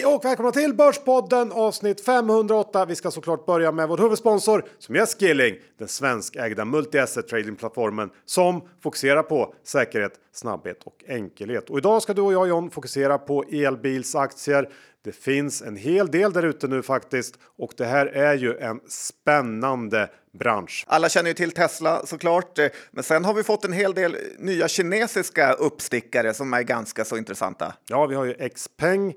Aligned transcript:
Hej 0.00 0.14
och 0.14 0.24
välkomna 0.24 0.52
till 0.52 0.74
Börspodden 0.74 1.52
avsnitt 1.52 2.04
508. 2.04 2.84
Vi 2.84 2.94
ska 2.94 3.10
såklart 3.10 3.46
börja 3.46 3.72
med 3.72 3.88
vår 3.88 3.98
huvudsponsor 3.98 4.64
som 4.78 4.96
är 4.96 5.06
Skilling, 5.06 5.54
den 5.78 5.88
svenskägda 5.88 6.64
multi-asset 6.64 7.22
tradingplattformen 7.22 8.10
som 8.24 8.68
fokuserar 8.82 9.22
på 9.22 9.54
säkerhet, 9.64 10.12
snabbhet 10.32 10.82
och 10.84 11.04
enkelhet. 11.08 11.70
Och 11.70 11.78
idag 11.78 12.02
ska 12.02 12.14
du 12.14 12.22
och 12.22 12.32
jag 12.32 12.48
John 12.48 12.70
fokusera 12.70 13.18
på 13.18 13.42
elbilsaktier. 13.42 14.68
Det 15.04 15.12
finns 15.12 15.62
en 15.62 15.76
hel 15.76 16.10
del 16.10 16.32
där 16.32 16.42
ute 16.42 16.68
nu 16.68 16.82
faktiskt 16.82 17.38
och 17.58 17.72
det 17.76 17.84
här 17.84 18.06
är 18.06 18.34
ju 18.34 18.58
en 18.58 18.80
spännande 18.88 20.10
bransch. 20.38 20.84
Alla 20.86 21.08
känner 21.08 21.30
ju 21.30 21.34
till 21.34 21.50
Tesla 21.50 22.06
såklart, 22.06 22.58
men 22.90 23.04
sen 23.04 23.24
har 23.24 23.34
vi 23.34 23.42
fått 23.42 23.64
en 23.64 23.72
hel 23.72 23.94
del 23.94 24.16
nya 24.38 24.68
kinesiska 24.68 25.52
uppstickare 25.52 26.34
som 26.34 26.54
är 26.54 26.62
ganska 26.62 27.04
så 27.04 27.16
intressanta. 27.16 27.74
Ja, 27.88 28.06
vi 28.06 28.14
har 28.14 28.24
ju 28.24 28.48
Xpeng 28.48 29.14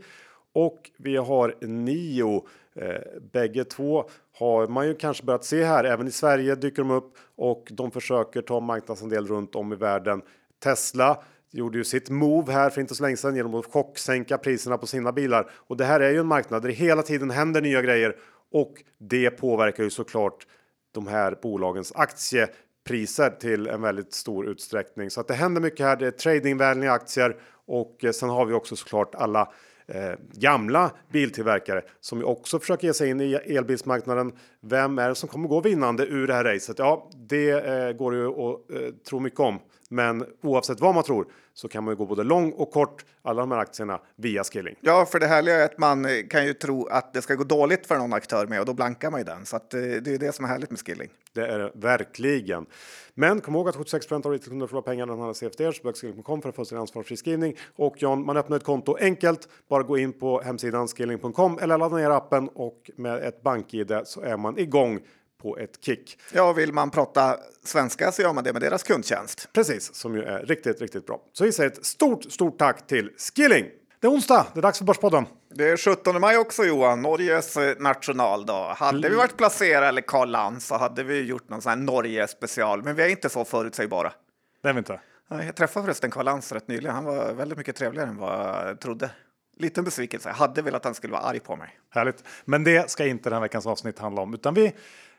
och 0.54 0.92
vi 0.98 1.18
har 1.18 1.56
Nio. 1.62 2.46
Eh, 2.76 3.22
bägge 3.32 3.64
två 3.64 4.10
har 4.40 4.68
man 4.68 4.88
ju 4.88 4.96
kanske 4.96 5.24
börjat 5.24 5.46
se 5.46 5.64
här. 5.64 5.84
Även 5.84 6.08
i 6.08 6.12
Sverige 6.12 6.56
dyker 6.56 6.82
de 6.82 6.92
upp 6.92 7.18
och 7.36 7.68
de 7.72 7.92
försöker 7.92 8.42
ta 8.42 8.60
marknadsandel 8.60 9.28
runt 9.28 9.56
om 9.56 9.74
i 9.74 9.76
världen. 9.76 10.22
Tesla 10.64 11.24
gjorde 11.52 11.78
ju 11.78 11.84
sitt 11.84 12.10
move 12.10 12.54
här 12.54 12.70
för 12.70 12.82
inte 12.82 12.96
så 12.96 13.04
länge 13.04 13.18
sedan 13.18 13.36
genom 13.36 13.56
att 13.56 13.66
chocksänka 13.66 14.38
priserna 14.38 14.78
på 14.78 14.88
sina 14.88 15.12
bilar. 15.12 15.50
Och 15.52 15.78
det 15.78 15.86
här 15.86 16.00
är 16.00 16.12
ju 16.12 16.20
en 16.20 16.28
marknad 16.28 16.62
där 16.62 16.70
det 16.70 16.76
hela 16.76 17.02
tiden 17.02 17.30
händer 17.30 17.62
nya 17.62 17.82
grejer 17.82 18.16
och 18.52 18.74
det 18.98 19.30
påverkar 19.30 19.84
ju 19.84 19.90
såklart 19.90 20.48
de 20.92 21.08
här 21.08 21.38
bolagens 21.42 21.92
aktiepriser 21.96 23.30
till 23.30 23.68
en 23.68 23.82
väldigt 23.82 24.14
stor 24.14 24.48
utsträckning. 24.48 25.10
Så 25.10 25.22
att 25.22 25.28
det 25.28 25.34
händer 25.34 25.62
mycket 25.62 25.86
här. 25.86 25.95
Det 25.95 26.08
är 26.08 26.12
tradingvänliga 26.12 26.92
aktier 26.92 27.36
och 27.66 28.04
eh, 28.04 28.12
sen 28.12 28.30
har 28.30 28.45
vi 28.45 28.54
också 28.54 28.76
såklart 28.76 29.16
alla 29.16 29.54
eh, 29.88 30.12
gamla 30.31 30.92
biltillverkare 31.12 31.81
som 32.00 32.20
ju 32.20 32.26
också 32.26 32.59
försöker 32.59 32.88
ge 32.88 32.94
sig 32.94 33.09
in 33.09 33.22
i 33.22 33.34
elbilsmarknaden. 33.34 34.31
Vem 34.62 35.00
är 35.00 35.09
det 35.09 35.16
som 35.16 35.30
kommer 35.30 35.48
gå 35.48 35.62
vinnande 35.62 36.06
ur 36.06 36.28
det 36.28 36.34
här 36.34 36.44
racet? 36.44 36.80
Ja, 36.80 37.09
det 37.16 37.50
eh, 37.52 37.92
går 37.92 38.16
ju 38.16 38.28
att 38.28 38.72
eh, 38.72 38.95
tro 39.09 39.20
mycket 39.20 39.39
om, 39.39 39.59
men 39.89 40.26
oavsett 40.42 40.80
vad 40.80 40.95
man 40.95 41.04
tror 41.04 41.28
så 41.54 41.68
kan 41.68 41.84
man 41.84 41.92
ju 41.92 41.96
gå 41.96 42.06
både 42.06 42.23
lång 42.23 42.52
och 42.52 42.72
kort 42.72 43.06
alla 43.22 43.42
de 43.42 43.52
här 43.52 43.59
aktierna 43.59 44.00
via 44.16 44.44
Skilling. 44.44 44.76
Ja, 44.82 45.06
för 45.06 45.20
det 45.20 45.28
härliga 45.28 45.56
är 45.56 45.66
att 45.66 45.78
man 45.78 46.06
eh, 46.06 46.12
kan 46.30 46.45
ju 46.45 46.54
tro 46.54 46.88
att 46.88 47.14
det 47.14 47.22
ska 47.22 47.36
gå 47.36 47.44
dåligt 47.44 47.88
för 47.88 47.98
någon 47.98 48.14
aktör 48.14 48.48
med 48.48 48.60
och 48.60 48.66
då 48.66 48.73
blankar 48.73 49.12
man 49.12 49.20
ju 49.20 49.23
den. 49.23 49.45
Så 49.45 49.56
att, 49.56 49.73
eh, 49.73 49.80
det 49.82 50.08
är 50.08 50.18
det 50.18 50.32
som 50.32 50.45
är 50.45 50.50
härligt 50.50 50.70
med 50.70 50.80
Skilling. 50.80 51.10
Det 51.34 51.48
är 51.48 51.60
det 51.60 51.72
verkligen. 51.76 52.66
Men 53.14 53.42
kom 53.42 53.56
ihåg 53.56 53.70
att 53.70 53.76
76 53.76 54.12
av 54.12 54.22
retailkunder 54.32 54.68
förlorar 54.68 54.84
pengar 54.84 55.06
när 55.06 55.14
de 55.14 55.20
handlar 55.20 55.34
CFD. 55.34 55.73
Så 55.73 55.84
besök 55.84 55.95
skilling.com 55.95 56.42
för 56.42 56.50
att 56.50 56.56
få 56.56 56.66
sin 56.66 56.78
ansvarsfri 56.78 57.18
skrivning. 57.18 57.58
Och 57.76 57.95
John, 58.02 58.26
man 58.26 58.38
öppnar 58.38 58.58
ett 58.58 58.64
konto 58.64 58.98
enkelt. 59.00 59.48
Bara 59.70 59.84
gå 59.84 59.98
in 59.98 60.14
på 60.14 60.42
hemsidan 60.42 60.88
skilling.com 60.88 61.60
eller 61.62 61.78
ladda 61.78 61.95
ner 61.95 62.10
appen 62.10 62.50
och 62.50 62.92
med 62.95 63.23
ett 63.23 63.42
bank-id 63.42 64.02
så 64.06 64.22
är 64.22 64.38
man 64.38 64.58
igång 64.58 65.00
på 65.44 65.58
ett 65.58 65.77
kick. 65.81 66.19
Ja, 66.31 66.53
vill 66.53 66.73
man 66.73 66.91
prata 66.91 67.38
svenska 67.63 68.11
så 68.11 68.22
gör 68.22 68.33
man 68.33 68.44
det 68.44 68.53
med 68.53 68.61
deras 68.61 68.83
kundtjänst. 68.83 69.49
Precis, 69.53 69.95
som 69.95 70.16
ju 70.16 70.23
är 70.23 70.45
riktigt, 70.45 70.81
riktigt 70.81 71.05
bra. 71.05 71.22
Så 71.33 71.44
vi 71.44 71.52
säger 71.52 71.69
ett 71.69 71.86
stort, 71.86 72.23
stort 72.23 72.58
tack 72.58 72.88
till 72.88 73.09
Skilling! 73.17 73.66
Det 73.99 74.08
är 74.08 74.11
onsdag, 74.11 74.47
det 74.53 74.59
är 74.59 74.61
dags 74.61 74.77
för 74.77 74.86
Börspodden. 74.86 75.25
Det 75.55 75.69
är 75.69 75.77
17 75.77 76.21
maj 76.21 76.38
också 76.38 76.64
Johan, 76.64 77.02
Norges 77.02 77.58
eh, 77.58 77.75
nationaldag. 77.80 78.73
Hade 78.73 79.09
vi 79.09 79.16
varit 79.16 79.38
placerade 79.38 79.88
eller 79.88 80.02
Karl 80.02 80.30
Lantz 80.30 80.66
så 80.66 80.77
hade 80.77 81.03
vi 81.03 81.21
gjort 81.21 81.49
någon 81.49 81.61
sån 81.61 81.69
här 81.69 81.77
Norge 81.77 82.27
special, 82.27 82.83
men 82.83 82.95
vi 82.95 83.03
är 83.03 83.08
inte 83.08 83.30
så 83.30 83.45
förutsägbara. 83.45 84.14
Det 84.61 84.69
är 84.69 84.73
vi 84.73 84.77
inte. 84.77 84.99
Jag 85.30 85.55
träffade 85.55 85.86
förresten 85.86 86.11
Karl 86.11 86.25
Lantz 86.25 86.52
rätt 86.52 86.67
nyligen. 86.67 86.95
Han 86.95 87.05
var 87.05 87.33
väldigt 87.33 87.58
mycket 87.58 87.75
trevligare 87.75 88.09
än 88.09 88.17
vad 88.17 88.67
jag 88.67 88.80
trodde. 88.80 89.09
Liten 89.58 89.83
besvikelse. 89.83 90.30
Jag 90.30 90.36
hade 90.36 90.61
velat 90.61 90.80
att 90.80 90.86
han 90.86 90.93
skulle 90.93 91.14
vara 91.14 91.23
arg 91.23 91.39
på 91.39 91.55
mig. 91.55 91.80
Härligt. 91.89 92.23
Men 92.45 92.64
det 92.64 92.89
ska 92.92 93.05
inte 93.05 93.30
den 93.30 93.33
här 93.33 93.42
veckans 93.42 93.65
avsnitt 93.65 93.99
handla 93.99 94.21
om, 94.21 94.33
utan 94.33 94.53
vi 94.53 94.73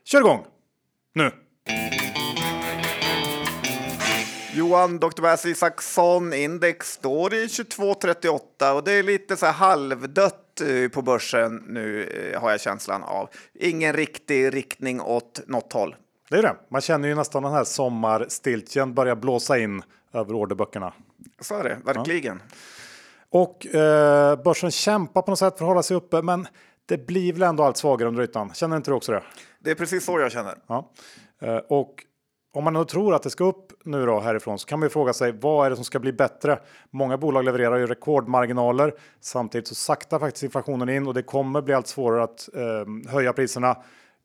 kör 0.04 0.20
igång 0.20 0.47
nu. 1.12 1.31
Johan, 4.54 4.98
Dr. 4.98 5.22
Bass 5.22 5.47
Isaksson 5.47 6.32
index 6.32 6.92
står 6.92 7.34
i 7.34 7.47
22,38 7.47 8.72
och 8.72 8.84
det 8.84 8.93
är 8.93 9.03
lite 9.03 9.37
så 9.37 9.47
här 9.47 9.53
halvdött 9.53 10.60
eh, 10.60 10.88
på 10.88 11.03
börsen 11.03 11.56
nu 11.66 12.04
eh, 12.04 12.41
har 12.41 12.50
jag 12.50 12.60
känslan 12.60 13.03
av. 13.03 13.28
Ingen 13.54 13.93
riktig 13.93 14.54
riktning 14.54 15.00
åt 15.00 15.41
något 15.47 15.72
håll. 15.72 15.97
Det 16.31 16.37
är 16.37 16.43
det. 16.43 16.56
Man 16.70 16.81
känner 16.81 17.09
ju 17.09 17.14
nästan 17.14 17.43
den 17.43 17.53
här 17.53 17.64
sommarstiltjen 17.64 18.94
börja 18.94 19.16
blåsa 19.16 19.59
in 19.59 19.82
över 20.12 20.34
orderböckerna. 20.34 20.93
Så 21.41 21.54
är 21.54 21.64
det, 21.64 21.78
verkligen. 21.84 22.43
Ja. 22.48 22.56
Och 23.41 23.66
eh, 23.66 24.43
börsen 24.43 24.70
kämpar 24.70 25.22
på 25.22 25.31
något 25.31 25.38
sätt 25.38 25.59
för 25.59 25.64
att 25.64 25.69
hålla 25.69 25.82
sig 25.82 25.97
uppe, 25.97 26.22
men 26.22 26.47
det 26.86 27.06
blir 27.06 27.32
väl 27.32 27.42
ändå 27.42 27.62
allt 27.62 27.76
svagare 27.76 28.08
under 28.08 28.22
ytan. 28.22 28.54
Känner 28.54 28.76
inte 28.76 28.90
du 28.90 28.94
också 28.94 29.12
det? 29.12 29.22
Det 29.60 29.70
är 29.70 29.74
precis 29.74 30.04
så 30.04 30.20
jag 30.20 30.32
känner. 30.32 30.54
Ja. 30.66 30.92
Eh, 31.42 31.56
och 31.56 32.04
om 32.54 32.64
man 32.64 32.72
nu 32.72 32.84
tror 32.84 33.14
att 33.14 33.22
det 33.22 33.30
ska 33.30 33.44
upp 33.44 33.72
nu 33.84 34.06
då 34.06 34.20
härifrån 34.20 34.58
så 34.58 34.66
kan 34.66 34.78
man 34.78 34.86
ju 34.86 34.90
fråga 34.90 35.12
sig 35.12 35.32
vad 35.32 35.66
är 35.66 35.70
det 35.70 35.76
som 35.76 35.84
ska 35.84 35.98
bli 35.98 36.12
bättre? 36.12 36.58
Många 36.90 37.18
bolag 37.18 37.44
levererar 37.44 37.76
ju 37.76 37.86
rekordmarginaler. 37.86 38.94
Samtidigt 39.20 39.68
så 39.68 39.74
saktar 39.74 40.18
faktiskt 40.18 40.42
inflationen 40.42 40.88
in 40.88 41.06
och 41.06 41.14
det 41.14 41.22
kommer 41.22 41.62
bli 41.62 41.74
allt 41.74 41.86
svårare 41.86 42.22
att 42.22 42.48
eh, 42.54 43.12
höja 43.12 43.32
priserna. 43.32 43.76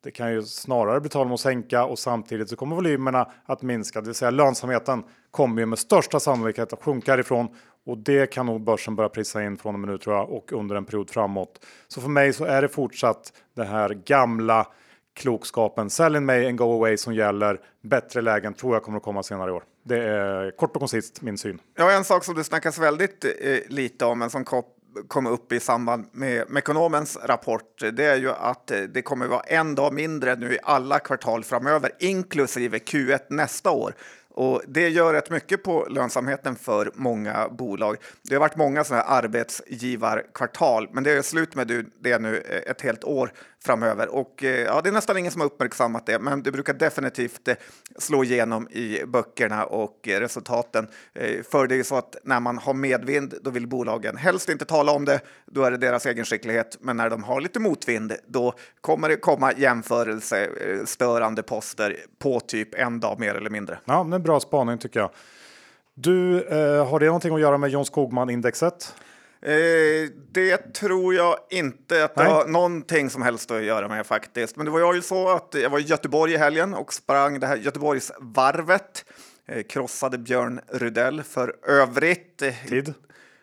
Det 0.03 0.11
kan 0.11 0.33
ju 0.33 0.43
snarare 0.43 0.99
bli 0.99 1.09
tal 1.09 1.25
om 1.27 1.33
att 1.33 1.39
sänka 1.39 1.85
och 1.85 1.99
samtidigt 1.99 2.49
så 2.49 2.55
kommer 2.55 2.75
volymerna 2.75 3.31
att 3.45 3.61
minska, 3.61 4.01
det 4.01 4.07
vill 4.07 4.15
säga 4.15 4.31
lönsamheten 4.31 5.03
kommer 5.31 5.61
ju 5.61 5.65
med 5.65 5.79
största 5.79 6.19
sannolikhet 6.19 6.73
att 6.73 6.83
sjunka 6.83 7.19
ifrån 7.19 7.47
och 7.85 7.97
det 7.97 8.27
kan 8.27 8.45
nog 8.45 8.61
börsen 8.61 8.95
börja 8.95 9.09
prisa 9.09 9.43
in 9.43 9.57
från 9.57 9.75
och 9.75 9.79
med 9.79 9.89
nu 9.89 9.97
tror 9.97 10.15
jag 10.15 10.29
och 10.29 10.53
under 10.53 10.75
en 10.75 10.85
period 10.85 11.09
framåt. 11.09 11.65
Så 11.87 12.01
för 12.01 12.09
mig 12.09 12.33
så 12.33 12.45
är 12.45 12.61
det 12.61 12.69
fortsatt 12.69 13.33
det 13.55 13.63
här 13.63 13.89
gamla 13.89 14.67
klokskapen 15.13 15.89
sell 15.89 16.15
in 16.15 16.25
May 16.25 16.47
and 16.47 16.57
go 16.57 16.63
away 16.63 16.97
som 16.97 17.13
gäller. 17.13 17.59
Bättre 17.83 18.21
lägen 18.21 18.53
tror 18.53 18.75
jag 18.75 18.83
kommer 18.83 18.97
att 18.97 19.03
komma 19.03 19.23
senare 19.23 19.49
i 19.49 19.53
år. 19.53 19.63
Det 19.83 20.03
är 20.03 20.51
kort 20.51 20.75
och 20.75 20.79
koncist 20.79 21.21
min 21.21 21.37
syn. 21.37 21.61
Ja, 21.77 21.91
en 21.91 22.03
sak 22.03 22.23
som 22.23 22.35
det 22.35 22.43
snackas 22.43 22.79
väldigt 22.79 23.25
eh, 23.25 23.57
lite 23.67 24.05
om, 24.05 24.19
men 24.19 24.29
som 24.29 24.45
kom 25.07 25.27
upp 25.27 25.51
i 25.51 25.59
samband 25.59 26.05
med 26.11 26.45
Mekonomens 26.49 27.17
rapport, 27.23 27.79
det 27.93 28.05
är 28.05 28.15
ju 28.15 28.29
att 28.29 28.71
eh, 28.71 28.81
det 28.81 29.01
kommer 29.01 29.27
vara 29.27 29.41
en 29.41 29.75
dag 29.75 29.93
mindre 29.93 30.35
nu 30.35 30.53
i 30.53 30.59
alla 30.63 30.99
kvartal 30.99 31.43
framöver, 31.43 31.91
inklusive 31.99 32.77
Q1 32.77 33.19
nästa 33.29 33.71
år. 33.71 33.93
Och 34.39 34.61
det 34.67 34.89
gör 34.89 35.13
rätt 35.13 35.29
mycket 35.29 35.63
på 35.63 35.87
lönsamheten 35.89 36.55
för 36.55 36.91
många 36.95 37.49
bolag. 37.49 37.97
Det 38.21 38.35
har 38.35 38.39
varit 38.39 38.55
många 38.55 38.83
sådana 38.83 39.03
här 39.03 39.23
arbetsgivarkvartal, 39.23 40.89
men 40.91 41.03
det 41.03 41.11
är 41.11 41.21
slut 41.21 41.55
med 41.55 41.85
det 42.01 42.19
nu 42.19 42.37
eh, 42.37 42.71
ett 42.71 42.81
helt 42.81 43.03
år 43.03 43.31
framöver. 43.63 44.15
Och 44.15 44.43
eh, 44.43 44.59
ja, 44.59 44.81
det 44.81 44.89
är 44.89 44.93
nästan 44.93 45.17
ingen 45.17 45.31
som 45.31 45.41
har 45.41 45.45
uppmärksammat 45.45 46.05
det, 46.05 46.19
men 46.19 46.43
det 46.43 46.51
brukar 46.51 46.73
definitivt 46.73 47.47
eh, 47.47 47.55
slå 47.97 48.23
igenom 48.23 48.67
i 48.69 49.05
böckerna 49.05 49.65
och 49.65 49.99
resultaten. 50.03 50.87
För 51.51 51.67
det 51.67 51.75
är 51.75 51.77
ju 51.77 51.83
så 51.83 51.95
att 51.95 52.15
när 52.23 52.39
man 52.39 52.57
har 52.57 52.73
medvind, 52.73 53.33
då 53.41 53.49
vill 53.49 53.67
bolagen 53.67 54.17
helst 54.17 54.49
inte 54.49 54.65
tala 54.65 54.91
om 54.91 55.05
det. 55.05 55.19
Då 55.45 55.63
är 55.63 55.71
det 55.71 55.77
deras 55.77 56.05
egen 56.05 56.25
skicklighet. 56.25 56.77
Men 56.81 56.97
när 56.97 57.09
de 57.09 57.23
har 57.23 57.41
lite 57.41 57.59
motvind, 57.59 58.13
då 58.27 58.53
kommer 58.81 59.09
det 59.09 59.15
komma 59.15 59.53
jämförelsestörande 59.53 61.43
poster 61.43 61.97
på 62.19 62.39
typ 62.39 62.75
en 62.75 62.99
dag 62.99 63.19
mer 63.19 63.35
eller 63.35 63.49
mindre. 63.49 63.79
Ja, 63.85 64.03
men 64.03 64.23
bra 64.29 64.39
spaning 64.39 64.77
tycker 64.77 64.99
jag. 64.99 65.09
Du, 65.93 66.43
eh, 66.43 66.87
har 66.87 66.99
det 66.99 67.05
någonting 67.05 67.33
att 67.33 67.41
göra 67.41 67.57
med 67.57 67.69
John 67.69 67.85
Skogman-indexet? 67.85 68.93
Eh, 69.41 70.09
det 70.31 70.57
tror 70.73 71.13
jag 71.13 71.35
inte 71.49 72.03
att 72.03 72.15
det 72.15 72.23
Nej. 72.23 72.31
har 72.31 72.47
någonting 72.47 73.09
som 73.09 73.21
helst 73.21 73.51
att 73.51 73.63
göra 73.63 73.87
med 73.87 74.05
faktiskt. 74.05 74.55
Men 74.55 74.65
det 74.65 74.71
var 74.71 74.93
ju 74.93 75.01
så 75.01 75.29
att 75.29 75.55
jag 75.61 75.69
var 75.69 75.79
i 75.79 75.81
Göteborg 75.81 76.33
i 76.33 76.37
helgen 76.37 76.73
och 76.73 76.93
sprang 76.93 77.39
det 77.39 77.47
här 77.47 77.55
Göteborgsvarvet. 77.55 79.05
Eh, 79.47 79.63
krossade 79.63 80.17
Björn 80.17 80.59
Rudell 80.67 81.23
för 81.23 81.55
övrigt. 81.63 82.37
Tid? 82.67 82.93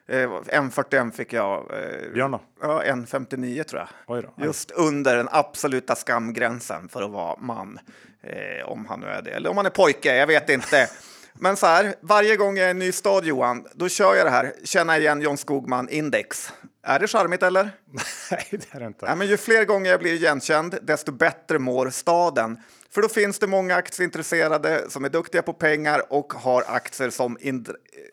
Eh, 0.08 0.30
1.41 0.48 1.10
fick 1.10 1.32
jag. 1.32 1.58
Eh, 1.58 2.12
Björn 2.14 2.30
då? 2.30 2.40
Ja, 2.60 2.82
1.59 2.82 3.62
tror 3.62 3.86
jag. 4.06 4.22
Då. 4.22 4.44
Just 4.44 4.70
under 4.70 5.16
den 5.16 5.28
absoluta 5.30 5.94
skamgränsen 5.94 6.88
för 6.88 7.02
att 7.02 7.10
vara 7.10 7.36
man. 7.40 7.78
Eh, 8.26 8.68
om 8.68 8.86
han 8.86 9.00
nu 9.00 9.06
är 9.06 9.22
det. 9.22 9.30
Eller 9.30 9.50
om 9.50 9.56
han 9.56 9.66
är 9.66 9.70
pojke, 9.70 10.16
jag 10.16 10.26
vet 10.26 10.48
inte. 10.48 10.90
Men 11.38 11.56
så 11.56 11.66
här, 11.66 11.94
varje 12.00 12.36
gång 12.36 12.56
jag 12.56 12.64
är 12.64 12.68
i 12.68 12.70
en 12.70 12.78
ny 12.78 12.92
stad 12.92 13.24
Johan, 13.24 13.66
då 13.74 13.88
kör 13.88 14.14
jag 14.14 14.26
det 14.26 14.30
här. 14.30 14.52
Känna 14.64 14.98
igen 14.98 15.20
John 15.20 15.36
Skogman 15.36 15.88
index. 15.88 16.52
Är 16.82 16.98
det 16.98 17.08
charmigt 17.08 17.42
eller? 17.42 17.70
Nej, 18.30 18.46
det 18.50 18.74
är 18.74 18.80
det 18.80 18.86
inte. 18.86 19.06
Ja, 19.06 19.14
men 19.14 19.26
ju 19.26 19.36
fler 19.36 19.64
gånger 19.64 19.90
jag 19.90 20.00
blir 20.00 20.12
igenkänd, 20.12 20.78
desto 20.82 21.12
bättre 21.12 21.58
mår 21.58 21.90
staden. 21.90 22.58
För 22.96 23.02
då 23.02 23.08
finns 23.08 23.38
det 23.38 23.46
många 23.46 23.76
aktieintresserade 23.76 24.84
som 24.88 25.04
är 25.04 25.08
duktiga 25.08 25.42
på 25.42 25.52
pengar 25.52 26.02
och 26.12 26.32
har 26.32 26.64
aktier 26.66 27.10
som... 27.10 27.38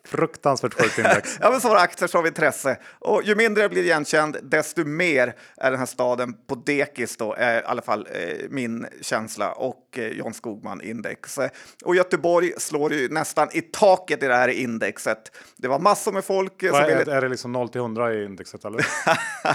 Fruktansvärt 0.06 0.74
sjukt 0.74 0.98
index. 0.98 1.38
ja, 1.40 1.50
men 1.50 1.60
som 1.60 1.70
har 1.70 1.76
aktier 1.76 2.08
som 2.08 2.26
intresse. 2.26 2.78
Och 2.98 3.22
ju 3.24 3.34
mindre 3.34 3.62
jag 3.62 3.70
blir 3.70 3.82
igenkänd, 3.82 4.36
desto 4.42 4.84
mer 4.84 5.34
är 5.56 5.70
den 5.70 5.78
här 5.78 5.86
staden 5.86 6.34
på 6.46 6.54
dekis 6.54 7.16
då, 7.16 7.34
är 7.34 7.60
i 7.60 7.64
alla 7.64 7.82
fall 7.82 8.08
eh, 8.10 8.48
min 8.50 8.86
känsla 9.00 9.52
och 9.52 9.98
eh, 9.98 10.08
John 10.08 10.34
Skogman 10.34 10.80
index. 10.80 11.38
Och 11.84 11.96
Göteborg 11.96 12.52
slår 12.58 12.92
ju 12.92 13.08
nästan 13.08 13.48
i 13.52 13.60
taket 13.60 14.22
i 14.22 14.26
det 14.26 14.34
här 14.34 14.48
indexet. 14.48 15.36
Det 15.56 15.68
var 15.68 15.78
massor 15.78 16.12
med 16.12 16.24
folk. 16.24 16.62
Vad 16.62 16.82
är, 16.82 16.98
ville... 16.98 17.16
är 17.16 17.20
det 17.20 17.28
liksom 17.28 17.52
0 17.52 17.68
till 17.68 17.80
100 17.80 18.14
i 18.14 18.24
indexet? 18.24 18.64
eller? 18.64 18.86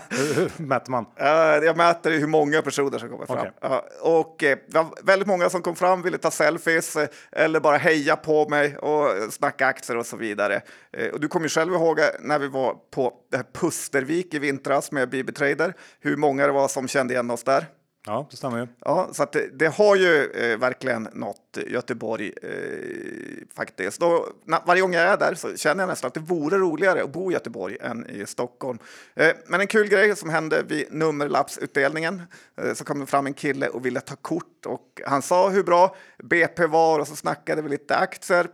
hur, 0.35 0.61
mäter 0.61 0.91
man? 0.91 1.05
Uh, 1.21 1.65
jag 1.65 1.77
mäter 1.77 2.11
hur 2.11 2.27
många 2.27 2.61
personer 2.61 2.97
som 2.97 3.09
kommer 3.09 3.25
fram. 3.25 3.37
Okej. 3.37 3.51
Ja, 3.61 3.85
och 4.01 4.43
eh, 4.43 4.57
det 4.67 4.77
var 4.77 5.18
väldigt 5.19 5.27
många 5.27 5.49
som 5.49 5.61
kom 5.61 5.75
fram, 5.75 6.01
ville 6.01 6.17
ta 6.17 6.31
selfies 6.31 6.95
eh, 6.95 7.07
eller 7.31 7.59
bara 7.59 7.77
heja 7.77 8.15
på 8.15 8.49
mig 8.49 8.77
och 8.77 9.33
snacka 9.33 9.67
aktier 9.67 9.97
och 9.97 10.05
så 10.05 10.17
vidare. 10.17 10.61
Eh, 10.93 11.07
och 11.07 11.19
du 11.19 11.27
kommer 11.27 11.45
ju 11.45 11.49
själv 11.49 11.73
ihåg 11.73 11.99
eh, 11.99 12.05
när 12.19 12.39
vi 12.39 12.47
var 12.47 12.75
på 12.91 13.13
det 13.31 13.37
här 13.37 13.45
Pustervik 13.53 14.33
i 14.33 14.39
vintras 14.39 14.91
med 14.91 15.09
BB 15.09 15.31
Trader, 15.31 15.73
hur 15.99 16.17
många 16.17 16.45
det 16.45 16.51
var 16.51 16.67
som 16.67 16.87
kände 16.87 17.13
igen 17.13 17.31
oss 17.31 17.43
där. 17.43 17.65
Ja, 18.05 18.27
det 18.31 18.37
stämmer 18.37 18.57
ju. 18.57 18.67
Ja, 18.79 19.09
så 19.11 19.23
att 19.23 19.31
det, 19.31 19.49
det 19.59 19.67
har 19.67 19.95
ju 19.95 20.31
eh, 20.31 20.57
verkligen 20.57 21.09
nått 21.13 21.57
Göteborg 21.67 22.33
eh, 22.43 23.47
faktiskt. 23.55 23.99
Då, 23.99 24.27
na, 24.45 24.63
varje 24.65 24.81
gång 24.81 24.93
jag 24.93 25.03
är 25.03 25.17
där 25.17 25.35
så 25.35 25.57
känner 25.57 25.83
jag 25.83 25.89
nästan 25.89 26.07
att 26.07 26.13
det 26.13 26.19
vore 26.19 26.57
roligare 26.57 27.03
att 27.03 27.09
bo 27.09 27.31
i 27.31 27.33
Göteborg 27.33 27.77
än 27.81 28.09
i 28.09 28.25
Stockholm. 28.25 28.79
Eh, 29.15 29.31
men 29.47 29.61
en 29.61 29.67
kul 29.67 29.87
grej 29.87 30.15
som 30.15 30.29
hände 30.29 30.63
vid 30.63 30.93
nummerlappsutdelningen 30.93 32.21
eh, 32.61 32.73
så 32.73 32.83
kom 32.83 32.99
det 32.99 33.05
fram 33.05 33.25
en 33.25 33.33
kille 33.33 33.67
och 33.67 33.85
ville 33.85 33.99
ta 33.99 34.15
kort 34.15 34.65
och 34.65 35.01
han 35.05 35.21
sa 35.21 35.49
hur 35.49 35.63
bra 35.63 35.95
BP 36.23 36.65
var 36.65 36.99
och 36.99 37.07
så 37.07 37.15
snackade 37.15 37.61
vi 37.61 37.69
lite 37.69 37.95
aktier. 37.95 38.47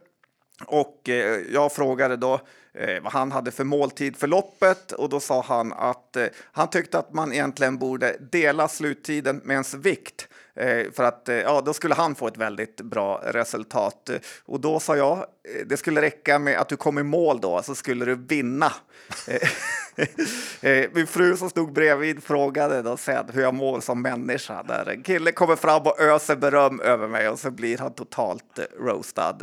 Och 0.64 1.10
eh, 1.10 1.42
jag 1.54 1.72
frågade 1.72 2.18
då 2.18 2.34
eh, 2.74 3.04
vad 3.04 3.14
han 3.14 3.32
hade 3.32 3.52
för 3.52 3.64
måltid 3.64 4.18
för 4.18 4.28
loppet 4.28 4.92
och 4.92 5.10
då 5.10 5.20
sa 5.20 5.42
han 5.42 5.74
att 5.74 6.16
eh, 6.16 6.26
han 6.52 6.70
tyckte 6.70 7.00
att 7.00 7.14
man 7.14 7.34
egentligen 7.34 7.78
borde 7.78 8.18
dela 8.32 8.68
sluttiden 8.68 9.42
med 9.44 9.54
ens 9.54 9.74
vikt. 9.74 10.28
Eh, 10.56 10.92
för 10.92 11.04
att 11.04 11.30
eh, 11.30 11.36
ja, 11.36 11.62
då 11.62 11.74
skulle 11.74 11.96
han 11.96 12.16
få 12.16 12.28
ett 12.28 12.38
väldigt 12.38 12.82
bra 12.82 13.22
resultat. 13.24 14.10
Och 14.46 14.60
då 14.60 14.80
sa 14.80 14.98
jag, 14.98 15.18
eh, 15.18 15.66
det 15.66 15.78
skulle 15.78 16.02
räcka 16.02 16.40
med 16.40 16.60
att 16.60 16.70
du 16.70 16.76
kom 16.76 17.00
i 17.00 17.04
mål 17.04 17.42
då, 17.42 17.62
så 17.62 17.76
skulle 17.76 18.06
du 18.06 18.16
vinna. 18.16 18.74
Min 20.92 21.08
fru 21.08 21.38
som 21.38 21.50
stod 21.50 21.74
bredvid 21.74 22.24
frågade 22.24 22.82
då 22.82 22.98
sen 22.98 23.26
hur 23.34 23.42
jag 23.42 23.54
mår 23.54 23.80
som 23.80 24.02
människa. 24.02 24.64
Där 24.64 24.90
en 24.90 25.04
kille 25.04 25.32
kommer 25.32 25.56
fram 25.56 25.82
och 25.82 26.00
öser 26.00 26.36
beröm 26.36 26.80
över 26.82 27.08
mig 27.08 27.30
och 27.30 27.40
så 27.40 27.52
blir 27.52 27.78
han 27.78 27.94
totalt 27.94 28.60
roastad. 28.80 29.38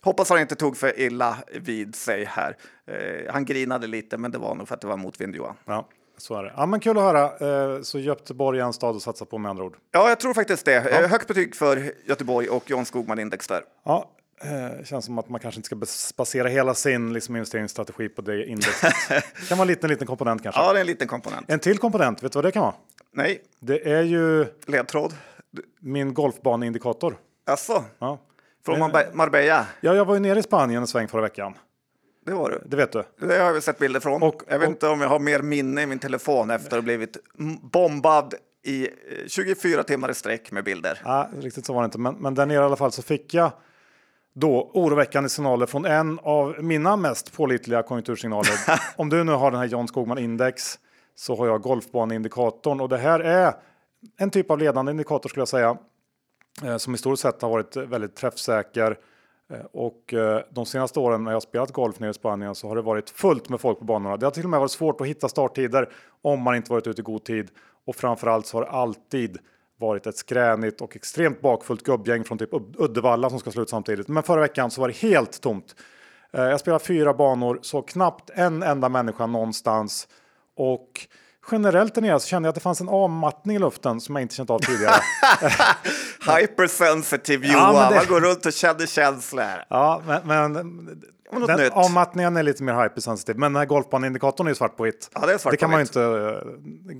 Hoppas 0.00 0.30
han 0.30 0.40
inte 0.40 0.54
tog 0.54 0.76
för 0.76 1.00
illa 1.00 1.36
vid 1.52 1.94
sig 1.94 2.24
här. 2.24 2.56
Han 3.30 3.44
grinade 3.44 3.86
lite, 3.86 4.18
men 4.18 4.30
det 4.30 4.38
var 4.38 4.54
nog 4.54 4.68
för 4.68 4.74
att 4.74 4.80
det 4.80 4.86
var 4.86 4.96
motvind 4.96 5.36
Johan. 5.36 5.54
Ja, 5.64 5.88
så 6.16 6.34
är 6.34 6.42
det. 6.42 6.52
Ja, 6.56 6.66
men 6.66 6.80
kul 6.80 6.98
att 6.98 7.02
höra. 7.02 7.74
Eh, 7.76 7.82
Så 7.82 7.98
Göteborg 7.98 8.60
är 8.60 8.64
en 8.64 8.72
stad 8.72 8.96
att 8.96 9.02
satsa 9.02 9.24
på 9.24 9.38
med 9.38 9.50
andra 9.50 9.64
ord. 9.64 9.76
Ja, 9.90 10.08
jag 10.08 10.20
tror 10.20 10.34
faktiskt 10.34 10.64
det. 10.64 10.74
Eh, 10.76 11.10
Högt 11.10 11.28
betyg 11.28 11.56
för 11.56 11.92
Göteborg 12.04 12.48
och 12.48 12.70
John 12.70 12.84
Skogman 12.84 13.18
Index 13.18 13.46
där. 13.46 13.62
Ja, 13.84 14.10
eh, 14.42 14.84
känns 14.84 15.04
som 15.04 15.18
att 15.18 15.28
man 15.28 15.40
kanske 15.40 15.58
inte 15.58 15.66
ska 15.66 15.76
bas- 15.76 16.16
basera 16.16 16.48
hela 16.48 16.74
sin 16.74 17.12
liksom, 17.12 17.36
investeringsstrategi 17.36 18.08
på 18.08 18.22
det 18.22 18.46
indexet. 18.46 18.94
det 19.08 19.22
kan 19.48 19.58
vara 19.58 19.64
en 19.64 19.68
liten, 19.68 19.90
liten 19.90 20.06
komponent 20.06 20.42
kanske. 20.42 20.60
Ja, 20.60 20.72
det 20.72 20.78
är 20.78 20.80
en 20.80 20.86
liten 20.86 21.08
komponent. 21.08 21.50
En 21.50 21.58
till 21.58 21.78
komponent, 21.78 22.22
vet 22.22 22.32
du 22.32 22.36
vad 22.36 22.44
det 22.44 22.52
kan 22.52 22.62
vara? 22.62 22.74
Nej, 23.14 23.42
Det 23.60 23.90
är 23.92 24.02
ju 24.02 24.46
ledtråd. 24.66 25.14
min 25.80 26.14
golfbaneindikator. 26.14 27.16
Alltså, 27.46 27.84
Ja. 27.98 28.18
från 28.66 28.78
Marbe- 28.82 29.10
Marbella. 29.12 29.66
ja, 29.80 29.94
jag 29.94 30.04
var 30.04 30.14
ju 30.14 30.20
nere 30.20 30.38
i 30.38 30.42
Spanien 30.42 30.80
en 30.82 30.86
sväng 30.86 31.08
förra 31.08 31.22
veckan. 31.22 31.54
Det 32.24 32.32
var 32.32 32.50
du. 32.50 32.62
Det 32.66 32.76
vet 32.76 32.92
du. 32.92 33.02
Det 33.20 33.38
har 33.38 33.52
jag 33.54 33.62
sett 33.62 33.78
bilder 33.78 34.00
från. 34.00 34.22
Och- 34.22 34.42
jag 34.48 34.58
vet 34.58 34.66
och- 34.68 34.72
inte 34.72 34.88
om 34.88 35.00
jag 35.00 35.08
har 35.08 35.18
mer 35.18 35.42
minne 35.42 35.82
i 35.82 35.86
min 35.86 35.98
telefon 35.98 36.50
efter 36.50 36.66
att 36.68 36.72
ha 36.72 36.80
blivit 36.82 37.16
bombad 37.62 38.34
i 38.64 38.82
eh, 38.86 38.88
24 39.26 39.82
timmar 39.82 40.10
i 40.10 40.14
sträck 40.14 40.52
med 40.52 40.64
bilder. 40.64 41.00
Ja, 41.04 41.28
riktigt 41.40 41.66
så 41.66 41.72
var 41.72 41.82
det 41.82 41.84
inte. 41.84 41.98
Men, 41.98 42.14
men 42.14 42.34
där 42.34 42.46
nere 42.46 42.62
i 42.62 42.64
alla 42.64 42.76
fall 42.76 42.92
så 42.92 43.02
fick 43.02 43.34
jag 43.34 43.50
då 44.34 44.70
oroväckande 44.74 45.28
signaler 45.28 45.66
från 45.66 45.84
en 45.84 46.18
av 46.22 46.54
mina 46.64 46.96
mest 46.96 47.32
pålitliga 47.36 47.82
konjunktursignaler. 47.82 48.52
Om 48.96 49.08
du 49.08 49.24
nu 49.24 49.32
har 49.32 49.50
den 49.50 49.60
här 49.60 49.66
John 49.66 49.88
Skogman 49.88 50.18
Index 50.18 50.78
så 51.14 51.36
har 51.36 51.46
jag 51.46 51.60
golfbaneindikatorn 51.62 52.80
och 52.80 52.88
det 52.88 52.98
här 52.98 53.20
är 53.20 53.54
en 54.18 54.30
typ 54.30 54.50
av 54.50 54.58
ledande 54.58 54.90
indikator 54.90 55.28
skulle 55.28 55.40
jag 55.40 55.48
säga. 55.48 55.76
eh, 56.64 56.76
Som 56.76 56.94
historiskt 56.94 57.22
sett 57.22 57.42
har 57.42 57.50
varit 57.50 57.76
väldigt 57.76 58.16
träffsäker. 58.16 58.98
Eh, 59.52 59.64
och 59.72 60.14
eh, 60.14 60.42
de 60.50 60.66
senaste 60.66 61.00
åren 61.00 61.24
när 61.24 61.30
jag 61.30 61.36
har 61.36 61.40
spelat 61.40 61.72
golf 61.72 62.00
nere 62.00 62.10
i 62.10 62.14
Spanien 62.14 62.54
så 62.54 62.68
har 62.68 62.76
det 62.76 62.82
varit 62.82 63.10
fullt 63.10 63.48
med 63.48 63.60
folk 63.60 63.78
på 63.78 63.84
banorna. 63.84 64.16
Det 64.16 64.26
har 64.26 64.30
till 64.30 64.44
och 64.44 64.50
med 64.50 64.60
varit 64.60 64.70
svårt 64.70 65.00
att 65.00 65.06
hitta 65.06 65.28
starttider 65.28 65.88
om 66.22 66.42
man 66.42 66.56
inte 66.56 66.72
varit 66.72 66.86
ute 66.86 67.00
i 67.00 67.04
god 67.04 67.24
tid. 67.24 67.50
Och 67.86 67.96
framförallt 67.96 68.46
så 68.46 68.56
har 68.56 68.64
det 68.64 68.70
alltid 68.70 69.38
varit 69.78 70.06
ett 70.06 70.16
skränigt 70.16 70.80
och 70.80 70.96
extremt 70.96 71.40
bakfullt 71.40 71.82
gubbgäng 71.82 72.24
från 72.24 72.38
typ 72.38 72.50
Uddevalla 72.78 73.30
som 73.30 73.38
ska 73.38 73.50
sluta 73.50 73.70
samtidigt. 73.70 74.08
Men 74.08 74.22
förra 74.22 74.40
veckan 74.40 74.70
så 74.70 74.80
var 74.80 74.88
det 74.88 74.96
helt 74.96 75.40
tomt. 75.40 75.76
Eh, 76.32 76.42
jag 76.42 76.60
spelade 76.60 76.84
fyra 76.84 77.14
banor, 77.14 77.58
så 77.62 77.82
knappt 77.82 78.30
en 78.34 78.62
enda 78.62 78.88
människa 78.88 79.26
någonstans. 79.26 80.08
Och 80.56 81.06
generellt 81.50 81.94
där 81.94 82.02
nere 82.02 82.20
så 82.20 82.26
kände 82.28 82.46
jag 82.46 82.50
att 82.50 82.54
det 82.54 82.60
fanns 82.60 82.80
en 82.80 82.88
avmattning 82.88 83.56
i 83.56 83.58
luften 83.58 84.00
som 84.00 84.14
jag 84.16 84.22
inte 84.22 84.34
känt 84.34 84.50
av 84.50 84.58
tidigare. 84.58 84.94
Hypersensitive 86.40 87.46
Ja, 87.46 87.52
Johan, 87.52 87.74
men 87.74 87.88
det- 87.92 87.96
man 87.96 88.06
går 88.06 88.20
runt 88.20 88.46
och 88.46 88.52
känner 88.52 88.86
känslor. 88.86 89.64
Ja, 89.70 90.02
men, 90.06 90.26
men 90.26 90.52
den 91.46 91.58
nytt. 91.60 91.72
avmattningen 91.72 92.36
är 92.36 92.42
lite 92.42 92.62
mer 92.62 92.82
hypersensitiv. 92.82 93.36
Men 93.38 93.52
den 93.52 93.60
här 93.60 93.66
golfbaneindikatorn 93.66 94.46
är 94.46 94.50
ju 94.50 94.54
svart 94.54 94.76
på 94.76 94.82
vitt. 94.82 95.10
Ja, 95.14 95.26
det 95.26 95.32
är 95.34 95.38
svart 95.38 95.50
det 95.50 95.56
kan 95.56 95.70
man 95.70 95.80
inte, 95.80 96.00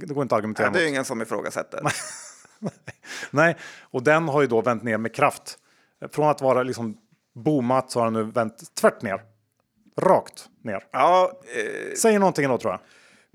det 0.06 0.14
går 0.14 0.22
inte 0.22 0.34
att 0.34 0.38
argumentera 0.38 0.70
Det 0.70 0.78
är 0.78 0.82
mot. 0.84 0.88
ingen 0.90 1.04
som 1.04 1.22
ifrågasätter. 1.22 1.80
Nej, 3.30 3.56
och 3.90 4.02
den 4.02 4.28
har 4.28 4.40
ju 4.40 4.46
då 4.46 4.60
vänt 4.60 4.82
ner 4.82 4.98
med 4.98 5.14
kraft. 5.14 5.58
Från 6.12 6.28
att 6.28 6.40
vara 6.40 6.62
liksom 6.62 6.96
boomat 7.34 7.90
så 7.90 7.98
har 8.00 8.04
den 8.06 8.12
nu 8.12 8.22
vänt 8.22 8.74
tvärt 8.80 9.02
ner. 9.02 9.20
Rakt 10.00 10.44
ner. 10.64 10.84
Ja, 10.92 11.30
eh, 11.56 11.94
Säger 11.96 12.18
någonting 12.18 12.48
då 12.48 12.58
tror 12.58 12.72
jag. 12.72 12.80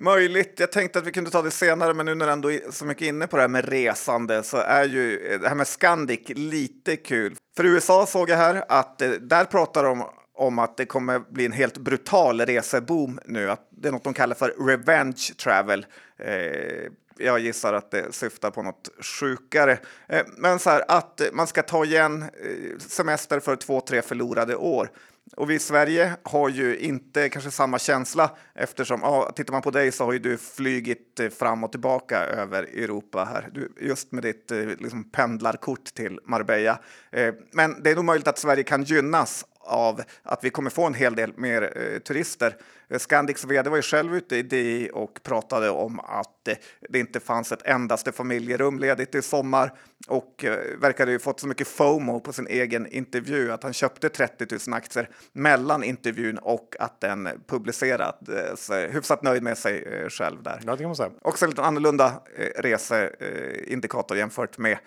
Möjligt. 0.01 0.59
Jag 0.59 0.71
tänkte 0.71 0.99
att 0.99 1.07
vi 1.07 1.11
kunde 1.11 1.29
ta 1.29 1.41
det 1.41 1.51
senare, 1.51 1.93
men 1.93 2.05
nu 2.05 2.15
när 2.15 2.25
du 2.25 2.31
ändå 2.31 2.51
är 2.51 2.71
så 2.71 2.85
mycket 2.85 3.07
inne 3.07 3.27
på 3.27 3.35
det 3.37 3.43
här 3.43 3.47
med 3.49 3.69
resande 3.69 4.43
så 4.43 4.57
är 4.57 4.85
ju 4.85 5.27
eh, 5.27 5.39
det 5.39 5.47
här 5.47 5.55
med 5.55 5.67
Scandic 5.67 6.29
lite 6.29 6.95
kul. 6.95 7.35
För 7.57 7.65
USA 7.65 8.05
såg 8.05 8.29
jag 8.29 8.37
här 8.37 8.63
att 8.69 9.01
eh, 9.01 9.09
där 9.09 9.45
pratar 9.45 9.83
de 9.83 10.03
om 10.33 10.59
att 10.59 10.77
det 10.77 10.85
kommer 10.85 11.19
bli 11.19 11.45
en 11.45 11.51
helt 11.51 11.77
brutal 11.77 12.41
reseboom 12.41 13.19
nu. 13.25 13.51
Att 13.51 13.67
det 13.69 13.87
är 13.87 13.91
något 13.91 14.03
de 14.03 14.13
kallar 14.13 14.35
för 14.35 14.67
revenge 14.67 15.33
travel. 15.37 15.85
Eh, 16.19 16.91
jag 17.17 17.39
gissar 17.39 17.73
att 17.73 17.91
det 17.91 18.13
syftar 18.13 18.51
på 18.51 18.63
något 18.63 18.89
sjukare. 19.19 19.77
Eh, 20.07 20.25
men 20.37 20.59
så 20.59 20.69
här 20.69 20.83
att 20.87 21.21
man 21.33 21.47
ska 21.47 21.63
ta 21.63 21.85
igen 21.85 22.21
eh, 22.23 22.79
semester 22.79 23.39
för 23.39 23.55
två, 23.55 23.81
tre 23.81 24.01
förlorade 24.01 24.55
år. 24.55 24.89
Och 25.35 25.49
vi 25.49 25.55
i 25.55 25.59
Sverige 25.59 26.13
har 26.23 26.49
ju 26.49 26.77
inte 26.77 27.29
kanske 27.29 27.51
samma 27.51 27.79
känsla 27.79 28.31
eftersom, 28.55 28.99
ja, 29.03 29.31
tittar 29.35 29.53
man 29.53 29.61
på 29.61 29.71
dig 29.71 29.91
så 29.91 30.05
har 30.05 30.13
ju 30.13 30.19
du 30.19 30.37
flygit 30.37 31.19
eh, 31.19 31.29
fram 31.29 31.63
och 31.63 31.71
tillbaka 31.71 32.17
över 32.17 32.63
Europa 32.63 33.25
här, 33.25 33.49
du, 33.53 33.73
just 33.81 34.11
med 34.11 34.23
ditt 34.23 34.51
eh, 34.51 34.57
liksom 34.57 35.03
pendlarkort 35.03 35.83
till 35.83 36.19
Marbella. 36.25 36.79
Eh, 37.11 37.33
men 37.51 37.83
det 37.83 37.91
är 37.91 37.95
nog 37.95 38.05
möjligt 38.05 38.27
att 38.27 38.39
Sverige 38.39 38.63
kan 38.63 38.83
gynnas 38.83 39.45
av 39.67 40.01
att 40.23 40.43
vi 40.43 40.49
kommer 40.49 40.69
få 40.69 40.85
en 40.85 40.93
hel 40.93 41.15
del 41.15 41.33
mer 41.37 41.73
eh, 41.75 41.99
turister. 41.99 42.55
Eh, 42.89 42.99
Scandics 42.99 43.45
vd 43.45 43.69
var 43.69 43.77
ju 43.77 43.83
själv 43.83 44.15
ute 44.15 44.35
i 44.35 44.41
DI 44.41 44.89
och 44.93 45.19
pratade 45.23 45.69
om 45.69 45.99
att 45.99 46.47
eh, 46.47 46.55
det 46.89 46.99
inte 46.99 47.19
fanns 47.19 47.51
ett 47.51 47.67
endaste 47.67 48.11
familjerum 48.11 48.79
ledigt 48.79 49.15
i 49.15 49.21
sommar 49.21 49.73
och 50.07 50.45
eh, 50.45 50.79
verkade 50.79 51.11
ju 51.11 51.19
fått 51.19 51.39
så 51.39 51.47
mycket 51.47 51.67
FOMO 51.67 52.19
på 52.19 52.33
sin 52.33 52.47
egen 52.47 52.87
intervju 52.87 53.51
att 53.51 53.63
han 53.63 53.73
köpte 53.73 54.09
30 54.09 54.45
000 54.67 54.77
aktier 54.77 55.09
mellan 55.33 55.83
intervjun 55.83 56.37
och 56.37 56.75
att 56.79 57.01
den 57.01 57.29
publicerades. 57.47 58.69
Eh, 58.69 58.91
hyfsat 58.91 59.23
nöjd 59.23 59.43
med 59.43 59.57
sig 59.57 59.83
eh, 59.83 60.09
själv 60.09 60.43
där. 60.43 60.61
Ja, 60.65 60.71
det 60.71 60.77
kan 60.77 60.87
man 60.87 60.95
säga. 60.95 61.11
Också 61.21 61.45
en 61.45 61.49
lite 61.49 61.63
annorlunda 61.63 62.21
reseindikator 62.55 64.17
jämfört 64.17 64.57
med 64.57 64.77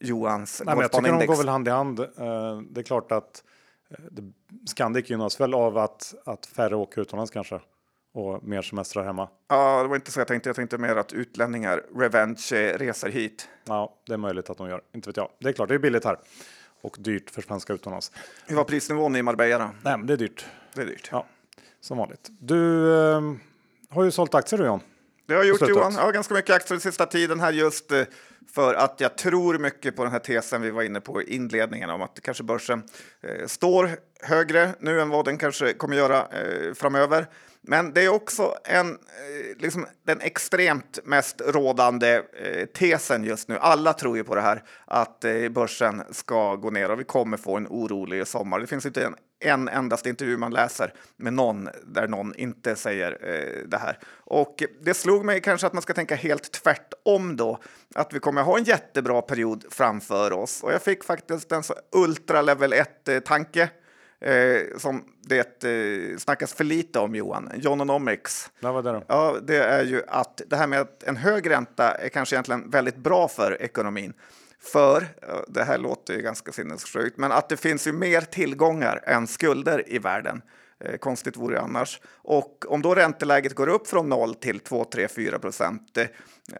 Johans 0.00 0.62
Nej, 0.66 0.76
jag 0.78 0.92
tycker 0.92 1.18
de 1.18 1.26
går 1.26 1.36
väl 1.36 1.48
hand 1.48 1.68
i 1.68 1.70
hand. 1.70 1.96
Det 2.70 2.80
är 2.80 2.82
klart 2.82 3.12
att 3.12 3.42
Scandic 4.66 5.10
gynnas 5.10 5.40
väl 5.40 5.54
av 5.54 5.78
att, 5.78 6.14
att 6.24 6.46
färre 6.46 6.76
åker 6.76 7.00
utomlands 7.00 7.30
kanske. 7.30 7.60
Och 8.12 8.44
mer 8.44 8.62
semestrar 8.62 9.04
hemma. 9.04 9.28
Ja, 9.48 9.82
det 9.82 9.88
var 9.88 9.96
inte 9.96 10.12
så 10.12 10.20
jag 10.20 10.28
tänkte. 10.28 10.48
Jag 10.48 10.56
tänkte 10.56 10.78
mer 10.78 10.96
att 10.96 11.12
utlänningar 11.12 11.82
revenge 11.96 12.76
reser 12.78 13.08
hit. 13.08 13.48
Ja, 13.64 13.94
det 14.06 14.12
är 14.12 14.16
möjligt 14.16 14.50
att 14.50 14.58
de 14.58 14.68
gör. 14.68 14.82
Inte 14.94 15.08
vet 15.08 15.16
jag. 15.16 15.28
Det 15.38 15.48
är 15.48 15.52
klart, 15.52 15.68
det 15.68 15.74
är 15.74 15.78
billigt 15.78 16.04
här. 16.04 16.18
Och 16.80 16.96
dyrt 17.00 17.30
för 17.30 17.42
svenska 17.42 17.72
utomlands. 17.72 18.12
Hur 18.46 18.56
var 18.56 18.64
prisnivån 18.64 19.16
i 19.16 19.22
Marbella 19.22 19.58
då? 19.58 19.70
Nej, 19.82 19.98
det 20.04 20.12
är 20.12 20.16
dyrt. 20.16 20.46
Det 20.74 20.82
är 20.82 20.86
dyrt. 20.86 21.08
Ja, 21.12 21.26
som 21.80 21.98
vanligt. 21.98 22.30
Du 22.38 22.92
eh, 22.96 23.20
har 23.88 24.04
ju 24.04 24.10
sålt 24.10 24.34
aktier 24.34 24.58
du 24.58 24.66
John. 24.66 24.80
Det 25.30 25.36
har 25.36 25.44
jag 25.44 25.48
gjort. 25.48 25.68
Johan. 25.68 25.94
Ja, 25.96 26.10
ganska 26.10 26.34
mycket 26.34 26.56
aktier 26.56 26.74
den 26.74 26.80
sista 26.80 27.06
tiden 27.06 27.40
här 27.40 27.52
just 27.52 27.92
eh, 27.92 28.02
För 28.54 28.74
att 28.74 29.00
jag 29.00 29.16
tror 29.16 29.58
mycket 29.58 29.96
på 29.96 30.02
den 30.02 30.12
här 30.12 30.18
tesen 30.18 30.62
vi 30.62 30.70
var 30.70 30.82
inne 30.82 31.00
på 31.00 31.22
i 31.22 31.34
inledningen 31.34 31.90
om 31.90 32.02
att 32.02 32.18
kanske 32.22 32.42
börsen 32.42 32.82
eh, 33.22 33.46
står 33.46 33.90
högre 34.22 34.70
nu 34.80 35.00
än 35.00 35.08
vad 35.08 35.24
den 35.24 35.38
kanske 35.38 35.72
kommer 35.72 35.96
göra 35.96 36.18
eh, 36.18 36.74
framöver. 36.74 37.26
Men 37.62 37.92
det 37.92 38.04
är 38.04 38.08
också 38.08 38.54
en, 38.64 38.90
eh, 38.90 38.96
liksom, 39.58 39.86
den 40.06 40.20
extremt 40.20 40.98
mest 41.04 41.40
rådande 41.46 42.22
eh, 42.32 42.66
tesen 42.66 43.24
just 43.24 43.48
nu. 43.48 43.58
Alla 43.58 43.92
tror 43.92 44.16
ju 44.16 44.24
på 44.24 44.34
det 44.34 44.40
här, 44.40 44.62
att 44.84 45.24
eh, 45.24 45.48
börsen 45.48 46.02
ska 46.10 46.56
gå 46.56 46.70
ner 46.70 46.90
och 46.90 47.00
vi 47.00 47.04
kommer 47.04 47.36
få 47.36 47.56
en 47.56 47.66
orolig 47.66 48.26
sommar. 48.26 48.60
Det 48.60 48.66
finns 48.66 48.86
inte 48.86 49.04
en, 49.04 49.14
en 49.40 49.68
endast 49.68 50.06
intervju 50.06 50.36
man 50.36 50.52
läser 50.52 50.94
med 51.16 51.32
någon 51.32 51.68
där 51.84 52.08
någon 52.08 52.34
inte 52.34 52.76
säger 52.76 53.18
eh, 53.22 53.68
det 53.68 53.78
här. 53.78 53.98
Och 54.14 54.62
det 54.80 54.94
slog 54.94 55.24
mig 55.24 55.40
kanske 55.40 55.66
att 55.66 55.72
man 55.72 55.82
ska 55.82 55.94
tänka 55.94 56.14
helt 56.14 56.52
tvärtom 56.52 57.36
då, 57.36 57.58
att 57.94 58.12
vi 58.12 58.18
kommer 58.18 58.42
ha 58.42 58.58
en 58.58 58.64
jättebra 58.64 59.22
period 59.22 59.64
framför 59.70 60.32
oss. 60.32 60.62
Och 60.62 60.72
jag 60.72 60.82
fick 60.82 61.04
faktiskt 61.04 61.52
en 61.52 61.62
så 61.62 61.74
ultra 61.92 62.42
level 62.42 62.72
1-tanke 62.72 63.70
eh, 64.20 64.78
som 64.78 65.04
det 65.22 65.64
eh, 65.64 66.16
snackas 66.18 66.54
för 66.54 66.64
lite 66.64 66.98
om, 66.98 67.14
Johan. 67.14 67.50
Jononomics. 67.54 68.50
Ja, 68.60 68.72
vad 68.72 68.86
är 68.86 68.92
det? 68.92 69.02
Ja, 69.06 69.36
det 69.42 69.56
är 69.56 69.84
ju 69.84 70.02
att 70.08 70.42
det 70.46 70.56
här 70.56 70.66
med 70.66 70.80
att 70.80 71.02
en 71.02 71.16
hög 71.16 71.50
ränta 71.50 71.94
är 71.94 72.08
kanske 72.08 72.36
egentligen 72.36 72.70
väldigt 72.70 72.96
bra 72.96 73.28
för 73.28 73.62
ekonomin. 73.62 74.12
För, 74.62 75.06
det 75.48 75.64
här 75.64 75.78
låter 75.78 76.14
ju 76.14 76.22
ganska 76.22 76.52
sinnessjukt, 76.52 77.18
men 77.18 77.32
att 77.32 77.48
det 77.48 77.56
finns 77.56 77.86
ju 77.86 77.92
mer 77.92 78.20
tillgångar 78.20 79.02
än 79.06 79.26
skulder 79.26 79.84
i 79.86 79.98
världen. 79.98 80.42
Eh, 80.84 80.96
konstigt 80.96 81.36
vore 81.36 81.54
det 81.54 81.60
annars. 81.60 82.00
Och 82.14 82.64
om 82.68 82.82
då 82.82 82.94
ränteläget 82.94 83.54
går 83.54 83.68
upp 83.68 83.86
från 83.86 84.08
0 84.08 84.34
till 84.34 84.60
2, 84.60 84.84
3, 84.84 85.08
4 85.08 85.38
procent, 85.38 85.96
eh, 85.96 86.06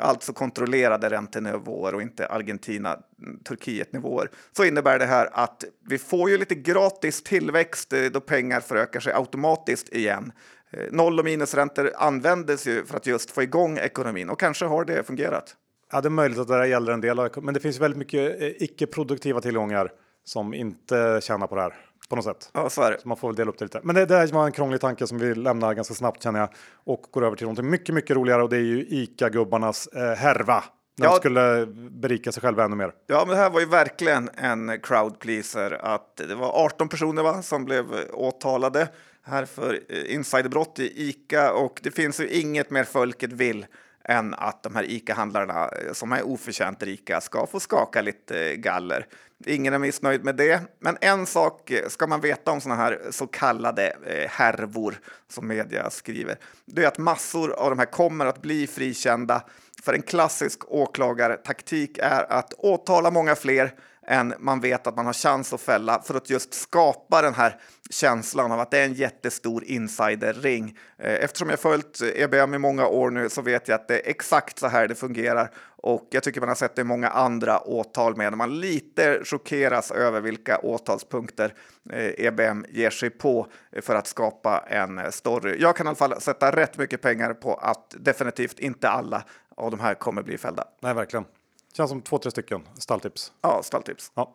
alltså 0.01 0.33
kontrollerade 0.33 1.11
räntenivåer 1.11 1.95
och 1.95 2.03
inte 2.03 2.27
Argentina, 2.27 2.99
mm, 3.23 3.39
Turkiet 3.39 3.93
nivåer, 3.93 4.31
så 4.57 4.65
innebär 4.65 4.99
det 4.99 5.07
här 5.07 5.29
att 5.33 5.65
vi 5.89 5.99
får 5.99 6.31
ju 6.31 6.39
lite 6.39 6.55
gratis 6.55 7.23
tillväxt 7.23 7.93
eh, 7.93 8.05
då 8.05 8.21
pengar 8.21 8.61
förökar 8.61 9.01
sig 9.01 9.13
automatiskt 9.13 9.89
igen. 9.89 10.33
Eh, 10.71 10.85
noll 10.91 11.19
och 11.19 11.25
minusräntor 11.25 11.91
användes 11.97 12.67
ju 12.67 12.85
för 12.85 12.97
att 12.97 13.07
just 13.07 13.31
få 13.31 13.43
igång 13.43 13.79
ekonomin 13.79 14.31
och 14.31 14.41
kanske 14.41 14.65
har 14.65 14.85
det 14.85 15.07
fungerat. 15.07 15.57
Ja, 15.93 16.01
det 16.01 16.09
är 16.09 16.11
möjligt 16.11 16.39
att 16.39 16.49
det 16.49 16.67
gäller 16.69 16.93
en 16.93 17.01
del, 17.01 17.31
men 17.43 17.55
det 17.55 17.61
finns 17.61 17.81
väldigt 17.81 17.99
mycket 17.99 18.43
eh, 18.43 18.49
icke 18.63 18.87
produktiva 18.87 19.41
tillgångar 19.41 19.93
som 20.25 20.55
inte 20.55 21.21
tjänar 21.23 21.47
på 21.47 21.55
det 21.55 21.61
här 21.63 21.75
på 22.09 22.17
något 22.17 22.25
sätt. 22.25 22.51
Ja, 22.55 22.71
så 22.71 22.83
är 22.83 22.91
det. 22.91 23.01
Så 23.01 23.09
man 23.09 23.17
får 23.17 23.29
väl 23.29 23.37
dela 23.37 23.51
upp 23.51 23.59
det 23.59 23.65
lite. 23.65 23.81
Men 23.83 23.95
det, 23.95 24.07
det 24.07 24.27
var 24.33 24.47
en 24.47 24.53
krånglig 24.53 24.81
tanke 24.81 25.07
som 25.07 25.19
vi 25.19 25.35
lämnar 25.35 25.75
ganska 25.75 25.95
snabbt 25.95 26.23
känner 26.23 26.41
jag 26.41 26.49
och 26.85 27.03
går 27.11 27.25
över 27.25 27.37
till 27.37 27.47
något 27.47 27.65
mycket, 27.65 27.95
mycket 27.95 28.17
roligare 28.17 28.43
och 28.43 28.49
det 28.49 28.57
är 28.57 28.61
ju 28.61 28.87
ICA-gubbarnas 28.89 29.87
eh, 29.95 30.15
härva. 30.17 30.65
När 30.99 31.07
Ja. 31.07 31.11
de 31.13 31.17
skulle 31.19 31.67
berika 31.91 32.33
sig 32.33 32.41
själva 32.41 32.65
ännu 32.65 32.77
mer. 32.77 32.93
Ja, 33.07 33.25
men 33.27 33.37
det 33.37 33.43
här 33.43 33.51
var 33.51 33.61
ju 33.61 33.67
verkligen 33.67 34.31
en 34.35 34.81
crowd 34.83 35.19
pleaser. 35.19 35.71
Att 35.73 36.17
det 36.17 36.35
var 36.35 36.65
18 36.65 36.89
personer 36.89 37.23
va, 37.23 37.43
som 37.43 37.65
blev 37.65 37.85
eh, 37.95 38.01
åtalade 38.15 38.89
här 39.23 39.45
för 39.45 39.79
eh, 39.89 40.15
insiderbrott 40.15 40.79
i 40.79 41.09
Ica 41.09 41.53
och 41.53 41.81
det 41.83 41.91
finns 41.91 42.21
ju 42.21 42.29
inget 42.29 42.71
mer 42.71 42.85
folket 42.85 43.33
vill 43.33 43.67
än 44.05 44.35
att 44.35 44.63
de 44.63 44.75
här 44.75 44.91
Ica-handlarna 44.91 45.69
eh, 45.69 45.93
som 45.93 46.13
är 46.13 46.23
oförtjänt 46.23 46.83
rika 46.83 47.21
ska 47.21 47.47
få 47.47 47.61
skaka 47.61 48.03
lite 48.03 48.51
eh, 48.51 48.55
galler. 48.55 49.07
Ingen 49.47 49.75
är 49.75 49.79
missnöjd 49.79 50.25
med 50.25 50.37
det, 50.37 50.61
men 50.79 50.99
en 51.01 51.27
sak 51.27 51.71
eh, 51.71 51.89
ska 51.89 52.07
man 52.07 52.21
veta 52.21 52.51
om 52.51 52.61
såna 52.61 52.77
här 52.77 53.01
så 53.11 53.27
kallade 53.27 53.97
härvor 54.29 55.01
som 55.29 55.49
media 55.49 55.91
skriver. 55.91 56.39
Det 56.65 56.85
är 56.85 56.89
att 56.89 56.99
massor 56.99 57.53
av 57.53 57.71
de 57.71 57.79
här 57.79 57.87
kommer 57.87 58.27
att 58.27 58.43
bli 58.43 58.67
frikända 58.67 59.43
för 59.83 59.93
en 59.93 60.03
klassisk 60.03 60.61
åklagartaktik 60.69 61.99
är 61.99 62.33
att 62.33 62.53
åtala 62.53 63.11
många 63.11 63.37
fler 63.37 63.75
än 64.11 64.35
man 64.39 64.61
vet 64.61 64.87
att 64.87 64.97
man 64.97 65.07
har 65.07 65.13
chans 65.13 65.53
att 65.53 65.61
fälla 65.61 66.03
för 66.03 66.15
att 66.15 66.31
just 66.31 66.55
skapa 66.55 67.23
den 67.23 67.35
här 67.35 67.57
känslan 67.91 68.53
av 68.53 68.61
att 68.61 68.71
det 68.71 68.79
är 68.79 68.85
en 68.85 68.95
jättestor 68.95 69.65
insiderring. 69.65 70.79
Eh, 70.99 71.25
eftersom 71.25 71.51
jag 71.51 71.61
följt 71.61 72.01
EBM 72.15 72.55
i 72.55 72.59
många 72.59 72.87
år 72.87 73.11
nu 73.11 73.29
så 73.29 73.43
vet 73.43 73.69
jag 73.69 73.75
att 73.75 73.89
det 73.89 73.95
är 73.95 74.11
exakt 74.11 74.59
så 74.59 74.69
här 74.69 74.89
det 74.89 74.95
fungerar 74.95 75.51
och 75.83 76.09
jag 76.11 76.23
tycker 76.23 76.41
man 76.41 76.49
har 76.49 76.57
sett 76.57 76.77
det 76.77 76.81
i 76.81 76.85
många 76.85 77.09
andra 77.09 77.61
åtal 77.61 78.17
med. 78.17 78.33
Man 78.33 78.61
lite 78.61 79.25
chockeras 79.25 79.91
över 79.91 80.21
vilka 80.21 80.59
åtalspunkter 80.59 81.55
eh, 81.93 82.27
EBM 82.27 82.65
ger 82.69 82.91
sig 82.91 83.11
på 83.11 83.47
för 83.83 83.95
att 83.95 84.07
skapa 84.07 84.65
en 84.69 85.13
story. 85.13 85.57
Jag 85.61 85.77
kan 85.77 85.87
i 85.87 85.89
alla 85.89 85.97
fall 85.97 86.21
sätta 86.21 86.57
rätt 86.57 86.79
mycket 86.79 87.03
pengar 87.03 87.35
på 87.35 87.55
att 87.55 87.95
definitivt 87.99 88.59
inte 88.59 88.89
alla 88.89 89.25
av 89.57 89.71
de 89.71 89.81
här 89.81 89.95
kommer 89.95 90.23
bli 90.23 90.39
fällda. 90.39 90.65
Nej, 90.81 90.95
verkligen. 90.95 91.25
Känns 91.77 91.91
som 91.91 92.03
två, 92.03 92.19
tre 92.19 92.31
stycken 92.31 92.63
stalltips. 92.79 93.33
Ja, 93.43 93.61
stalltips. 93.63 94.13
Ja. 94.15 94.35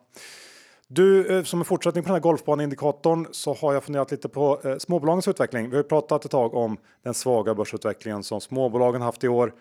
Du, 0.88 1.36
eh, 1.38 1.44
som 1.44 1.58
en 1.58 1.64
fortsättning 1.64 2.04
på 2.04 2.08
den 2.08 2.14
här 2.14 2.20
golfbaneindikatorn 2.20 3.26
så 3.30 3.54
har 3.54 3.74
jag 3.74 3.84
funderat 3.84 4.10
lite 4.10 4.28
på 4.28 4.60
eh, 4.64 4.76
småbolagens 4.78 5.28
utveckling. 5.28 5.70
Vi 5.70 5.76
har 5.76 5.82
pratat 5.82 6.24
ett 6.24 6.30
tag 6.30 6.54
om 6.54 6.76
den 7.02 7.14
svaga 7.14 7.54
börsutvecklingen 7.54 8.22
som 8.22 8.40
småbolagen 8.40 9.02
haft 9.02 9.24
i 9.24 9.28
år. 9.28 9.54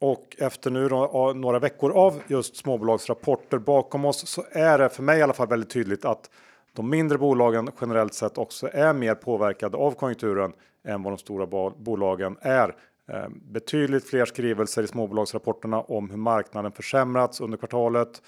Och 0.00 0.36
efter 0.38 0.70
nu 0.70 0.88
då, 0.88 1.32
några 1.36 1.58
veckor 1.58 1.92
av 1.92 2.20
just 2.26 2.56
småbolagsrapporter 2.56 3.58
bakom 3.58 4.04
oss 4.04 4.28
så 4.28 4.44
är 4.50 4.78
det 4.78 4.88
för 4.88 5.02
mig 5.02 5.18
i 5.18 5.22
alla 5.22 5.32
fall 5.32 5.48
väldigt 5.48 5.70
tydligt 5.70 6.04
att 6.04 6.30
de 6.72 6.90
mindre 6.90 7.18
bolagen 7.18 7.70
generellt 7.80 8.14
sett 8.14 8.38
också 8.38 8.68
är 8.72 8.92
mer 8.92 9.14
påverkade 9.14 9.76
av 9.76 9.92
konjunkturen 9.92 10.52
än 10.84 11.02
vad 11.02 11.12
de 11.12 11.18
stora 11.18 11.46
bo- 11.46 11.70
bolagen 11.70 12.36
är. 12.40 12.74
Eh, 13.08 13.28
betydligt 13.28 14.08
fler 14.08 14.24
skrivelser 14.24 14.82
i 14.82 14.86
småbolagsrapporterna 14.86 15.80
om 15.80 16.10
hur 16.10 16.16
marknaden 16.16 16.72
försämrats 16.72 17.40
under 17.40 17.58
kvartalet. 17.58 18.22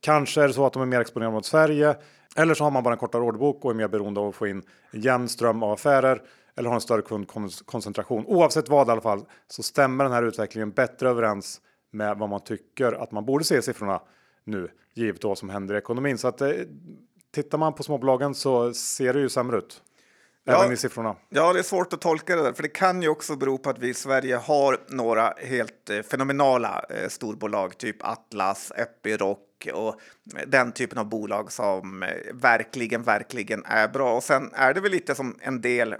Kanske 0.00 0.42
är 0.42 0.48
det 0.48 0.54
så 0.54 0.66
att 0.66 0.72
de 0.72 0.82
är 0.82 0.86
mer 0.86 1.00
exponerade 1.00 1.34
mot 1.34 1.46
Sverige 1.46 1.96
eller 2.36 2.54
så 2.54 2.64
har 2.64 2.70
man 2.70 2.82
bara 2.82 2.94
en 2.94 3.00
kortare 3.00 3.22
orderbok 3.22 3.64
och 3.64 3.70
är 3.70 3.74
mer 3.74 3.88
beroende 3.88 4.20
av 4.20 4.28
att 4.28 4.34
få 4.34 4.46
in 4.46 4.62
en 4.90 5.00
jämn 5.00 5.28
ström 5.28 5.62
av 5.62 5.72
affärer 5.72 6.22
eller 6.56 6.68
har 6.68 6.74
en 6.74 6.80
större 6.80 7.02
kundkoncentration. 7.02 8.26
Oavsett 8.26 8.68
vad 8.68 8.88
i 8.88 8.90
alla 8.90 9.00
fall 9.00 9.24
så 9.48 9.62
stämmer 9.62 10.04
den 10.04 10.12
här 10.12 10.22
utvecklingen 10.22 10.70
bättre 10.70 11.08
överens 11.08 11.60
med 11.90 12.18
vad 12.18 12.28
man 12.28 12.40
tycker 12.40 12.92
att 12.92 13.12
man 13.12 13.24
borde 13.24 13.44
se 13.44 13.56
i 13.56 13.62
siffrorna 13.62 14.00
nu, 14.44 14.68
givet 14.94 15.24
vad 15.24 15.38
som 15.38 15.48
händer 15.48 15.74
i 15.74 15.78
ekonomin. 15.78 16.18
Så 16.18 16.28
att 16.28 16.40
eh, 16.40 16.50
tittar 17.34 17.58
man 17.58 17.74
på 17.74 17.82
småbolagen 17.82 18.34
så 18.34 18.74
ser 18.74 19.14
det 19.14 19.20
ju 19.20 19.28
sämre 19.28 19.58
ut. 19.58 19.82
Ja. 20.46 20.60
Även 20.60 20.72
i 20.72 20.76
siffrorna. 20.76 21.16
Ja, 21.28 21.52
det 21.52 21.58
är 21.58 21.62
svårt 21.62 21.92
att 21.92 22.00
tolka 22.00 22.36
det 22.36 22.42
där, 22.42 22.52
för 22.52 22.62
det 22.62 22.68
kan 22.68 23.02
ju 23.02 23.08
också 23.08 23.36
bero 23.36 23.58
på 23.58 23.70
att 23.70 23.78
vi 23.78 23.88
i 23.88 23.94
Sverige 23.94 24.36
har 24.36 24.78
några 24.88 25.34
helt 25.38 25.90
eh, 25.90 26.02
fenomenala 26.02 26.84
eh, 26.90 27.08
storbolag, 27.08 27.78
typ 27.78 27.96
Atlas, 28.00 28.72
Epiroc 28.76 29.38
och 29.72 30.00
den 30.46 30.72
typen 30.72 30.98
av 30.98 31.08
bolag 31.08 31.52
som 31.52 32.02
eh, 32.02 32.08
verkligen, 32.32 33.02
verkligen 33.02 33.64
är 33.64 33.88
bra. 33.88 34.16
Och 34.16 34.22
sen 34.22 34.50
är 34.54 34.74
det 34.74 34.80
väl 34.80 34.90
lite 34.92 35.14
som 35.14 35.38
en 35.40 35.60
del 35.60 35.92
eh, 35.92 35.98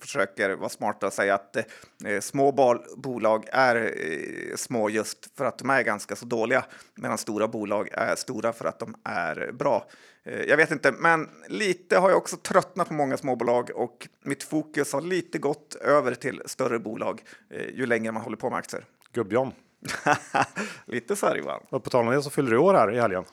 försöker 0.00 0.50
vara 0.50 0.68
smarta 0.68 1.06
och 1.06 1.12
säga 1.12 1.34
att 1.34 1.56
eh, 1.56 2.20
små 2.20 2.52
bal- 2.52 2.84
bolag 2.96 3.44
är 3.52 3.76
eh, 3.76 4.56
små 4.56 4.90
just 4.90 5.36
för 5.36 5.44
att 5.44 5.58
de 5.58 5.70
är 5.70 5.82
ganska 5.82 6.16
så 6.16 6.26
dåliga, 6.26 6.64
medan 6.94 7.18
stora 7.18 7.48
bolag 7.48 7.88
är 7.92 8.16
stora 8.16 8.52
för 8.52 8.64
att 8.64 8.78
de 8.78 8.94
är 9.04 9.52
bra. 9.52 9.86
Eh, 10.24 10.40
Jag 10.42 10.56
vet 10.56 10.70
inte, 10.70 10.92
men 10.92 11.28
lite 11.48 11.98
har 11.98 12.08
jag 12.10 12.18
också 12.18 12.36
tröttnat 12.36 12.88
på 12.88 12.94
många 12.94 13.16
småbolag 13.16 13.70
och 13.74 14.08
mitt 14.24 14.42
fokus 14.42 14.92
har 14.92 15.00
lite 15.00 15.38
gått 15.38 15.74
över 15.74 16.14
till 16.14 16.42
större 16.46 16.78
bolag 16.78 17.22
eh, 17.50 17.66
ju 17.74 17.86
längre 17.86 18.12
man 18.12 18.22
håller 18.22 18.36
på 18.36 18.50
med 18.50 18.58
aktier. 18.58 18.84
Gubb-John. 19.12 19.52
lite 20.86 21.16
så 21.16 21.26
här 21.26 21.36
Johan. 21.36 21.60
Och 21.70 21.84
på 21.84 21.90
tal 21.90 22.06
om 22.08 22.12
det 22.14 22.22
så 22.22 22.30
fyller 22.30 22.50
du 22.50 22.58
år 22.58 22.74
här 22.74 22.92
i 22.94 23.00
helgen. 23.00 23.24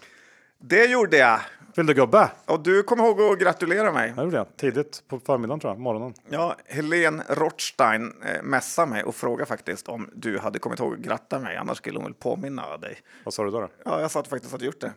Det 0.60 0.86
gjorde 0.86 1.18
jag. 1.18 1.40
Fyllde 1.76 1.94
gubbe? 1.94 2.30
Och 2.46 2.64
du 2.64 2.84
kommer 2.84 3.04
ihåg 3.04 3.22
att 3.22 3.40
gratulera 3.40 3.92
mig. 3.92 4.14
Jag 4.16 4.24
gjorde 4.26 4.38
det. 4.38 4.46
Tidigt 4.58 5.04
på 5.08 5.20
förmiddagen 5.20 5.60
tror 5.60 5.74
jag, 5.74 5.80
morgonen. 5.80 6.14
Ja, 6.30 6.56
Helene 6.66 7.24
Rothstein 7.30 8.14
eh, 8.26 8.44
messade 8.44 8.92
mig 8.92 9.04
och 9.04 9.16
frågade 9.16 9.46
faktiskt 9.46 9.88
om 9.88 10.10
du 10.14 10.40
hade 10.40 10.60
kommit 10.60 10.80
ihåg 10.80 10.94
att 10.94 11.00
gratta 11.00 11.40
mig, 11.40 11.58
annars 11.58 11.78
skulle 11.78 11.98
hon 11.98 12.06
väl 12.06 12.14
påminna 12.14 12.78
dig. 12.78 12.98
Vad 13.24 13.34
sa 13.34 13.44
du 13.44 13.52
då? 13.52 13.60
då? 13.62 13.70
Ja, 13.86 14.02
jag 14.02 14.12
sa 14.12 14.20
att 14.20 14.26
du 14.26 14.30
faktiskt 14.30 14.52
hade 14.52 14.66
gjort 14.66 14.80
det. 14.82 14.94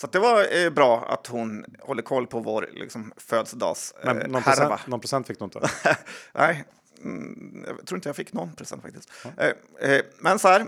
Så 0.00 0.06
det 0.06 0.18
var 0.18 0.64
eh, 0.64 0.70
bra 0.70 1.04
att 1.08 1.26
hon 1.26 1.64
håller 1.80 2.02
koll 2.02 2.26
på 2.26 2.40
vår 2.40 2.68
liksom, 2.72 3.12
födelsedags 3.16 3.94
eh, 4.04 4.14
någon, 4.14 4.42
procent, 4.42 4.86
någon 4.86 5.00
procent 5.00 5.26
fick 5.26 5.38
du 5.38 5.44
inte? 5.44 5.60
Nej, 6.32 6.64
mm, 7.04 7.64
jag 7.78 7.86
tror 7.86 7.98
inte 7.98 8.08
jag 8.08 8.16
fick 8.16 8.32
någon 8.32 8.52
present 8.52 8.82
faktiskt. 8.82 9.10
Eh, 9.36 9.90
eh, 9.90 10.02
men 10.18 10.38
så 10.38 10.48
här, 10.48 10.66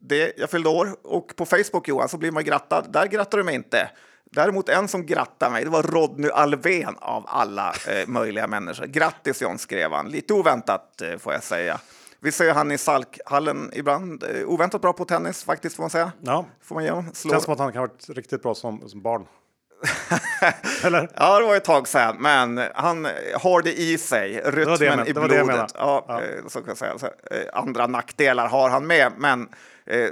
det, 0.00 0.32
jag 0.36 0.50
fyllde 0.50 0.68
år 0.68 0.96
och 1.02 1.36
på 1.36 1.46
Facebook 1.46 1.88
Johan 1.88 2.08
så 2.08 2.18
blir 2.18 2.30
man 2.30 2.44
grattad. 2.44 2.92
Där 2.92 3.06
grattar 3.06 3.38
du 3.38 3.44
mig 3.44 3.54
inte. 3.54 3.90
Däremot 4.24 4.68
en 4.68 4.88
som 4.88 5.06
grattade 5.06 5.52
mig, 5.52 5.64
det 5.64 5.70
var 5.70 5.82
Rodney 5.82 6.30
Alvén 6.30 6.96
av 6.98 7.24
alla 7.26 7.74
eh, 7.88 8.08
möjliga 8.08 8.46
människor. 8.46 8.86
Grattis 8.86 9.42
John, 9.42 9.58
skrev 9.58 9.92
han. 9.92 10.08
Lite 10.08 10.34
oväntat 10.34 11.02
eh, 11.02 11.18
får 11.18 11.32
jag 11.32 11.42
säga. 11.42 11.80
Vi 12.20 12.32
ser 12.32 12.54
han 12.54 12.72
i 12.72 12.78
Salkhallen 12.78 13.70
ibland. 13.74 14.22
Eh, 14.22 14.46
oväntat 14.46 14.80
bra 14.82 14.92
på 14.92 15.04
tennis 15.04 15.44
faktiskt 15.44 15.76
får 15.76 15.82
man 15.82 15.90
säga. 15.90 16.12
Ja, 16.20 16.44
Får 16.62 16.74
man 16.74 16.84
ge 16.84 16.90
honom. 16.90 17.10
Slår. 17.14 17.32
känns 17.32 17.44
som 17.44 17.52
att 17.52 17.58
han 17.58 17.72
kan 17.72 17.80
ha 17.80 17.86
varit 17.86 18.08
riktigt 18.16 18.42
bra 18.42 18.54
som, 18.54 18.88
som 18.88 19.02
barn. 19.02 19.26
Eller? 20.84 21.08
Ja, 21.14 21.40
det 21.40 21.46
var 21.46 21.56
ett 21.56 21.64
tag 21.64 21.88
sedan, 21.88 22.16
men 22.18 22.60
han 22.74 23.04
har 23.34 23.62
det 23.62 23.80
i 23.80 23.98
sig, 23.98 24.40
rytmen 24.44 25.06
i 25.08 25.12
blodet. 25.12 25.72
Ja, 25.74 26.04
Ja. 26.08 26.22
eh, 26.22 26.46
Så 26.48 26.58
kan 26.60 26.68
jag 26.68 26.76
säga. 26.78 26.98
Så, 26.98 27.06
eh, 27.06 27.12
andra 27.52 27.86
nackdelar 27.86 28.48
har 28.48 28.68
han 28.70 28.86
med, 28.86 29.12
men 29.16 29.48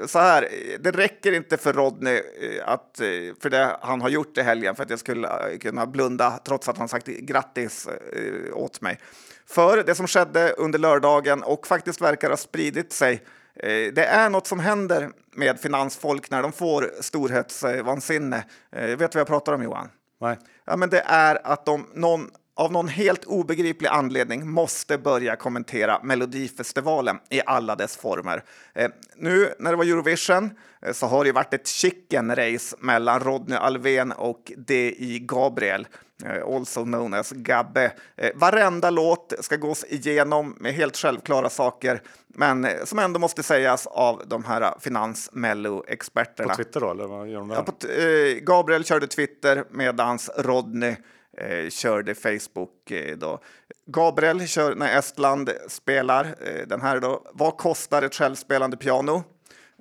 så 0.06 0.18
här, 0.18 0.42
eh, 0.42 0.80
det 0.80 0.90
räcker 0.90 1.32
inte 1.32 1.56
för 1.56 1.72
Rodney 1.72 2.16
eh, 2.16 2.68
att, 2.68 3.00
eh, 3.00 3.06
för 3.40 3.50
det 3.50 3.76
han 3.80 4.00
har 4.00 4.08
gjort 4.08 4.38
i 4.38 4.42
helgen 4.42 4.76
för 4.76 4.82
att 4.82 4.90
jag 4.90 4.98
skulle 4.98 5.28
eh, 5.28 5.58
kunna 5.58 5.86
blunda 5.86 6.40
trots 6.44 6.68
att 6.68 6.78
han 6.78 6.88
sagt 6.88 7.06
grattis 7.06 7.86
eh, 7.86 8.56
åt 8.56 8.80
mig. 8.80 9.00
För 9.46 9.82
det 9.82 9.94
som 9.94 10.06
skedde 10.06 10.52
under 10.52 10.78
lördagen 10.78 11.42
och 11.42 11.66
faktiskt 11.66 12.00
verkar 12.00 12.30
ha 12.30 12.36
spridit 12.36 12.92
sig 12.92 13.22
eh, 13.56 13.92
det 13.92 14.04
är 14.04 14.30
något 14.30 14.46
som 14.46 14.60
händer 14.60 15.10
med 15.32 15.60
finansfolk 15.60 16.30
när 16.30 16.42
de 16.42 16.52
får 16.52 16.90
storhetsvansinne. 17.00 18.44
Eh, 18.72 18.86
Vet 18.86 18.98
du 18.98 19.06
vad 19.06 19.20
jag 19.20 19.26
pratar 19.26 19.52
om 19.52 19.62
Johan? 19.62 19.88
Nej. 20.20 20.38
Ja, 20.64 20.76
men 20.76 20.90
det 20.90 21.02
är 21.06 21.46
att 21.46 21.66
de 21.66 21.86
någon, 21.94 22.30
av 22.56 22.72
någon 22.72 22.88
helt 22.88 23.24
obegriplig 23.24 23.88
anledning 23.88 24.50
måste 24.50 24.98
börja 24.98 25.36
kommentera 25.36 26.00
Melodifestivalen 26.02 27.18
i 27.30 27.40
alla 27.46 27.76
dess 27.76 27.96
former. 27.96 28.44
Eh, 28.74 28.90
nu 29.16 29.54
när 29.58 29.70
det 29.70 29.76
var 29.76 29.84
Eurovision 29.84 30.50
eh, 30.82 30.92
så 30.92 31.06
har 31.06 31.24
det 31.24 31.28
ju 31.28 31.32
varit 31.32 31.54
ett 31.54 31.66
chicken 31.66 32.36
race 32.36 32.76
mellan 32.80 33.20
Rodney 33.20 33.58
Alfvén 33.58 34.12
och 34.12 34.52
D.I. 34.56 35.18
Gabriel, 35.18 35.86
eh, 36.24 36.54
also 36.54 36.84
known 36.84 37.14
as 37.14 37.32
Gabbe. 37.32 37.92
Eh, 38.16 38.30
varenda 38.34 38.90
låt 38.90 39.32
ska 39.40 39.56
gås 39.56 39.84
igenom 39.84 40.56
med 40.60 40.74
helt 40.74 40.96
självklara 40.96 41.50
saker, 41.50 42.02
men 42.28 42.64
eh, 42.64 42.84
som 42.84 42.98
ändå 42.98 43.18
måste 43.20 43.42
sägas 43.42 43.86
av 43.86 44.22
de 44.26 44.44
här 44.44 44.74
finans-mello-experterna. 44.80 46.48
På 46.48 46.56
Twitter 46.56 46.80
då, 46.80 46.90
eller 46.90 47.06
vad 47.06 47.28
gör 47.28 47.38
de 47.38 47.48
där? 47.48 47.56
Ja, 47.56 47.62
på 47.62 47.88
eh, 47.88 48.40
Gabriel 48.42 48.84
körde 48.84 49.06
Twitter 49.06 49.64
medans 49.70 50.30
Rodney 50.36 50.96
eh, 51.38 51.70
körde 51.70 52.14
Facebook. 52.14 52.90
Eh, 52.90 53.16
då. 53.16 53.40
Gabriel 53.86 54.48
kör 54.48 54.74
när 54.74 54.98
Estland 54.98 55.50
spelar 55.68 56.24
eh, 56.24 56.66
den 56.66 56.80
här 56.80 57.00
då. 57.00 57.30
Vad 57.32 57.56
kostar 57.56 58.02
ett 58.02 58.14
självspelande 58.14 58.76
piano? 58.76 59.24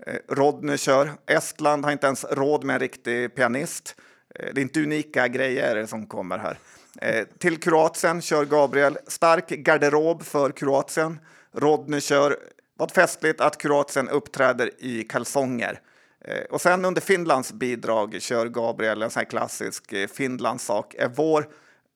Eh, 0.08 0.16
Rodney 0.30 0.78
kör. 0.78 1.12
Estland 1.28 1.86
har 1.86 1.92
inte 1.92 2.08
ens 2.08 2.24
råd 2.24 2.64
med 2.64 2.74
en 2.74 2.80
riktig 2.80 3.36
pianist. 3.36 3.96
Eh, 4.36 4.54
det 4.54 4.62
är 4.62 4.64
inte 4.64 4.84
unika 4.84 5.28
grejer 5.28 5.86
som 5.86 6.08
kommer 6.08 6.38
här. 6.38 6.58
Eh, 7.02 7.26
till 7.38 7.60
Kroatien 7.60 8.22
kör 8.22 8.46
Gabriel. 8.46 8.98
Stark 9.08 9.50
garderob 9.50 10.24
för 10.24 10.52
Kroatien. 10.52 11.20
Rodney 11.54 12.02
kör. 12.02 12.38
Vad 12.78 12.92
festligt 12.92 13.42
att 13.42 13.58
Kroatien 13.58 14.10
uppträder 14.10 14.72
i 14.80 15.04
kalsonger. 15.04 15.80
Eh, 16.28 16.44
Och 16.50 16.62
sen 16.62 16.86
under 16.86 17.02
Finlands 17.02 17.54
bidrag 17.54 18.22
kör 18.22 18.46
Gabriel 18.48 19.02
en 19.02 19.10
sån 19.10 19.20
här 19.20 19.30
klassisk 19.30 19.94
eh, 19.94 20.08
Finlandssak 20.08 20.94
är 20.98 21.12
vår. 21.16 21.48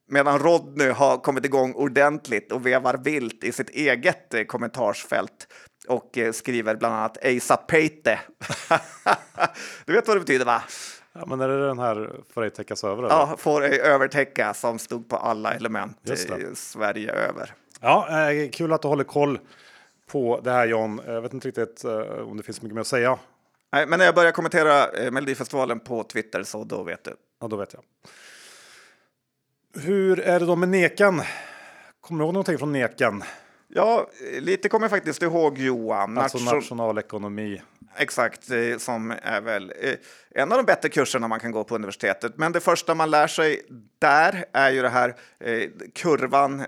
Medan 0.07 0.39
Rodney 0.39 0.89
har 0.89 1.17
kommit 1.17 1.45
igång 1.45 1.74
ordentligt 1.74 2.51
och 2.51 2.65
vevar 2.65 2.98
vilt 2.98 3.43
i 3.43 3.51
sitt 3.51 3.69
eget 3.69 4.33
eh, 4.33 4.43
kommentarsfält 4.43 5.48
och 5.88 6.17
skriver 6.33 6.75
bland 6.75 6.95
annat 6.95 7.17
Eisa 7.21 7.57
Peite. 7.57 8.19
du 9.86 9.93
vet 9.93 10.07
vad 10.07 10.17
det 10.17 10.21
betyder 10.21 10.45
va? 10.45 10.63
Ja, 11.13 11.25
men 11.25 11.41
är 11.41 11.48
det 11.48 11.67
den 11.67 11.79
här 11.79 12.12
får 12.33 12.43
ej 12.43 12.50
täckas 12.50 12.83
över? 12.83 13.03
Eller? 13.03 13.15
Ja, 13.15 13.36
får 13.38 13.63
ej 13.63 13.79
övertäcka 13.79 14.53
som 14.53 14.79
stod 14.79 15.09
på 15.09 15.15
alla 15.15 15.53
element 15.53 16.09
i 16.09 16.15
Sverige 16.55 17.12
över. 17.12 17.53
Ja, 17.81 18.29
eh, 18.31 18.50
kul 18.50 18.74
att 18.74 18.81
du 18.81 18.88
håller 18.88 19.03
koll 19.03 19.39
på 20.12 20.39
det 20.43 20.51
här 20.51 20.67
John. 20.67 21.01
Jag 21.05 21.21
vet 21.21 21.33
inte 21.33 21.48
riktigt 21.48 21.83
eh, 21.83 22.00
om 22.00 22.38
det 22.38 22.43
finns 22.43 22.62
mycket 22.62 22.74
mer 22.75 22.81
att 22.81 22.88
säga. 22.88 23.19
Nej, 23.71 23.85
men 23.88 23.99
när 23.99 24.05
jag 24.05 24.15
börjar 24.15 24.31
kommentera 24.31 24.88
eh, 24.91 25.11
Melodifestivalen 25.11 25.79
på 25.79 26.03
Twitter 26.03 26.43
så 26.43 26.63
då 26.63 26.83
vet 26.83 27.03
du. 27.03 27.15
Ja, 27.41 27.47
då 27.47 27.55
vet 27.55 27.73
jag. 27.73 27.83
Hur 29.83 30.19
är 30.19 30.39
det 30.39 30.45
då 30.45 30.55
med 30.55 30.69
Neken? 30.69 31.21
Kommer 32.01 32.19
du 32.19 32.25
ihåg 32.25 32.33
någonting 32.33 32.57
från 32.57 32.71
Neken? 32.71 33.23
Ja, 33.67 34.09
eh, 34.33 34.41
lite 34.41 34.69
kommer 34.69 34.83
jag 34.83 34.91
faktiskt 34.91 35.21
ihåg 35.21 35.57
Johan. 35.57 36.17
Alltså 36.17 36.38
Nation- 36.38 36.55
nationalekonomi. 36.55 37.61
Exakt, 37.97 38.51
eh, 38.51 38.77
som 38.77 39.13
är 39.23 39.41
väl 39.41 39.73
eh, 39.81 39.93
en 40.35 40.51
av 40.51 40.57
de 40.57 40.63
bättre 40.65 40.89
kurserna 40.89 41.27
man 41.27 41.39
kan 41.39 41.51
gå 41.51 41.63
på 41.63 41.75
universitetet. 41.75 42.38
Men 42.38 42.51
det 42.51 42.59
första 42.59 42.95
man 42.95 43.09
lär 43.11 43.27
sig 43.27 43.61
där 43.99 44.45
är 44.53 44.69
ju 44.71 44.81
det 44.81 44.89
här 44.89 45.15
kurvan 45.95 46.63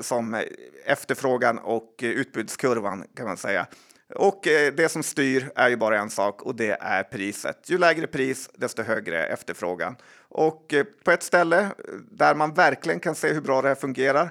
som 0.00 0.42
efterfrågan 0.84 1.58
och 1.58 1.94
utbudskurvan 2.02 3.04
kan 3.16 3.26
man 3.26 3.36
säga. 3.36 3.66
Och 4.14 4.46
eh, 4.46 4.72
det 4.72 4.88
som 4.88 5.02
styr 5.02 5.50
är 5.54 5.68
ju 5.68 5.76
bara 5.76 5.98
en 5.98 6.10
sak 6.10 6.42
och 6.42 6.54
det 6.54 6.76
är 6.80 7.02
priset. 7.02 7.70
Ju 7.70 7.78
lägre 7.78 8.06
pris, 8.06 8.50
desto 8.54 8.82
högre 8.82 9.26
efterfrågan. 9.26 9.96
Och 10.28 10.74
eh, 10.74 10.84
på 11.04 11.10
ett 11.10 11.22
ställe 11.22 11.60
eh, 11.60 11.68
där 12.10 12.34
man 12.34 12.54
verkligen 12.54 13.00
kan 13.00 13.14
se 13.14 13.32
hur 13.32 13.40
bra 13.40 13.62
det 13.62 13.68
här 13.68 13.74
fungerar, 13.74 14.30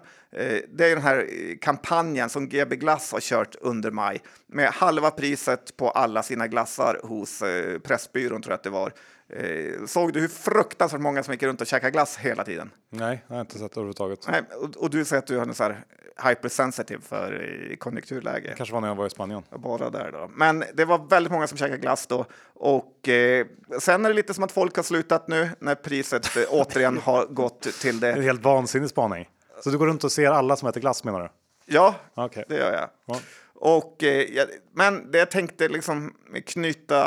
det 0.70 0.86
är 0.86 0.96
den 0.96 1.02
här 1.02 1.28
kampanjen 1.62 2.30
som 2.30 2.50
GB 2.50 2.76
Glass 2.76 3.12
har 3.12 3.20
kört 3.20 3.56
under 3.62 3.92
maj 3.92 4.22
med 4.48 4.70
halva 4.70 5.12
priset 5.12 5.78
på 5.78 5.90
alla 5.90 6.24
sina 6.24 6.48
glassar 6.48 7.00
hos 7.04 7.44
Pressbyrån 7.84 8.42
tror 8.42 8.52
jag 8.52 8.58
att 8.58 8.64
det 8.64 8.70
var. 8.70 8.94
Eh, 9.34 9.86
Såg 9.86 10.14
du 10.14 10.20
hur 10.20 10.28
fruktansvärt 10.28 11.02
många 11.02 11.24
som 11.24 11.34
gick 11.34 11.44
runt 11.44 11.62
och 11.62 11.68
käkade 11.68 11.92
glass 11.92 12.18
hela 12.18 12.44
tiden? 12.44 12.72
Nej, 12.90 13.24
jag 13.28 13.36
har 13.36 13.42
inte 13.42 13.60
sett 13.60 13.72
det 13.72 13.78
överhuvudtaget. 13.80 14.20
Nej, 14.28 14.42
och, 14.62 14.78
och 14.78 14.90
du 14.90 15.06
säger 15.06 15.22
att 15.22 15.28
du 15.28 15.38
har 15.38 15.46
en 15.46 15.54
så 15.54 15.64
här 15.64 15.84
hypersensitive 16.24 17.02
för 17.02 17.58
eh, 17.72 17.76
konjunkturläge. 17.78 18.54
Kanske 18.58 18.74
var 18.74 18.82
när 18.82 18.88
jag 18.88 18.96
var 18.96 19.06
i 19.08 19.10
Spanien. 19.10 19.44
Bara 19.58 19.90
där 19.90 20.12
då. 20.12 20.32
Men 20.36 20.64
det 20.74 20.86
var 20.86 21.08
väldigt 21.10 21.32
många 21.34 21.48
som 21.48 21.58
käkade 21.58 21.78
glass 21.78 22.08
då. 22.08 22.26
Och 22.54 23.10
eh, 23.10 23.46
sen 23.80 24.06
är 24.06 24.10
det 24.10 24.16
lite 24.16 24.34
som 24.34 24.44
att 24.44 24.52
folk 24.52 24.76
har 24.76 24.84
slutat 24.84 25.28
nu 25.28 25.50
när 25.60 25.76
priset 25.76 26.38
eh, 26.38 26.44
återigen 26.50 26.98
har 26.98 27.26
gått 27.26 27.62
till 27.62 28.00
Det 28.00 28.08
är 28.08 28.12
en 28.12 28.18
det. 28.20 28.24
helt 28.24 28.44
vansinnig 28.44 28.90
spaning. 28.90 29.30
Så 29.64 29.70
du 29.70 29.78
går 29.78 29.88
runt 29.88 30.04
och 30.04 30.12
ser 30.12 30.32
alla 30.32 30.56
som 30.56 30.70
äter 30.70 30.82
glass 30.82 31.04
menar 31.04 31.20
du? 31.22 31.30
Ja, 31.66 31.96
Okej. 32.14 32.46
det 32.50 32.56
gör 32.58 32.74
jag. 32.74 32.90
Ja. 33.06 33.20
Och, 33.64 34.04
eh, 34.04 34.48
men 34.74 35.12
det 35.12 35.18
jag 35.18 35.32
tänkte 35.32 35.68
liksom 35.68 36.14
knyta 36.46 37.06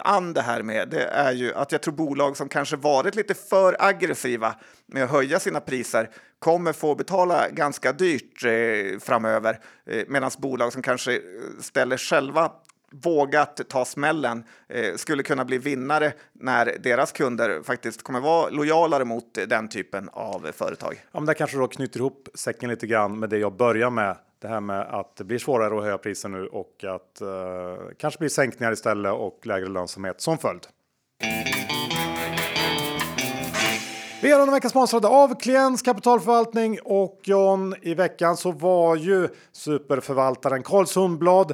an 0.00 0.32
det 0.32 0.42
här 0.42 0.62
med 0.62 0.88
det 0.88 1.04
är 1.04 1.32
ju 1.32 1.54
att 1.54 1.72
jag 1.72 1.82
tror 1.82 1.94
bolag 1.94 2.36
som 2.36 2.48
kanske 2.48 2.76
varit 2.76 3.14
lite 3.14 3.34
för 3.34 3.76
aggressiva 3.78 4.54
med 4.86 5.04
att 5.04 5.10
höja 5.10 5.40
sina 5.40 5.60
priser 5.60 6.10
kommer 6.38 6.72
få 6.72 6.94
betala 6.94 7.48
ganska 7.48 7.92
dyrt 7.92 8.44
eh, 8.44 8.98
framöver 9.00 9.58
eh, 9.86 10.04
medan 10.08 10.30
bolag 10.38 10.72
som 10.72 10.82
kanske 10.82 11.12
eh, 11.12 11.20
ställer 11.60 11.96
själva 11.96 12.52
vågat 13.02 13.60
ta 13.68 13.84
smällen 13.84 14.44
eh, 14.68 14.94
skulle 14.96 15.22
kunna 15.22 15.44
bli 15.44 15.58
vinnare 15.58 16.12
när 16.32 16.76
deras 16.82 17.12
kunder 17.12 17.62
faktiskt 17.62 18.02
kommer 18.02 18.20
vara 18.20 18.50
lojalare 18.50 19.04
mot 19.04 19.38
den 19.48 19.68
typen 19.68 20.08
av 20.12 20.50
företag. 20.52 21.04
Ja, 21.12 21.20
men 21.20 21.26
där 21.26 21.34
kanske 21.34 21.56
då 21.56 21.66
knyter 21.66 22.00
ihop 22.00 22.28
säcken 22.34 22.70
lite 22.70 22.86
grann 22.86 23.18
med 23.18 23.30
det 23.30 23.38
jag 23.38 23.56
börjar 23.56 23.90
med. 23.90 24.16
Det 24.44 24.48
här 24.48 24.60
med 24.60 24.80
att 24.80 25.16
det 25.16 25.24
blir 25.24 25.38
svårare 25.38 25.76
att 25.76 25.82
höja 25.82 25.98
priser 25.98 26.28
nu 26.28 26.46
och 26.46 26.84
att 26.84 27.20
eh, 27.20 27.96
kanske 27.98 28.18
blir 28.18 28.28
sänkningar 28.28 28.72
istället 28.72 29.12
och 29.12 29.46
lägre 29.46 29.68
lönsamhet 29.68 30.20
som 30.20 30.38
följd. 30.38 30.66
Vi 34.22 34.32
är 34.32 34.38
denna 34.38 34.52
vecka 34.52 34.68
sponsrade 34.68 35.08
av 35.08 35.40
Klients 35.40 35.82
kapitalförvaltning 35.82 36.78
och 36.84 37.20
John 37.24 37.74
i 37.82 37.94
veckan 37.94 38.36
så 38.36 38.52
var 38.52 38.96
ju 38.96 39.28
superförvaltaren 39.52 40.62
Carl 40.62 40.86
Sundblad 40.86 41.52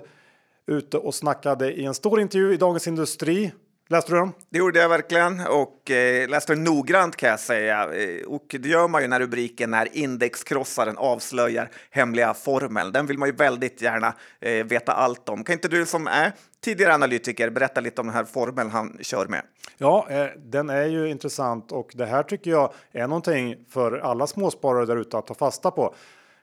ute 0.67 0.99
och 0.99 1.15
snackade 1.15 1.73
i 1.73 1.85
en 1.85 1.95
stor 1.95 2.21
intervju 2.21 2.55
i 2.55 2.57
Dagens 2.57 2.89
Industri. 2.89 3.53
Läste 3.93 4.13
du 4.13 4.19
den? 4.19 4.33
Det 4.51 4.59
gjorde 4.59 4.79
jag 4.79 4.89
verkligen 4.89 5.41
och 5.47 5.91
eh, 5.91 6.29
läste 6.29 6.55
den 6.55 6.65
noggrant 6.65 7.17
kan 7.17 7.29
jag 7.29 7.41
säga. 7.41 7.95
Eh, 7.95 8.27
och 8.27 8.57
det 8.61 8.69
gör 8.69 8.89
man 8.89 9.03
ju 9.03 9.09
när 9.09 9.21
rubriken 9.21 9.75
är 9.75 9.89
indexkrossaren 9.93 10.99
avslöjar 10.99 11.71
hemliga 11.91 12.35
formel. 12.35 12.93
Den 12.93 13.07
vill 13.07 13.19
man 13.19 13.29
ju 13.29 13.35
väldigt 13.35 13.83
gärna 13.83 14.15
eh, 14.41 14.67
veta 14.67 14.93
allt 14.93 15.29
om. 15.29 15.45
Kan 15.45 15.53
inte 15.53 15.69
du 15.69 15.87
som 15.87 16.07
är 16.07 16.33
tidigare 16.61 16.95
analytiker 16.95 17.51
berätta 17.51 17.81
lite 17.81 18.01
om 18.01 18.07
den 18.07 18.17
här 18.17 18.25
formeln 18.25 18.71
han 18.71 18.99
kör 19.01 19.27
med? 19.27 19.43
Ja, 19.79 20.07
eh, 20.11 20.27
den 20.37 20.71
är 20.71 20.87
ju 20.87 21.09
intressant 21.09 21.73
och 21.73 21.91
det 21.95 22.07
här 22.07 22.23
tycker 22.23 22.51
jag 22.51 22.73
är 22.93 23.07
någonting 23.07 23.57
för 23.69 23.99
alla 23.99 24.27
småsparare 24.27 24.87
där 24.87 24.97
ute 24.97 25.19
att 25.19 25.27
ta 25.27 25.35
fasta 25.35 25.71
på. 25.71 25.95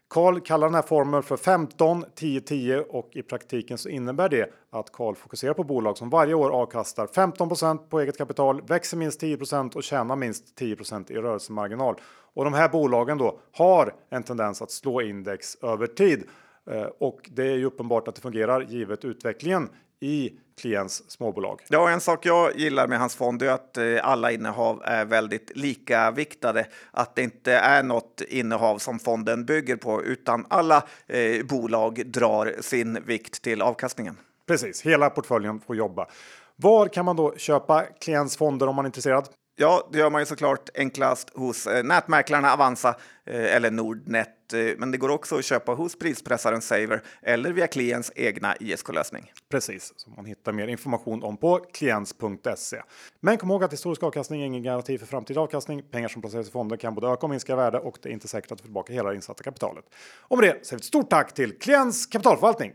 Karl 0.10 0.40
kallar 0.40 0.68
den 0.68 0.76
här 0.76 0.82
formeln 0.82 1.24
för 1.24 1.38
15 1.38 2.06
10 2.16 2.42
10 2.42 2.80
och 2.80 3.10
i 3.12 3.24
praktiken 3.24 3.78
så 3.78 3.90
innebär 3.90 4.30
det 4.30 4.50
att 4.70 4.92
Karl 4.92 5.16
fokuserar 5.16 5.54
på 5.54 5.64
bolag 5.64 5.98
som 5.98 6.10
varje 6.10 6.34
år 6.34 6.50
avkastar 6.50 7.08
15% 7.08 7.78
på 7.90 8.00
eget 8.00 8.18
kapital, 8.18 8.62
växer 8.62 8.98
minst 8.98 9.22
10% 9.22 9.76
och 9.76 9.84
tjänar 9.84 10.16
minst 10.16 10.60
10% 10.60 11.12
i 11.12 11.16
rörelsemarginal. 11.16 11.96
Och 12.34 12.44
de 12.44 12.54
här 12.54 12.70
bolagen 12.70 13.18
då 13.18 13.40
har 13.52 13.96
en 14.10 14.24
tendens 14.24 14.62
att 14.62 14.72
slå 14.72 15.02
index 15.02 15.56
över 15.56 15.88
tid. 15.88 16.24
Eh, 16.72 16.88
och 17.00 17.30
det 17.32 17.44
är 17.44 17.56
ju 17.56 17.66
uppenbart 17.66 18.08
att 18.08 18.16
det 18.16 18.22
fungerar 18.22 18.62
givet 18.62 19.06
utvecklingen 19.06 19.70
i 20.00 20.40
klients 20.58 21.12
småbolag. 21.12 21.62
Ja, 21.68 21.90
en 21.90 22.02
sak 22.02 22.26
jag 22.26 22.56
gillar 22.56 22.88
med 22.88 23.00
hans 23.00 23.16
fond 23.16 23.42
är 23.42 23.50
att 23.50 23.78
eh, 23.78 23.86
alla 24.04 24.32
innehav 24.32 24.82
är 24.86 25.06
väldigt 25.06 25.52
lika 25.56 26.12
viktade. 26.12 26.68
Att 26.92 27.16
det 27.16 27.22
inte 27.22 27.54
är 27.54 27.84
något 27.84 28.22
innehav 28.28 28.78
som 28.78 29.00
fonden 29.00 29.46
bygger 29.46 29.76
på, 29.76 30.04
utan 30.04 30.46
alla 30.50 30.84
eh, 31.08 31.46
bolag 31.46 32.06
drar 32.06 32.56
sin 32.62 33.04
vikt 33.06 33.42
till 33.42 33.62
avkastningen. 33.62 34.18
Precis, 34.48 34.82
hela 34.82 35.10
portföljen 35.10 35.60
får 35.60 35.76
jobba. 35.76 36.08
Var 36.56 36.88
kan 36.88 37.06
man 37.06 37.16
då 37.16 37.36
köpa 37.38 37.84
klients 37.84 38.38
fonder 38.38 38.68
om 38.68 38.76
man 38.76 38.86
är 38.86 38.90
intresserad? 38.90 39.30
Ja, 39.60 39.88
det 39.92 39.98
gör 39.98 40.10
man 40.10 40.22
ju 40.22 40.26
såklart 40.26 40.70
enklast 40.76 41.30
hos 41.38 41.68
eh, 41.68 41.84
nätmäklarna 41.84 42.54
Avanza 42.54 42.96
eh, 43.26 43.56
eller 43.56 43.72
Nordnet. 43.72 44.54
Eh, 44.54 44.60
men 44.78 44.92
det 44.92 44.98
går 44.98 45.10
också 45.10 45.38
att 45.38 45.46
köpa 45.46 45.72
hos 45.72 46.00
prispressaren 46.00 46.62
Saver 46.62 47.04
eller 47.22 47.52
via 47.52 47.68
klients 47.68 48.12
egna 48.16 48.56
ISK-lösning. 48.56 49.32
Precis, 49.50 49.94
som 49.96 50.14
man 50.16 50.26
hittar 50.26 50.52
mer 50.52 50.68
information 50.68 51.24
om 51.24 51.38
på 51.38 51.58
klients.se. 51.74 52.82
Men 53.20 53.38
kom 53.38 53.52
ihåg 53.52 53.64
att 53.64 53.74
historisk 53.74 54.04
avkastning 54.04 54.42
är 54.42 54.46
ingen 54.46 54.64
garanti 54.64 54.98
för 54.98 55.06
framtida 55.06 55.42
avkastning. 55.42 55.84
Pengar 55.92 56.08
som 56.08 56.22
placeras 56.22 56.48
i 56.48 56.52
fonder 56.52 56.78
kan 56.78 56.96
både 56.96 57.08
öka 57.08 57.22
och 57.22 57.30
minska 57.30 57.54
i 57.54 57.56
värde 57.56 57.80
och 57.80 57.98
det 58.02 58.10
är 58.10 58.14
inte 58.14 58.28
säkert 58.28 58.52
att 58.52 58.60
få 58.60 58.64
tillbaka 58.64 58.94
hela 58.94 59.10
det 59.10 59.16
insatta 59.16 59.44
kapitalet. 59.44 59.86
Och 60.22 60.38
med 60.38 60.48
det 60.48 60.66
säger 60.66 60.78
vi 60.78 60.82
ett 60.82 60.84
stort 60.84 61.10
tack 61.10 61.34
till 61.34 61.60
Klients 61.60 62.06
kapitalförvaltning. 62.06 62.72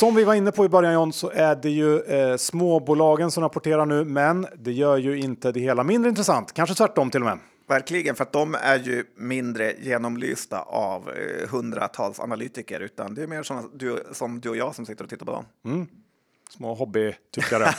Som 0.00 0.14
vi 0.14 0.24
var 0.24 0.34
inne 0.34 0.52
på 0.52 0.64
i 0.64 0.68
början 0.68 0.92
John 0.92 1.12
så 1.12 1.30
är 1.30 1.56
det 1.56 1.70
ju 1.70 2.00
eh, 2.00 2.36
småbolagen 2.36 3.30
som 3.30 3.42
rapporterar 3.42 3.86
nu, 3.86 4.04
men 4.04 4.46
det 4.58 4.72
gör 4.72 4.96
ju 4.96 5.18
inte 5.18 5.52
det 5.52 5.60
hela 5.60 5.84
mindre 5.84 6.08
intressant. 6.08 6.52
Kanske 6.52 6.74
tvärtom 6.74 7.10
till 7.10 7.20
och 7.20 7.26
med. 7.26 7.38
Verkligen, 7.68 8.14
för 8.14 8.22
att 8.22 8.32
de 8.32 8.54
är 8.54 8.78
ju 8.78 9.04
mindre 9.16 9.72
genomlysta 9.80 10.60
av 10.62 11.10
eh, 11.10 11.48
hundratals 11.48 12.20
analytiker, 12.20 12.80
utan 12.80 13.14
det 13.14 13.22
är 13.22 13.26
mer 13.26 13.42
som 13.42 13.70
du, 13.74 14.04
som 14.12 14.40
du 14.40 14.48
och 14.48 14.56
jag 14.56 14.74
som 14.74 14.86
sitter 14.86 15.04
och 15.04 15.10
tittar 15.10 15.26
på 15.26 15.32
dem. 15.32 15.44
Mm. 15.64 15.86
Små 16.50 16.74
hobbytyckare. 16.74 17.70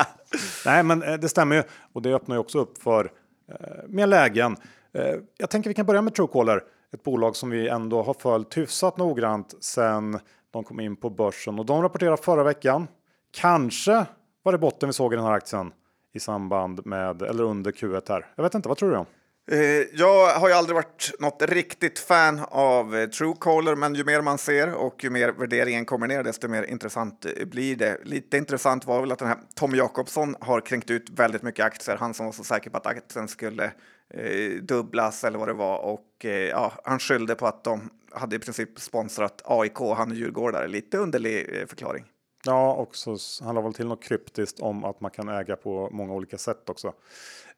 Nej, 0.66 0.82
men 0.82 1.02
eh, 1.02 1.14
det 1.14 1.28
stämmer 1.28 1.56
ju 1.56 1.62
och 1.92 2.02
det 2.02 2.14
öppnar 2.14 2.36
ju 2.36 2.40
också 2.40 2.58
upp 2.58 2.82
för 2.82 3.12
eh, 3.48 3.56
mer 3.88 4.06
lägen. 4.06 4.56
Eh, 4.92 5.14
jag 5.38 5.50
tänker 5.50 5.70
vi 5.70 5.74
kan 5.74 5.86
börja 5.86 6.02
med 6.02 6.14
Truecaller, 6.14 6.62
ett 6.94 7.02
bolag 7.02 7.36
som 7.36 7.50
vi 7.50 7.68
ändå 7.68 8.02
har 8.02 8.14
följt 8.14 8.56
hyfsat 8.56 8.96
noggrant 8.96 9.54
sen 9.60 10.18
de 10.54 10.64
kom 10.64 10.80
in 10.80 10.96
på 10.96 11.10
börsen 11.10 11.58
och 11.58 11.66
de 11.66 11.82
rapporterade 11.82 12.22
förra 12.22 12.44
veckan. 12.44 12.88
Kanske 13.30 14.06
var 14.42 14.52
det 14.52 14.58
botten 14.58 14.88
vi 14.88 14.92
såg 14.92 15.12
i 15.12 15.16
den 15.16 15.24
här 15.24 15.32
aktien 15.32 15.72
i 16.12 16.20
samband 16.20 16.86
med 16.86 17.22
eller 17.22 17.44
under 17.44 17.72
Q1 17.72 18.02
här. 18.08 18.26
Jag 18.36 18.42
vet 18.42 18.54
inte, 18.54 18.68
vad 18.68 18.78
tror 18.78 18.90
du? 18.90 18.96
Om? 18.96 19.06
Eh, 19.50 19.58
jag 19.92 20.26
har 20.26 20.48
ju 20.48 20.54
aldrig 20.54 20.74
varit 20.74 21.12
något 21.18 21.42
riktigt 21.42 21.98
fan 21.98 22.40
av 22.48 22.96
eh, 22.96 23.06
Truecaller, 23.06 23.74
men 23.74 23.94
ju 23.94 24.04
mer 24.04 24.20
man 24.20 24.38
ser 24.38 24.74
och 24.74 25.04
ju 25.04 25.10
mer 25.10 25.32
värderingen 25.32 25.84
kommer 25.84 26.06
ner, 26.06 26.22
desto 26.22 26.48
mer 26.48 26.62
intressant 26.62 27.26
eh, 27.26 27.46
blir 27.46 27.76
det. 27.76 27.98
Lite 28.04 28.36
intressant 28.38 28.86
var 28.86 29.00
väl 29.00 29.12
att 29.12 29.18
den 29.18 29.28
här 29.28 29.38
Tom 29.54 29.74
Jakobsson 29.74 30.36
har 30.40 30.60
kränkt 30.60 30.90
ut 30.90 31.10
väldigt 31.10 31.42
mycket 31.42 31.66
aktier. 31.66 31.96
Han 31.96 32.14
som 32.14 32.26
var 32.26 32.32
så 32.32 32.44
säker 32.44 32.70
på 32.70 32.76
att 32.76 32.86
aktien 32.86 33.28
skulle 33.28 33.70
eh, 34.16 34.62
dubblas 34.62 35.24
eller 35.24 35.38
vad 35.38 35.48
det 35.48 35.54
var 35.54 35.78
och 35.78 36.24
eh, 36.24 36.30
ja, 36.30 36.72
han 36.84 36.98
skyllde 36.98 37.34
på 37.34 37.46
att 37.46 37.64
de 37.64 37.90
hade 38.12 38.36
i 38.36 38.38
princip 38.38 38.80
sponsrat 38.80 39.42
AIK, 39.44 39.78
han 39.78 40.10
är 40.10 40.14
djurgårdare. 40.14 40.68
Lite 40.68 40.98
underlig 40.98 41.60
eh, 41.60 41.66
förklaring. 41.66 42.04
Ja, 42.44 42.74
också 42.74 43.16
han 43.42 43.54
la 43.54 43.60
väl 43.60 43.74
till 43.74 43.86
något 43.86 44.02
kryptiskt 44.02 44.60
om 44.60 44.84
att 44.84 45.00
man 45.00 45.10
kan 45.10 45.28
äga 45.28 45.56
på 45.56 45.88
många 45.92 46.14
olika 46.14 46.38
sätt 46.38 46.70
också. 46.70 46.92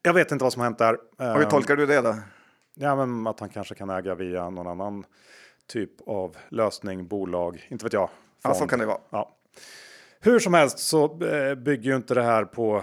Jag 0.03 0.15
vet 0.15 0.33
inte 0.33 0.45
vad 0.45 0.53
som 0.53 0.61
har 0.61 0.67
hänt 0.67 0.79
där. 0.79 0.95
Och 1.35 1.39
hur 1.39 1.45
tolkar 1.45 1.77
du 1.77 1.87
det 1.87 2.01
då? 2.01 2.17
Ja, 2.75 3.07
men 3.07 3.27
att 3.27 3.41
han 3.41 3.49
kanske 3.49 3.75
kan 3.75 3.91
äga 3.91 4.15
via 4.15 4.51
någon 4.51 4.67
annan 4.67 5.05
typ 5.67 5.91
av 6.07 6.37
lösning, 6.49 7.07
bolag, 7.07 7.67
inte 7.69 7.85
vet 7.85 7.93
jag. 7.93 8.09
Fond. 8.09 8.55
Ja, 8.55 8.55
så 8.55 8.67
kan 8.67 8.79
det 8.79 8.87
vara. 8.87 9.01
Ja. 9.11 9.37
Hur 10.21 10.39
som 10.39 10.55
helst 10.55 10.79
så 10.79 11.09
bygger 11.57 11.91
ju 11.91 11.97
inte 11.97 12.15
det 12.15 12.23
här 12.23 12.45
på 12.45 12.83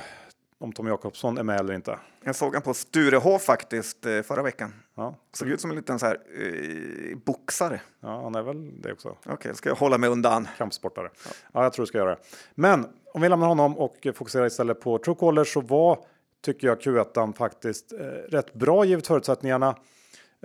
om 0.63 0.73
Tom 0.73 0.87
Jakobsson 0.87 1.37
är 1.37 1.43
med 1.43 1.59
eller 1.59 1.73
inte. 1.73 1.99
Jag 2.23 2.35
såg 2.35 2.53
han 2.53 2.61
på 2.61 2.73
Sturehof 2.73 3.41
faktiskt 3.41 4.05
eh, 4.05 4.21
förra 4.21 4.43
veckan. 4.43 4.73
Ja. 4.95 5.15
Såg 5.33 5.49
ut 5.49 5.61
som 5.61 5.69
en 5.69 5.75
liten 5.75 5.99
så 5.99 6.05
här 6.05 6.19
eh, 6.39 7.17
boxare. 7.17 7.81
Ja, 7.99 8.21
han 8.21 8.35
är 8.35 8.41
väl 8.41 8.81
det 8.81 8.93
också. 8.93 9.09
Okej, 9.09 9.33
okay, 9.33 9.53
ska 9.53 9.69
jag 9.69 9.75
hålla 9.75 9.97
mig 9.97 10.09
undan. 10.09 10.47
Kampsportare. 10.57 11.09
Ja. 11.25 11.31
ja, 11.53 11.63
jag 11.63 11.73
tror 11.73 11.83
du 11.83 11.87
ska 11.87 11.97
göra 11.97 12.09
det. 12.09 12.17
Men 12.55 12.85
om 13.13 13.21
vi 13.21 13.29
lämnar 13.29 13.47
honom 13.47 13.77
och 13.77 14.07
fokuserar 14.15 14.45
istället 14.45 14.81
på 14.81 14.97
Truecaller 14.97 15.43
så 15.43 15.61
var, 15.61 15.99
tycker 16.41 16.67
jag, 16.67 16.81
Q1 16.81 17.33
faktiskt 17.33 17.93
eh, 17.93 17.97
rätt 18.07 18.53
bra 18.53 18.85
givet 18.85 19.07
förutsättningarna. 19.07 19.75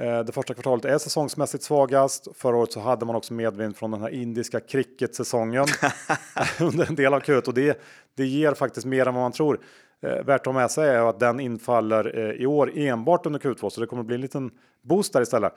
Eh, 0.00 0.20
det 0.20 0.32
första 0.32 0.54
kvartalet 0.54 0.84
är 0.84 0.98
säsongsmässigt 0.98 1.64
svagast. 1.64 2.28
Förra 2.34 2.56
året 2.56 2.72
så 2.72 2.80
hade 2.80 3.06
man 3.06 3.16
också 3.16 3.34
medvind 3.34 3.76
från 3.76 3.90
den 3.90 4.00
här 4.00 4.08
indiska 4.08 4.60
cricket-säsongen 4.60 5.66
under 6.60 6.86
en 6.86 6.94
del 6.94 7.14
av 7.14 7.20
Q1 7.20 7.46
och 7.46 7.54
det, 7.54 7.80
det 8.14 8.26
ger 8.26 8.54
faktiskt 8.54 8.86
mer 8.86 9.08
än 9.08 9.14
vad 9.14 9.22
man 9.22 9.32
tror. 9.32 9.60
Eh, 10.00 10.24
värt 10.24 10.40
att 10.40 10.46
ha 10.46 10.52
med 10.52 10.70
sig 10.70 10.88
är 10.88 11.08
att 11.08 11.20
den 11.20 11.40
infaller 11.40 12.18
eh, 12.18 12.42
i 12.42 12.46
år 12.46 12.72
enbart 12.74 13.26
under 13.26 13.38
Q2 13.38 13.70
så 13.70 13.80
det 13.80 13.86
kommer 13.86 14.02
bli 14.02 14.14
en 14.14 14.20
liten 14.20 14.50
boost 14.82 15.12
där 15.12 15.22
istället. 15.22 15.52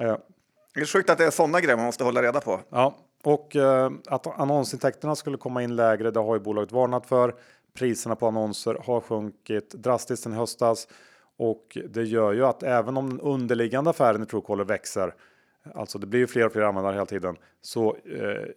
Eh, 0.00 0.16
det 0.74 0.80
är 0.80 0.84
sjukt 0.84 1.10
att 1.10 1.18
det 1.18 1.24
är 1.24 1.30
sådana 1.30 1.60
grejer 1.60 1.76
man 1.76 1.86
måste 1.86 2.04
hålla 2.04 2.22
reda 2.22 2.40
på. 2.40 2.60
Ja, 2.70 2.94
och 3.24 3.56
att 4.06 4.40
annonsintäkterna 4.40 5.16
skulle 5.16 5.36
komma 5.36 5.62
in 5.62 5.76
lägre, 5.76 6.10
det 6.10 6.20
har 6.20 6.34
ju 6.34 6.40
bolaget 6.40 6.72
varnat 6.72 7.06
för. 7.06 7.34
Priserna 7.74 8.16
på 8.16 8.26
annonser 8.26 8.78
har 8.86 9.00
sjunkit 9.00 9.70
drastiskt 9.70 10.22
sen 10.22 10.32
höstas 10.32 10.88
och 11.38 11.78
det 11.88 12.02
gör 12.02 12.32
ju 12.32 12.46
att 12.46 12.62
även 12.62 12.96
om 12.96 13.08
den 13.08 13.20
underliggande 13.20 13.90
affären 13.90 14.22
i 14.22 14.26
Truecaller 14.26 14.64
växer, 14.64 15.14
alltså 15.74 15.98
det 15.98 16.06
blir 16.06 16.20
ju 16.20 16.26
fler 16.26 16.46
och 16.46 16.52
fler 16.52 16.62
användare 16.62 16.94
hela 16.94 17.06
tiden, 17.06 17.36
så 17.60 17.96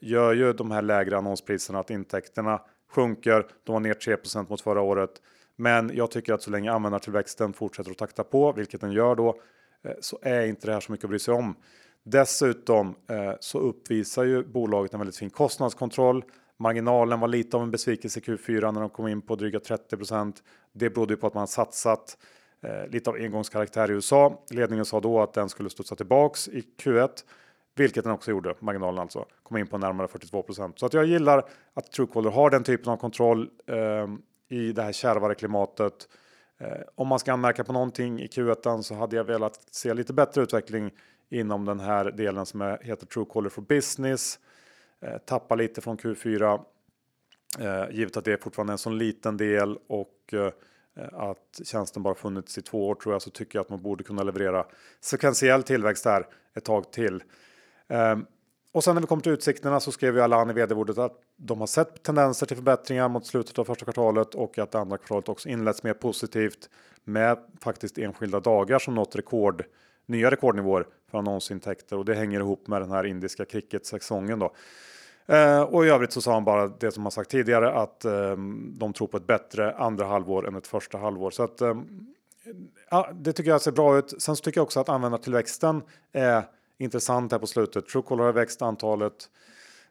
gör 0.02 0.34
ju 0.34 0.54
de 0.54 0.72
här 0.72 0.82
lägre 0.82 1.18
annonspriserna 1.18 1.80
att 1.80 1.90
intäkterna 1.90 2.62
sjunker. 2.90 3.48
De 3.64 3.74
var 3.74 3.80
ner 3.80 3.94
3% 3.94 4.50
mot 4.50 4.62
förra 4.62 4.82
året. 4.82 5.22
Men 5.56 5.92
jag 5.94 6.12
tycker 6.12 6.34
att 6.34 6.42
så 6.42 6.52
länge 6.52 6.72
användartillväxten 6.72 7.54
fortsätter 7.54 7.92
att 7.92 7.98
takta 7.98 8.24
på, 8.24 8.52
vilket 8.52 8.82
den 8.82 8.92
gör 8.92 9.16
då, 9.16 9.42
eh, 9.84 9.94
så 10.02 10.20
är 10.22 10.46
inte 10.46 10.68
det 10.68 10.74
här 10.74 10.80
så 10.80 10.92
mycket 10.92 11.04
att 11.04 11.10
bry 11.10 11.20
sig 11.20 11.34
om. 11.34 11.56
Dessutom 12.04 12.96
eh, 13.10 13.34
så 13.40 13.60
uppvisar 13.60 14.24
ju 14.24 14.44
bolaget 14.44 14.94
en 14.94 15.00
väldigt 15.00 15.18
fin 15.18 15.30
kostnadskontroll. 15.30 16.24
Marginalen 16.58 17.20
var 17.20 17.28
lite 17.28 17.58
av 17.58 17.64
en 17.64 17.72
besvikelse 17.72 18.20
i 18.20 18.24
Q4 18.24 18.72
när 18.72 18.82
de 18.82 18.90
kom 18.90 19.08
in 19.08 19.22
på 19.22 19.36
dryga 19.36 19.60
30% 19.60 20.34
Det 20.74 20.90
berodde 20.90 21.14
ju 21.14 21.18
på 21.18 21.28
att 21.28 21.34
man 21.34 21.48
satsat 21.48 22.18
eh, 22.64 22.88
lite 22.88 23.10
av 23.10 23.16
engångskaraktär 23.16 23.92
i 23.92 23.94
USA. 23.94 24.44
Ledningen 24.50 24.86
sa 24.86 25.00
då 25.00 25.22
att 25.22 25.34
den 25.34 25.50
skulle 25.50 25.70
studsa 25.70 25.96
tillbaks 25.96 26.48
i 26.48 26.64
Q1 26.84 27.10
vilket 27.76 28.04
den 28.04 28.14
också 28.14 28.32
gjorde, 28.32 28.56
marginalen 28.60 29.00
alltså, 29.00 29.26
kom 29.44 29.58
in 29.58 29.68
på 29.68 29.78
närmare 29.78 30.08
42% 30.08 30.74
Så 30.76 30.86
att 30.86 30.94
jag 30.94 31.06
gillar 31.06 31.46
att 31.74 31.92
Truecaller 31.92 32.32
har 32.32 32.50
den 32.50 32.64
typen 32.64 32.94
av 32.94 32.98
kontroll 32.98 33.50
eh, 33.68 34.08
i 34.50 34.72
det 34.72 34.82
här 34.82 34.92
kärvare 34.92 35.36
klimatet. 35.36 36.08
Eh, 36.58 36.82
om 36.96 37.08
man 37.08 37.20
ska 37.20 37.34
anmärka 37.34 37.64
på 37.64 37.74
någonting 37.74 38.20
i 38.20 38.28
Q1 38.28 38.82
så 38.82 38.96
hade 38.96 39.16
jag 39.16 39.24
velat 39.24 39.60
se 39.72 39.94
lite 39.94 40.14
bättre 40.14 40.42
utveckling 40.42 40.92
inom 41.30 41.66
den 41.66 41.80
här 41.80 42.12
delen 42.12 42.46
som 42.46 42.62
är, 42.62 42.84
heter 42.84 43.06
Truecaller 43.06 43.50
for 43.50 43.62
Business. 43.62 44.40
Eh, 45.02 45.18
tappa 45.18 45.56
lite 45.56 45.82
från 45.82 45.98
Q4 45.98 46.62
eh, 47.60 47.96
givet 47.96 48.18
att 48.18 48.26
det 48.26 48.34
är 48.34 48.38
fortfarande 48.38 48.74
en 48.74 48.78
sån 48.78 48.98
liten 48.98 49.38
del 49.38 49.78
och 49.88 50.34
eh, 50.34 50.52
att 51.14 51.62
tjänsten 51.64 52.04
bara 52.04 52.16
funnits 52.16 52.58
i 52.58 52.62
två 52.62 52.88
år 52.88 52.96
tror 52.96 53.16
jag 53.16 53.22
så 53.22 53.30
tycker 53.30 53.58
jag 53.60 53.64
att 53.64 53.70
man 53.70 53.82
borde 53.82 54.04
kunna 54.04 54.24
leverera 54.24 54.66
sekventiell 55.02 55.64
tillväxt 55.64 56.06
här 56.06 56.28
ett 56.54 56.66
tag 56.66 56.92
till. 56.92 57.24
Um, 57.88 58.26
och 58.76 58.84
sen 58.84 58.96
när 58.96 59.02
vi 59.02 59.08
kommer 59.08 59.24
till 59.24 59.32
utsikterna 59.32 59.80
så 59.80 59.92
skrev 59.92 60.16
ju 60.16 60.22
Allan 60.22 60.50
i 60.50 60.54
vd-ordet 60.54 60.98
att 60.98 61.14
de 61.36 61.60
har 61.60 61.68
sett 61.68 62.04
tendenser 62.04 62.46
till 62.46 62.56
förbättringar 62.56 63.10
mot 63.10 63.26
slutet 63.26 63.60
av 63.60 63.66
första 63.66 63.86
kvartalet 63.86 64.36
och 64.36 64.60
att 64.60 64.72
det 64.72 64.80
andra 64.80 64.98
kvartalet 64.98 65.30
också 65.30 65.50
inletts 65.50 65.84
mer 65.84 65.94
positivt 65.94 66.70
med 67.04 67.38
faktiskt 67.62 67.98
enskilda 67.98 68.40
dagar 68.40 68.80
som 68.80 68.96
nått 68.96 69.16
rekord, 69.16 69.64
nya 70.06 70.32
rekordnivåer 70.32 70.88
för 71.12 71.18
annonsintäkter 71.18 71.98
och 71.98 72.06
det 72.06 72.16
hänger 72.16 72.40
ihop 72.40 72.68
med 72.68 72.82
den 72.82 72.92
här 72.92 73.04
indiska 73.04 73.46
cricket-säsongen 73.46 74.40
då. 74.40 74.54
Ehm, 75.26 75.64
och 75.64 75.86
i 75.86 75.90
övrigt 75.90 76.12
så 76.12 76.22
sa 76.22 76.34
han 76.34 76.46
bara 76.46 76.68
det 76.68 76.92
som 76.92 77.04
han 77.04 77.12
sagt 77.12 77.30
tidigare 77.30 77.72
att 77.72 78.06
ehm, 78.06 78.74
de 78.78 78.94
tror 78.94 79.08
på 79.08 79.18
ett 79.18 79.28
bättre 79.28 79.76
andra 79.76 80.06
halvår 80.06 80.48
än 80.48 80.56
ett 80.56 80.68
första 80.68 80.98
halvår. 80.98 81.32
Så 81.32 81.44
att 81.44 81.62
ja, 82.90 83.10
det 83.14 83.34
tycker 83.34 83.52
jag 83.52 83.62
ser 83.62 83.72
bra 83.72 83.98
ut. 83.98 84.22
Sen 84.22 84.36
så 84.36 84.44
tycker 84.44 84.60
jag 84.60 84.64
också 84.64 84.80
att 84.80 84.90
användartillväxten 84.90 85.82
är 86.12 86.44
intressant 86.78 87.32
här 87.32 87.40
på 87.40 87.48
slutet. 87.48 87.88
Truecaller 87.88 88.24
har 88.24 88.34
växt 88.34 88.62
antalet 88.62 89.30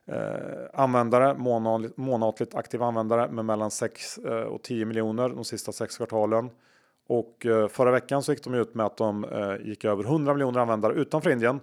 eh, 0.06 0.80
användare, 0.80 1.34
månatligt 1.96 2.54
aktiva 2.54 2.86
användare 2.86 3.28
med 3.28 3.44
mellan 3.44 3.70
6 3.70 4.18
eh, 4.18 4.32
och 4.32 4.62
10 4.62 4.84
miljoner 4.84 5.28
de 5.28 5.44
sista 5.44 5.72
sex 5.72 5.96
kvartalen. 5.96 6.50
Och 7.06 7.46
eh, 7.46 7.68
förra 7.68 7.90
veckan 7.90 8.22
så 8.22 8.32
gick 8.32 8.44
de 8.44 8.54
ut 8.54 8.74
med 8.74 8.86
att 8.86 8.96
de 8.96 9.24
eh, 9.24 9.68
gick 9.68 9.84
över 9.84 10.04
100 10.04 10.34
miljoner 10.34 10.60
användare 10.60 10.94
utanför 10.94 11.30
Indien. 11.30 11.60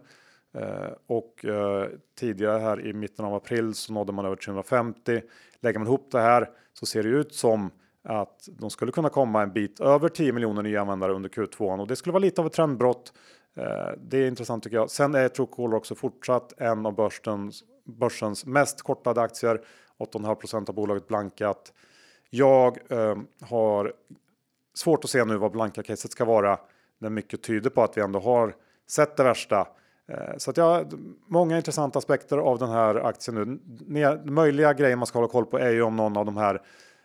Eh, 0.54 0.92
och 1.08 1.46
eh, 1.46 1.88
tidigare 2.20 2.60
här 2.60 2.86
i 2.86 2.94
mitten 2.94 3.26
av 3.26 3.34
april 3.34 3.74
så 3.74 3.94
nådde 3.94 4.12
man 4.12 4.26
över 4.26 4.36
350. 4.36 5.22
Lägger 5.60 5.80
man 5.80 5.88
ihop 5.88 6.12
det 6.12 6.20
här 6.20 6.50
så 6.74 6.86
ser 6.86 7.04
det 7.04 7.10
ut 7.10 7.34
som 7.34 7.72
att 8.04 8.50
de 8.60 8.70
skulle 8.70 8.92
kunna 8.92 9.10
komma 9.10 9.42
en 9.42 9.54
bit 9.54 9.80
över 9.80 10.10
10 10.10 10.34
miljoner 10.34 10.64
nya 10.64 10.82
användare 10.82 11.14
under 11.14 11.30
Q2 11.30 11.80
och 11.80 11.88
det 11.88 11.96
skulle 11.96 12.14
vara 12.14 12.22
lite 12.22 12.42
av 12.42 12.48
ett 12.48 12.54
trendbrott 12.54 13.14
Eh, 13.56 13.90
det 13.98 14.18
är 14.18 14.28
intressant 14.28 14.64
tycker 14.64 14.78
jag. 14.78 14.92
Sen 14.92 15.16
är 15.16 15.28
Truecaller 15.28 15.76
också 15.76 15.96
fortsatt 15.96 16.54
en 16.58 16.86
av 16.86 16.96
börsens, 16.96 17.64
börsens 17.84 18.46
mest 18.46 18.82
kortade 18.82 19.22
aktier. 19.22 19.62
8,5% 20.00 20.70
av 20.70 20.76
bolaget 20.76 21.08
blankat. 21.08 21.74
Jag 22.30 22.78
eh, 22.92 23.18
har 23.42 23.94
svårt 24.74 25.04
att 25.04 25.10
se 25.10 25.26
nu 25.26 25.38
vad 25.38 25.52
blanka 25.52 25.84
caset 25.84 26.12
ska 26.12 26.26
vara. 26.26 26.60
När 27.00 27.10
mycket 27.10 27.44
tyder 27.44 27.70
på 27.70 27.84
att 27.84 27.98
vi 27.98 28.02
ändå 28.02 28.20
har 28.20 28.56
sett 28.90 29.18
det 29.18 29.24
värsta. 29.24 29.68
Eh, 30.08 30.38
så 30.38 30.52
att 30.52 30.58
jag 30.58 30.94
många 31.28 31.58
intressanta 31.58 32.00
aspekter 32.00 32.38
av 32.38 32.60
den 32.60 32.70
här 32.70 32.96
aktien 32.96 33.60
nu. 33.88 34.20
Möjliga 34.24 34.74
grejer 34.74 34.96
man 34.96 35.08
ska 35.08 35.20
hålla 35.20 35.32
koll 35.32 35.46
på 35.46 35.60
är 35.60 35.72
ju 35.72 35.82
om 35.82 35.96
någon 35.96 36.18
av 36.18 36.26
de 36.26 36.38
här 36.38 36.62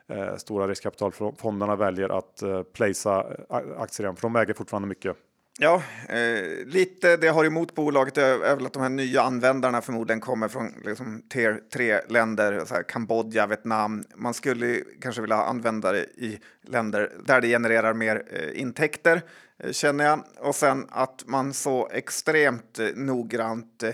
eh, 0.09 0.37
stora 0.37 0.69
riskkapitalfonderna 0.69 1.77
väljer 1.77 2.09
att 2.09 2.43
eh, 2.43 2.63
placea 2.63 3.27
eh, 3.51 3.57
aktier 3.79 4.05
igen, 4.07 4.17
för 4.17 4.23
de 4.23 4.37
äger 4.37 4.55
fortfarande 4.55 4.89
mycket. 4.89 5.17
Ja, 5.59 5.83
eh, 6.09 6.67
lite 6.67 7.17
det 7.17 7.29
har 7.29 7.45
emot 7.45 7.75
bolaget 7.75 8.19
är, 8.19 8.45
är 8.45 8.57
väl 8.57 8.67
att 8.67 8.73
de 8.73 8.83
här 8.83 8.89
nya 8.89 9.23
användarna 9.23 9.83
förmodligen 9.83 10.21
kommer 10.21 10.49
från 10.49 10.73
liksom, 10.85 11.23
tier 11.29 11.61
3-länder, 11.73 12.65
så 12.67 12.75
här, 12.75 12.83
Kambodja, 12.83 13.47
Vietnam. 13.47 14.05
Man 14.15 14.35
skulle 14.35 14.83
kanske 15.01 15.21
vilja 15.21 15.37
använda 15.37 15.93
det 15.93 16.03
i 16.03 16.39
länder 16.63 17.13
där 17.25 17.41
det 17.41 17.49
genererar 17.49 17.95
mer 17.95 18.23
eh, 18.31 18.61
intäkter, 18.61 19.23
eh, 19.59 19.73
känner 19.73 20.05
jag. 20.05 20.25
Och 20.39 20.55
sen 20.55 20.87
att 20.91 21.25
man 21.27 21.53
så 21.53 21.89
extremt 21.89 22.79
eh, 22.79 22.89
noggrant 22.95 23.83
Eh, 23.83 23.91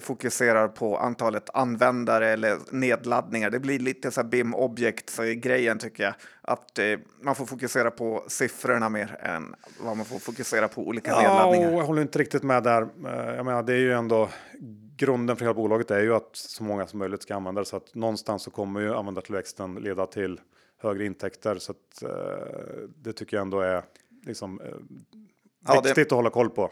fokuserar 0.00 0.68
på 0.68 0.98
antalet 0.98 1.50
användare 1.54 2.28
eller 2.28 2.58
nedladdningar. 2.70 3.50
Det 3.50 3.60
blir 3.60 3.78
lite 3.78 4.10
så 4.10 4.20
här 4.20 4.28
BIM 4.28 4.54
objekt 4.54 5.18
grejen 5.36 5.78
tycker 5.78 6.04
jag. 6.04 6.14
Att 6.42 6.78
eh, 6.78 6.98
man 7.20 7.34
får 7.34 7.46
fokusera 7.46 7.90
på 7.90 8.24
siffrorna 8.28 8.88
mer 8.88 9.18
än 9.20 9.54
vad 9.80 9.96
man 9.96 10.06
får 10.06 10.18
fokusera 10.18 10.68
på 10.68 10.86
olika 10.88 11.10
ja, 11.10 11.20
nedladdningar. 11.22 11.72
Jag 11.72 11.84
håller 11.84 12.02
inte 12.02 12.18
riktigt 12.18 12.42
med 12.42 12.62
där. 12.62 12.82
Eh, 12.82 13.34
jag 13.36 13.46
menar, 13.46 13.62
det 13.62 13.72
är 13.72 13.78
ju 13.78 13.92
ändå 13.92 14.28
grunden 14.96 15.36
för 15.36 15.44
hela 15.44 15.54
bolaget 15.54 15.90
är 15.90 16.00
ju 16.00 16.14
att 16.14 16.36
så 16.36 16.64
många 16.64 16.86
som 16.86 16.98
möjligt 16.98 17.22
ska 17.22 17.34
använda 17.34 17.60
det. 17.60 17.64
Så 17.64 17.76
att 17.76 17.94
någonstans 17.94 18.42
så 18.42 18.50
kommer 18.50 18.80
ju 18.80 18.94
användartillväxten 18.94 19.74
leda 19.74 20.06
till 20.06 20.40
högre 20.78 21.06
intäkter. 21.06 21.58
Så 21.58 21.72
att, 21.72 22.02
eh, 22.02 22.88
det 22.96 23.12
tycker 23.12 23.36
jag 23.36 23.42
ändå 23.42 23.60
är 23.60 23.82
liksom, 24.26 24.60
eh, 24.60 24.66
ja, 25.66 25.80
viktigt 25.80 25.94
det... 25.94 26.02
att 26.02 26.10
hålla 26.10 26.30
koll 26.30 26.50
på. 26.50 26.70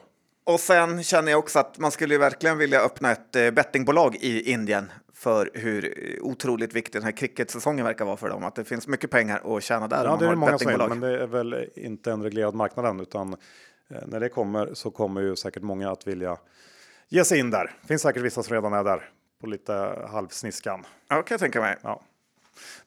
Och 0.50 0.60
sen 0.60 1.02
känner 1.02 1.30
jag 1.30 1.38
också 1.38 1.58
att 1.58 1.78
man 1.78 1.90
skulle 1.90 2.18
verkligen 2.18 2.58
vilja 2.58 2.80
öppna 2.80 3.12
ett 3.12 3.36
eh, 3.36 3.50
bettingbolag 3.50 4.16
i 4.16 4.52
Indien 4.52 4.92
för 5.14 5.50
hur 5.54 5.94
otroligt 6.22 6.72
viktig 6.74 7.00
den 7.00 7.04
här 7.04 7.12
cricketsäsongen 7.12 7.84
verkar 7.84 8.04
vara 8.04 8.16
för 8.16 8.28
dem. 8.28 8.44
Att 8.44 8.54
det 8.54 8.64
finns 8.64 8.88
mycket 8.88 9.10
pengar 9.10 9.56
att 9.56 9.62
tjäna 9.62 9.88
där. 9.88 10.04
Ja, 10.04 10.16
det 10.16 10.26
är 10.26 10.30
det 10.30 10.36
många 10.36 10.58
som 10.58 10.72
vill, 10.72 10.88
men 10.88 11.00
det 11.00 11.22
är 11.22 11.26
väl 11.26 11.68
inte 11.74 12.12
en 12.12 12.22
reglerad 12.22 12.54
marknad 12.54 12.86
än, 12.86 13.00
utan 13.00 13.32
eh, 13.90 13.98
när 14.06 14.20
det 14.20 14.28
kommer 14.28 14.74
så 14.74 14.90
kommer 14.90 15.20
ju 15.20 15.36
säkert 15.36 15.62
många 15.62 15.90
att 15.90 16.06
vilja 16.06 16.36
ge 17.08 17.24
sig 17.24 17.38
in 17.38 17.50
där. 17.50 17.76
Finns 17.88 18.02
säkert 18.02 18.22
vissa 18.22 18.42
som 18.42 18.54
redan 18.54 18.72
är 18.72 18.84
där 18.84 19.10
på 19.40 19.46
lite 19.46 20.06
halvsniskan. 20.10 20.84
Ja, 21.08 21.14
kan 21.14 21.34
jag 21.34 21.40
tänka 21.40 21.60
mig. 21.60 21.76
Ja. 21.82 22.02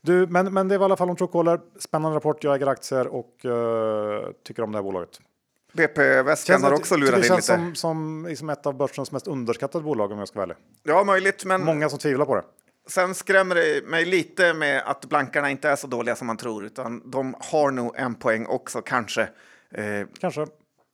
Du, 0.01 0.27
men, 0.27 0.53
men 0.53 0.67
det 0.67 0.77
var 0.77 0.85
i 0.85 0.87
alla 0.87 0.97
fall 0.97 1.09
om 1.09 1.15
Truecaller. 1.15 1.59
Spännande 1.79 2.17
rapport. 2.17 2.43
Jag 2.43 2.55
äger 2.55 2.67
aktier 2.67 3.07
och 3.07 3.45
uh, 3.45 4.31
tycker 4.43 4.63
om 4.63 4.71
det 4.71 4.77
här 4.77 4.83
bolaget. 4.83 5.19
BP 5.73 6.21
Västkan 6.21 6.63
har 6.63 6.71
också 6.71 6.95
lurat 6.95 7.13
in 7.13 7.21
lite. 7.21 7.35
Det 7.35 7.41
känns 7.41 7.45
som, 7.45 7.75
som 7.75 8.25
liksom 8.29 8.49
ett 8.49 8.65
av 8.65 8.77
börsens 8.77 9.11
mest 9.11 9.27
underskattade 9.27 9.83
bolag 9.83 10.11
om 10.11 10.19
jag 10.19 10.27
ska 10.27 10.39
välja. 10.39 10.55
Ja, 10.83 11.03
möjligt. 11.03 11.45
Men 11.45 11.65
Många 11.65 11.89
som 11.89 11.99
tvivlar 11.99 12.25
på 12.25 12.35
det. 12.35 12.43
Sen 12.87 13.15
skrämmer 13.15 13.55
det 13.55 13.87
mig 13.87 14.05
lite 14.05 14.53
med 14.53 14.83
att 14.85 15.05
blankarna 15.05 15.49
inte 15.49 15.69
är 15.69 15.75
så 15.75 15.87
dåliga 15.87 16.15
som 16.15 16.27
man 16.27 16.37
tror, 16.37 16.65
utan 16.65 17.11
de 17.11 17.35
har 17.39 17.71
nog 17.71 17.95
en 17.95 18.15
poäng 18.15 18.45
också, 18.45 18.81
kanske. 18.81 19.21
Eh, 19.71 20.07
kanske. 20.19 20.47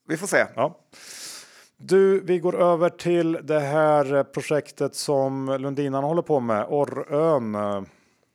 Vi 0.07 0.17
får 0.17 0.27
se. 0.27 0.45
Ja. 0.55 0.79
Du, 1.77 2.19
vi 2.19 2.39
går 2.39 2.61
över 2.61 2.89
till 2.89 3.39
det 3.43 3.59
här 3.59 4.23
projektet 4.23 4.95
som 4.95 5.57
Lundinarna 5.59 6.07
håller 6.07 6.21
på 6.21 6.39
med, 6.39 6.65
Orrön. 6.69 7.55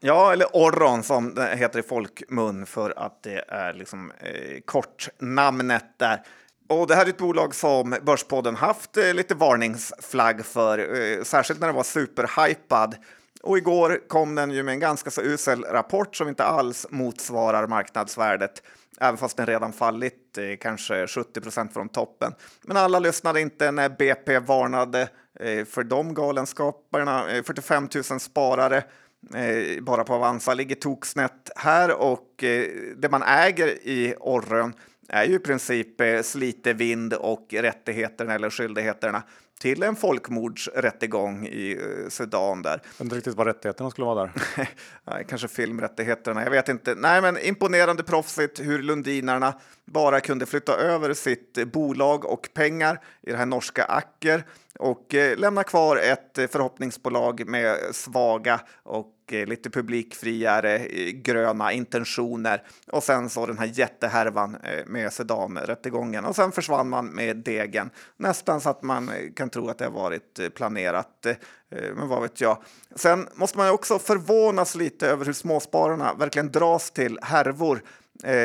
Ja, 0.07 0.33
eller 0.33 0.47
Orron 0.53 1.03
som 1.03 1.35
det 1.35 1.57
heter 1.57 1.79
i 1.79 1.83
folkmun 1.83 2.67
för 2.67 2.95
att 2.97 3.23
det 3.23 3.45
är 3.49 3.75
liksom 3.75 4.13
eh, 4.21 4.61
kortnamnet 4.65 5.85
där. 5.99 6.23
Och 6.69 6.87
det 6.87 6.95
här 6.95 7.05
är 7.05 7.09
ett 7.09 7.19
bolag 7.19 7.55
som 7.55 7.97
Börspodden 8.03 8.57
haft 8.57 8.97
eh, 8.97 9.15
lite 9.15 9.35
varningsflagg 9.35 10.45
för, 10.45 10.79
eh, 10.79 11.23
särskilt 11.23 11.61
när 11.61 11.67
det 11.67 11.73
var 11.73 11.83
superhypad. 11.83 12.97
Och 13.43 13.59
igår 13.59 14.09
kom 14.09 14.35
den 14.35 14.51
ju 14.51 14.63
med 14.63 14.73
en 14.73 14.81
ganska 14.81 15.11
så 15.11 15.23
usel 15.23 15.65
rapport 15.65 16.17
som 16.17 16.29
inte 16.29 16.45
alls 16.45 16.87
motsvarar 16.91 17.67
marknadsvärdet, 17.67 18.63
även 19.01 19.17
fast 19.17 19.37
den 19.37 19.47
redan 19.47 19.73
fallit 19.73 20.39
eh, 20.39 20.57
kanske 20.61 21.07
70 21.07 21.41
procent 21.41 21.73
från 21.73 21.89
toppen. 21.89 22.35
Men 22.63 22.77
alla 22.77 22.99
lyssnade 22.99 23.41
inte 23.41 23.71
när 23.71 23.89
BP 23.89 24.39
varnade 24.39 25.09
eh, 25.41 25.65
för 25.65 25.85
de 25.85 26.15
galenskaperna. 26.15 27.25
45 27.45 27.85
eh, 27.85 28.03
000 28.11 28.21
sparare 28.21 28.85
eh, 29.35 29.83
bara 29.83 30.05
på 30.05 30.15
Avanza 30.15 30.55
ligger 30.55 30.75
toksnätt 30.75 31.51
här 31.57 32.01
och 32.01 32.45
eh, 32.45 32.67
det 32.97 33.09
man 33.09 33.23
äger 33.23 33.67
i 33.67 34.15
Orrön 34.21 34.73
är 35.09 35.25
ju 35.25 35.35
i 35.35 35.39
princip 35.39 36.01
eh, 36.01 36.23
Slite 36.23 36.73
vind 36.73 37.15
och 37.15 37.47
rättigheterna 37.51 38.35
eller 38.35 38.51
skyldigheterna 38.51 39.23
till 39.61 39.83
en 39.83 39.97
folkmordsrättegång 39.97 41.47
i 41.47 41.73
eh, 41.73 42.09
Sudan 42.09 42.63
där. 42.63 42.71
Jag 42.71 42.79
vet 42.79 43.01
inte 43.01 43.17
riktigt 43.17 43.35
vad 43.35 43.47
rättigheterna 43.47 43.91
skulle 43.91 44.05
vara 44.05 44.21
där. 44.21 44.33
Nej, 45.05 45.27
kanske 45.29 45.49
filmrättigheterna, 45.49 46.43
jag 46.43 46.51
vet 46.51 46.69
inte. 46.69 46.95
Nej, 46.95 47.23
men 47.23 47.39
imponerande 47.39 48.03
proffsigt 48.03 48.61
hur 48.61 48.83
Lundinarna 48.83 49.55
bara 49.85 50.21
kunde 50.21 50.47
flytta 50.47 50.77
över 50.77 51.15
sitt 51.15 51.73
bolag 51.73 52.25
och 52.25 52.49
pengar 52.55 53.01
i 53.23 53.31
det 53.31 53.37
här 53.37 53.47
norska 53.47 53.85
Acker 53.85 54.45
och 54.79 55.15
eh, 55.15 55.39
lämna 55.39 55.65
kvar 55.65 55.97
ett 55.97 56.39
eh, 56.39 56.47
förhoppningsbolag 56.47 57.49
med 57.49 57.77
svaga 57.93 58.61
och 58.83 59.14
Eh, 59.27 59.47
lite 59.47 59.71
publikfriare 59.71 60.77
eh, 60.79 61.11
gröna 61.11 61.73
intentioner. 61.73 62.63
Och 62.93 63.03
sen 63.03 63.31
så 63.31 63.47
den 63.47 63.59
här 63.59 63.71
jättehärvan 63.75 64.57
eh, 64.63 64.87
med 64.87 65.13
Sudan-rättegången 65.13 66.25
och 66.25 66.37
sen 66.37 66.53
försvann 66.53 66.89
man 66.89 67.07
med 67.07 67.37
degen. 67.37 67.91
Nästan 68.17 68.61
så 68.61 68.71
att 68.71 68.83
man 68.83 69.11
kan 69.37 69.51
tro 69.51 69.69
att 69.69 69.79
det 69.79 69.85
har 69.85 69.93
varit 69.93 70.55
planerat. 70.55 71.27
Men 71.71 72.09
vad 72.09 72.23
vet 72.23 72.41
jag. 72.41 72.63
Sen 72.95 73.29
måste 73.35 73.59
man 73.59 73.71
också 73.71 73.99
förvånas 73.99 74.75
lite 74.75 75.09
över 75.09 75.25
hur 75.25 75.33
småspararna 75.33 76.15
verkligen 76.15 76.53
dras 76.53 76.91
till 76.91 77.19
härvor. 77.23 77.83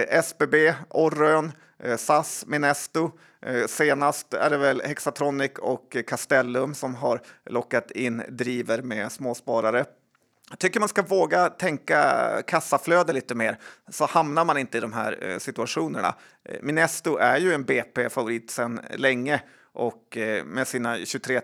SBB, 0.07 0.73
Orrön, 0.89 1.51
SAS, 1.97 2.45
Minesto 2.47 3.11
senast 3.67 4.33
är 4.33 4.49
det 4.49 4.57
väl 4.57 4.81
Hexatronic 4.81 5.51
och 5.59 5.97
Castellum 6.07 6.75
som 6.75 6.95
har 6.95 7.21
lockat 7.45 7.91
in 7.91 8.23
driver 8.29 8.81
med 8.81 9.11
småsparare. 9.11 9.85
Jag 10.49 10.59
tycker 10.59 10.79
man 10.79 10.89
ska 10.89 11.01
våga 11.01 11.49
tänka 11.49 12.41
kassaflöde 12.47 13.13
lite 13.13 13.35
mer 13.35 13.57
så 13.89 14.05
hamnar 14.05 14.45
man 14.45 14.57
inte 14.57 14.77
i 14.77 14.81
de 14.81 14.93
här 14.93 15.17
eh, 15.21 15.37
situationerna. 15.37 16.15
Eh, 16.45 16.57
Minesto 16.61 17.17
är 17.17 17.37
ju 17.37 17.53
en 17.53 17.63
BP-favorit 17.63 18.51
sedan 18.51 18.79
länge 18.95 19.41
och 19.71 20.17
med 20.45 20.67
sina 20.67 20.97
23 21.05 21.41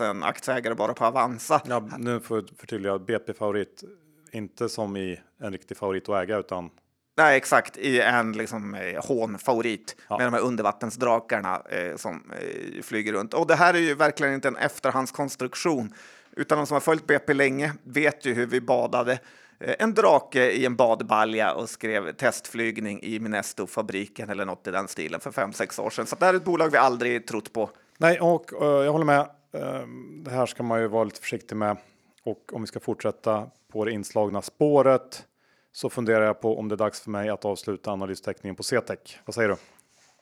000 0.00 0.22
aktieägare 0.22 0.74
bara 0.74 0.94
på 0.94 1.04
Avanza. 1.04 1.60
Ja, 1.64 1.88
nu 1.98 2.20
får 2.20 2.38
jag 2.38 2.48
förtydliga, 2.58 2.98
BP-favorit, 2.98 3.84
inte 4.32 4.68
som 4.68 4.96
i 4.96 5.20
en 5.40 5.52
riktig 5.52 5.76
favorit 5.76 6.08
att 6.08 6.22
äga 6.22 6.38
utan 6.38 6.70
Nej, 7.16 7.36
exakt. 7.36 7.76
I 7.76 8.00
en 8.00 8.32
liksom, 8.32 8.74
eh, 8.74 9.04
hånfavorit 9.04 9.96
ja. 10.08 10.18
med 10.18 10.26
de 10.26 10.34
här 10.34 10.40
undervattensdrakarna 10.40 11.62
eh, 11.70 11.96
som 11.96 12.32
eh, 12.40 12.82
flyger 12.82 13.12
runt. 13.12 13.34
Och 13.34 13.46
det 13.46 13.54
här 13.54 13.74
är 13.74 13.78
ju 13.78 13.94
verkligen 13.94 14.34
inte 14.34 14.48
en 14.48 14.56
efterhandskonstruktion, 14.56 15.94
utan 16.36 16.58
de 16.58 16.66
som 16.66 16.74
har 16.74 16.80
följt 16.80 17.06
BP 17.06 17.34
länge 17.34 17.72
vet 17.82 18.26
ju 18.26 18.34
hur 18.34 18.46
vi 18.46 18.60
badade 18.60 19.12
eh, 19.60 19.74
en 19.78 19.94
drake 19.94 20.50
i 20.50 20.66
en 20.66 20.76
badbalja 20.76 21.54
och 21.54 21.68
skrev 21.68 22.12
testflygning 22.12 23.02
i 23.02 23.18
Minesto-fabriken 23.18 24.30
eller 24.30 24.44
något 24.44 24.66
i 24.66 24.70
den 24.70 24.88
stilen 24.88 25.20
för 25.20 25.30
fem 25.30 25.52
sex 25.52 25.78
år 25.78 25.90
sedan. 25.90 26.06
Så 26.06 26.16
det 26.16 26.24
här 26.24 26.32
är 26.32 26.36
ett 26.36 26.44
bolag 26.44 26.70
vi 26.70 26.78
aldrig 26.78 27.26
trott 27.26 27.52
på. 27.52 27.70
Nej, 27.98 28.20
och 28.20 28.52
uh, 28.52 28.68
jag 28.68 28.92
håller 28.92 29.04
med. 29.04 29.20
Uh, 29.54 29.86
det 30.24 30.30
här 30.30 30.46
ska 30.46 30.62
man 30.62 30.80
ju 30.80 30.88
vara 30.88 31.04
lite 31.04 31.20
försiktig 31.20 31.56
med. 31.56 31.76
Och 32.24 32.52
om 32.52 32.60
vi 32.60 32.66
ska 32.66 32.80
fortsätta 32.80 33.46
på 33.72 33.84
det 33.84 33.92
inslagna 33.92 34.42
spåret 34.42 35.26
så 35.72 35.90
funderar 35.90 36.24
jag 36.24 36.40
på 36.40 36.58
om 36.58 36.68
det 36.68 36.74
är 36.74 36.76
dags 36.76 37.00
för 37.00 37.10
mig 37.10 37.28
att 37.28 37.44
avsluta 37.44 37.90
analysteckningen 37.90 38.56
på 38.56 38.62
CTEC. 38.62 39.18
Vad 39.24 39.34
säger 39.34 39.48
du? 39.48 39.56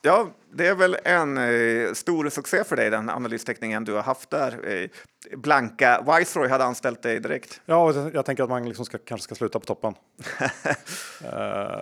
Ja, 0.02 0.28
det 0.52 0.66
är 0.66 0.74
väl 0.74 0.96
en 1.04 1.38
eh, 1.38 1.92
stor 1.92 2.28
succé 2.28 2.64
för 2.64 2.76
dig, 2.76 2.90
den 2.90 3.10
analysteckningen 3.10 3.84
du 3.84 3.92
har 3.92 4.02
haft 4.02 4.30
där. 4.30 4.68
Eh, 4.72 4.88
Blanka 5.36 6.04
Wiseroy 6.06 6.48
hade 6.48 6.64
anställt 6.64 7.02
dig 7.02 7.20
direkt. 7.20 7.60
Ja, 7.66 8.10
jag 8.12 8.24
tänker 8.24 8.42
att 8.42 8.50
man 8.50 8.68
liksom 8.68 8.84
ska, 8.84 8.98
kanske 8.98 9.24
ska 9.24 9.34
sluta 9.34 9.58
på 9.58 9.66
toppen. 9.66 9.94
eh, 11.24 11.80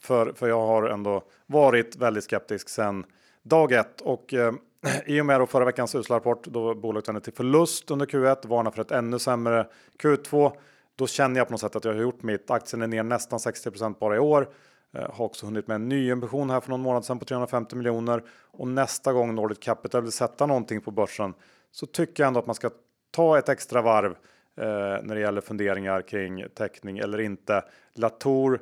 för, 0.00 0.32
för 0.32 0.48
jag 0.48 0.66
har 0.66 0.88
ändå 0.88 1.22
varit 1.46 1.96
väldigt 1.96 2.24
skeptisk 2.24 2.68
sedan 2.68 3.04
dag 3.42 3.72
ett 3.72 4.00
och 4.00 4.34
eh, 4.34 4.52
i 5.06 5.20
och 5.20 5.26
med 5.26 5.40
då 5.40 5.46
förra 5.46 5.64
veckans 5.64 5.94
usla 5.94 6.16
rapport 6.16 6.44
då 6.44 6.74
bolaget 6.74 7.08
vände 7.08 7.20
till 7.20 7.32
förlust 7.32 7.90
under 7.90 8.06
Q1 8.06 8.48
varnar 8.48 8.70
för 8.70 8.82
ett 8.82 8.90
ännu 8.90 9.18
sämre 9.18 9.66
Q2 10.02 10.52
då 10.96 11.06
känner 11.06 11.40
jag 11.40 11.46
på 11.46 11.52
något 11.52 11.60
sätt 11.60 11.76
att 11.76 11.84
jag 11.84 11.92
har 11.92 12.00
gjort 12.00 12.22
mitt. 12.22 12.50
Aktien 12.50 12.82
är 12.82 12.86
ner 12.86 13.02
nästan 13.02 13.38
60% 13.38 13.98
bara 13.98 14.16
i 14.16 14.18
år. 14.18 14.48
Eh, 14.92 15.10
har 15.14 15.24
också 15.24 15.46
hunnit 15.46 15.66
med 15.66 15.74
en 15.74 15.88
nyemission 15.88 16.50
här 16.50 16.60
för 16.60 16.70
någon 16.70 16.80
månad 16.80 17.04
sedan 17.04 17.18
på 17.18 17.24
350 17.24 17.76
miljoner 17.76 18.22
och 18.50 18.68
nästa 18.68 19.12
gång 19.12 19.34
Nordic 19.34 19.58
Capital 19.58 20.02
vill 20.02 20.12
sätta 20.12 20.46
någonting 20.46 20.80
på 20.80 20.90
börsen 20.90 21.34
så 21.70 21.86
tycker 21.86 22.22
jag 22.22 22.28
ändå 22.28 22.40
att 22.40 22.46
man 22.46 22.54
ska 22.54 22.70
ta 23.10 23.38
ett 23.38 23.48
extra 23.48 23.82
varv 23.82 24.10
eh, 24.56 25.02
när 25.02 25.14
det 25.14 25.20
gäller 25.20 25.40
funderingar 25.40 26.02
kring 26.02 26.44
täckning 26.54 26.98
eller 26.98 27.20
inte. 27.20 27.64
Latour 27.94 28.60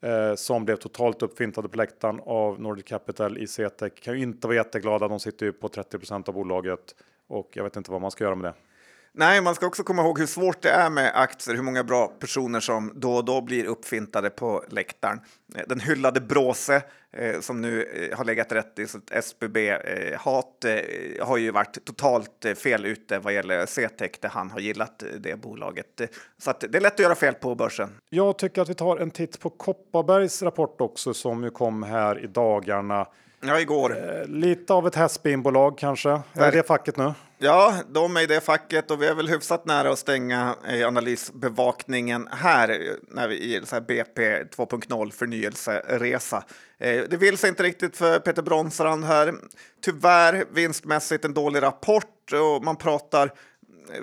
eh, 0.00 0.34
som 0.34 0.64
blev 0.64 0.76
totalt 0.76 1.22
uppfintade 1.22 1.68
på 1.68 1.76
läktaren 1.76 2.20
av 2.24 2.60
Nordic 2.60 2.84
Capital 2.84 3.38
i 3.38 3.46
CTEC 3.46 3.92
kan 3.94 4.14
ju 4.14 4.22
inte 4.22 4.46
vara 4.46 4.56
jätteglada. 4.56 5.08
De 5.08 5.20
sitter 5.20 5.46
ju 5.46 5.52
på 5.52 5.68
30% 5.68 6.28
av 6.28 6.34
bolaget 6.34 6.94
och 7.26 7.50
jag 7.52 7.64
vet 7.64 7.76
inte 7.76 7.90
vad 7.90 8.00
man 8.00 8.10
ska 8.10 8.24
göra 8.24 8.34
med 8.34 8.52
det. 8.52 8.54
Nej, 9.14 9.40
man 9.40 9.54
ska 9.54 9.66
också 9.66 9.82
komma 9.82 10.02
ihåg 10.02 10.18
hur 10.18 10.26
svårt 10.26 10.62
det 10.62 10.70
är 10.70 10.90
med 10.90 11.12
aktier, 11.14 11.56
hur 11.56 11.62
många 11.62 11.84
bra 11.84 12.06
personer 12.08 12.60
som 12.60 12.92
då 12.94 13.14
och 13.14 13.24
då 13.24 13.40
blir 13.40 13.64
uppfintade 13.64 14.30
på 14.30 14.64
läktaren. 14.68 15.20
Eh, 15.54 15.62
den 15.68 15.80
hyllade 15.80 16.20
Bråse 16.20 16.82
eh, 17.12 17.40
som 17.40 17.60
nu 17.60 17.82
eh, 17.82 18.16
har 18.18 18.24
legat 18.24 18.52
rätt 18.52 18.78
i 18.78 18.86
sitt 18.86 19.10
SBB-hat 19.10 20.64
eh, 20.64 20.72
eh, 20.72 21.26
har 21.26 21.36
ju 21.36 21.50
varit 21.50 21.84
totalt 21.84 22.44
eh, 22.44 22.54
fel 22.54 22.86
ute 22.86 23.18
vad 23.18 23.34
gäller 23.34 23.66
CTEC 23.66 24.20
där 24.20 24.28
han 24.28 24.50
har 24.50 24.60
gillat 24.60 25.02
eh, 25.02 25.08
det 25.08 25.36
bolaget. 25.36 26.00
Så 26.38 26.50
att 26.50 26.60
det 26.60 26.78
är 26.78 26.80
lätt 26.80 26.92
att 26.92 26.98
göra 26.98 27.14
fel 27.14 27.34
på 27.34 27.54
börsen. 27.54 27.90
Jag 28.10 28.38
tycker 28.38 28.62
att 28.62 28.68
vi 28.68 28.74
tar 28.74 28.96
en 28.96 29.10
titt 29.10 29.40
på 29.40 29.50
Kopparbergs 29.50 30.42
rapport 30.42 30.80
också 30.80 31.14
som 31.14 31.44
ju 31.44 31.50
kom 31.50 31.82
här 31.82 32.24
i 32.24 32.26
dagarna. 32.26 33.06
Ja, 33.46 33.60
igår. 33.60 33.96
Eh, 34.20 34.26
lite 34.28 34.72
av 34.72 34.86
ett 34.86 34.94
hästspinbolag 34.94 35.78
kanske. 35.78 36.10
Är 36.10 36.22
Ver- 36.32 36.52
det 36.52 36.66
facket 36.66 36.96
nu? 36.96 37.14
Ja, 37.38 37.74
de 37.88 38.16
är 38.16 38.20
i 38.20 38.26
det 38.26 38.40
facket 38.40 38.90
och 38.90 39.02
vi 39.02 39.06
är 39.06 39.14
väl 39.14 39.28
hyfsat 39.28 39.66
nära 39.66 39.90
att 39.90 39.98
stänga 39.98 40.54
analysbevakningen 40.86 42.28
här 42.32 42.96
när 43.08 43.28
vi 43.28 43.36
i 43.56 43.60
så 43.64 43.74
här 43.76 43.80
BP 43.80 44.42
2.0 44.42 45.10
förnyelseresa. 45.10 46.44
Eh, 46.78 47.02
det 47.10 47.16
vill 47.16 47.38
sig 47.38 47.48
inte 47.48 47.62
riktigt 47.62 47.96
för 47.96 48.18
Peter 48.18 48.42
Bronsrand 48.42 49.04
här. 49.04 49.34
Tyvärr 49.84 50.44
vinstmässigt 50.52 51.24
en 51.24 51.34
dålig 51.34 51.62
rapport 51.62 52.32
och 52.32 52.64
man 52.64 52.76
pratar 52.76 53.32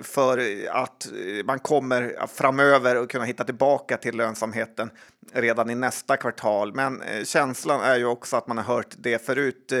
för 0.02 0.66
att 0.70 1.08
man 1.44 1.58
kommer 1.58 2.26
framöver 2.26 2.96
att 2.96 3.08
kunna 3.08 3.24
hitta 3.24 3.44
tillbaka 3.44 3.96
till 3.96 4.16
lönsamheten 4.16 4.90
redan 5.32 5.70
i 5.70 5.74
nästa 5.74 6.16
kvartal. 6.16 6.74
Men 6.74 7.02
eh, 7.02 7.24
känslan 7.24 7.80
är 7.80 7.96
ju 7.96 8.04
också 8.04 8.36
att 8.36 8.46
man 8.46 8.58
har 8.58 8.64
hört 8.64 8.94
det 8.98 9.26
förut. 9.26 9.72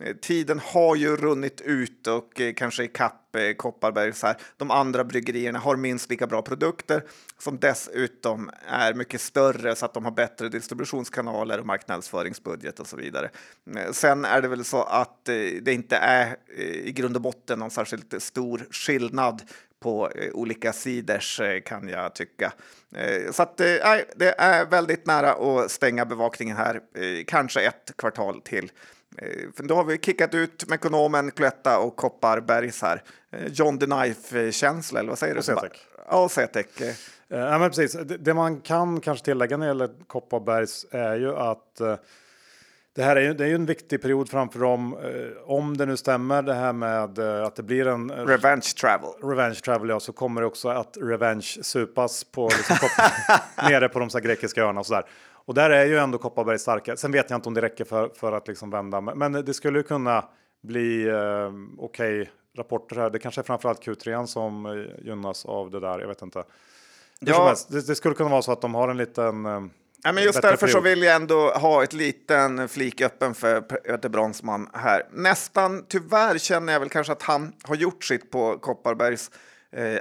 Eh, 0.00 0.16
tiden 0.16 0.58
har 0.58 0.96
ju 0.96 1.16
runnit 1.16 1.60
ut 1.60 2.06
och 2.06 2.40
eh, 2.40 2.54
kanske 2.54 2.84
ikapp 2.84 3.36
eh, 3.36 3.52
Kopparberg. 3.52 4.12
Så 4.12 4.26
här. 4.26 4.36
De 4.56 4.70
andra 4.70 5.04
bryggerierna 5.04 5.58
har 5.58 5.76
minst 5.76 6.10
lika 6.10 6.26
bra 6.26 6.42
produkter 6.42 7.04
som 7.38 7.58
dessutom 7.58 8.50
är 8.66 8.94
mycket 8.94 9.20
större 9.20 9.76
så 9.76 9.84
att 9.84 9.94
de 9.94 10.04
har 10.04 10.12
bättre 10.12 10.48
distributionskanaler 10.48 11.60
och 11.60 11.66
marknadsföringsbudget 11.66 12.80
och 12.80 12.86
så 12.86 12.96
vidare. 12.96 13.30
Sen 13.92 14.24
är 14.24 14.42
det 14.42 14.48
väl 14.48 14.64
så 14.64 14.82
att 14.82 15.24
det 15.24 15.68
inte 15.68 15.96
är 15.96 16.36
i 16.84 16.92
grund 16.92 17.16
och 17.16 17.22
botten 17.22 17.58
någon 17.58 17.70
särskilt 17.70 18.22
stor 18.22 18.66
skillnad 18.70 19.42
på 19.80 20.10
olika 20.32 20.72
sidors 20.72 21.40
kan 21.64 21.88
jag 21.88 22.14
tycka. 22.14 22.52
Så 23.30 23.42
att, 23.42 23.58
nej, 23.58 24.04
det 24.16 24.34
är 24.38 24.66
väldigt 24.66 25.06
nära 25.06 25.32
att 25.32 25.70
stänga 25.70 26.04
bevakningen 26.04 26.56
här, 26.56 26.80
kanske 27.26 27.60
ett 27.60 27.92
kvartal 27.96 28.40
till. 28.40 28.70
Eh, 29.18 29.64
då 29.64 29.74
har 29.74 29.84
vi 29.84 29.98
kickat 29.98 30.34
ut 30.34 30.68
Mekonomen, 30.68 31.30
Cloetta 31.30 31.78
och 31.78 31.96
Kopparbergs 31.96 32.82
här. 32.82 33.02
Eh, 33.32 33.46
John 33.52 33.78
the 33.78 33.86
Knife-känsla, 33.86 35.00
eller 35.00 35.08
vad 35.08 35.18
säger 35.18 35.34
du? 35.34 35.38
Och 35.38 35.44
CTEC. 35.44 35.72
Ja, 36.10 36.28
CTEC. 36.28 36.80
eh. 36.80 36.94
Ja, 37.28 37.58
men 37.58 37.70
precis. 37.70 37.92
Det, 38.18 38.34
man 38.34 38.60
kan 38.60 39.00
kanske 39.00 39.24
tillägga 39.24 39.56
när 39.56 39.66
det 39.66 39.70
gäller 39.70 39.90
Kopparbergs 40.06 40.86
är 40.90 41.16
ju 41.16 41.36
att 41.36 41.80
det 42.96 43.02
här 43.02 43.16
är 43.16 43.20
ju, 43.20 43.34
det 43.34 43.44
är 43.44 43.48
ju 43.48 43.54
en 43.54 43.66
viktig 43.66 44.02
period 44.02 44.30
framför 44.30 44.58
dem. 44.60 44.96
Om 45.44 45.76
det 45.76 45.86
nu 45.86 45.96
stämmer 45.96 46.42
det 46.42 46.54
här 46.54 46.72
med 46.72 47.18
att 47.18 47.56
det 47.56 47.62
blir 47.62 47.86
en 47.86 48.10
Revenge 48.10 48.66
Travel. 48.80 49.10
revenge 49.22 49.54
travel 49.54 49.88
ja, 49.88 50.00
så 50.00 50.12
kommer 50.12 50.40
det 50.40 50.46
också 50.46 50.68
att 50.68 50.96
revenge 51.00 51.58
supas 51.62 52.24
på 52.24 52.48
liksom, 52.56 52.88
nere 53.70 53.88
på 53.88 53.98
de 53.98 54.10
så 54.10 54.18
grekiska 54.20 54.62
öarna 54.62 54.80
och 54.80 54.86
så 54.86 54.94
där. 54.94 55.04
Och 55.46 55.54
där 55.54 55.70
är 55.70 55.84
ju 55.84 55.98
ändå 55.98 56.18
Kopparberg 56.18 56.58
starka. 56.58 56.96
Sen 56.96 57.12
vet 57.12 57.30
jag 57.30 57.36
inte 57.36 57.48
om 57.48 57.54
det 57.54 57.60
räcker 57.60 57.84
för, 57.84 58.08
för 58.08 58.32
att 58.32 58.48
liksom 58.48 58.70
vända, 58.70 59.00
men 59.00 59.32
det 59.32 59.54
skulle 59.54 59.82
kunna 59.82 60.24
bli 60.62 61.08
eh, 61.08 61.52
okej 61.78 62.30
rapporter 62.56 62.96
här. 62.96 63.10
Det 63.10 63.18
kanske 63.18 63.40
är 63.40 63.42
framförallt 63.42 63.86
Q3 63.86 64.26
som 64.26 64.66
eh, 64.66 65.06
gynnas 65.06 65.44
av 65.44 65.70
det 65.70 65.80
där. 65.80 66.00
Jag 66.00 66.08
vet 66.08 66.22
inte. 66.22 66.44
Ja. 67.20 67.54
det, 67.68 67.86
det 67.86 67.94
skulle 67.94 68.14
kunna 68.14 68.30
vara 68.30 68.42
så 68.42 68.52
att 68.52 68.60
de 68.60 68.74
har 68.74 68.88
en 68.88 68.96
liten. 68.96 69.46
Eh, 69.46 69.60
Ja, 70.06 70.12
men 70.12 70.24
just 70.24 70.42
därför 70.42 70.66
så 70.66 70.80
period. 70.80 70.84
vill 70.98 71.02
jag 71.02 71.16
ändå 71.16 71.50
ha 71.50 71.82
ett 71.82 71.92
liten 71.92 72.68
flik 72.68 73.00
öppen 73.00 73.34
för 73.34 73.60
Peter 73.60 74.08
Bronsman 74.08 74.68
här. 74.72 75.02
Nästan 75.12 75.84
tyvärr 75.88 76.38
känner 76.38 76.72
jag 76.72 76.80
väl 76.80 76.88
kanske 76.88 77.12
att 77.12 77.22
han 77.22 77.52
har 77.62 77.74
gjort 77.74 78.04
sitt 78.04 78.30
på 78.30 78.58
Kopparbergs 78.58 79.30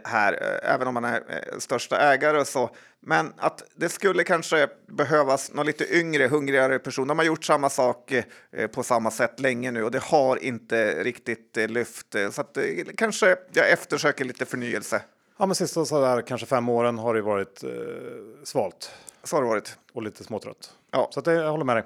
här, 0.04 0.34
eh, 0.64 0.74
även 0.74 0.88
om 0.88 0.96
han 0.96 1.06
är 1.06 1.24
eh, 1.30 1.58
största 1.60 1.98
ägare 2.14 2.40
och 2.40 2.48
så. 2.48 2.70
Men 3.00 3.34
att 3.38 3.64
det 3.76 3.90
skulle 3.90 4.24
kanske 4.24 4.68
behövas 4.88 5.52
någon 5.54 5.66
lite 5.66 5.98
yngre, 5.98 6.28
hungrigare 6.28 6.80
person. 6.80 7.08
De 7.08 7.18
har 7.20 7.26
gjort 7.26 7.46
samma 7.46 7.70
sak 7.70 8.12
eh, 8.52 8.68
på 8.68 8.84
samma 8.84 9.12
sätt 9.12 9.40
länge 9.40 9.72
nu 9.72 9.84
och 9.84 9.92
det 9.92 10.04
har 10.04 10.44
inte 10.44 11.04
riktigt 11.04 11.58
eh, 11.58 11.68
lyft. 11.68 12.16
Eh, 12.16 12.30
Så 12.30 12.42
att 12.42 12.58
eh, 12.58 12.64
kanske 12.98 13.36
jag 13.54 13.72
eftersöker 13.72 14.26
lite 14.26 14.46
förnyelse. 14.46 15.02
Ja, 15.38 15.46
men 15.46 15.56
sista 15.56 15.86
så 15.86 16.02
där 16.02 16.22
kanske 16.22 16.48
fem 16.48 16.70
åren 16.70 16.98
har 16.98 17.14
det 17.14 17.22
varit 17.22 17.64
eh, 17.64 17.70
svalt 18.44 18.92
Så 19.24 19.36
har 19.36 19.44
det 19.44 19.50
varit. 19.50 19.78
och 19.94 20.04
lite 20.04 20.24
småtrött. 20.24 20.74
Ja. 20.92 21.08
Så 21.12 21.20
att 21.20 21.26
det, 21.26 21.34
jag 21.34 21.52
håller 21.52 21.66
med 21.66 21.76
dig. 21.76 21.84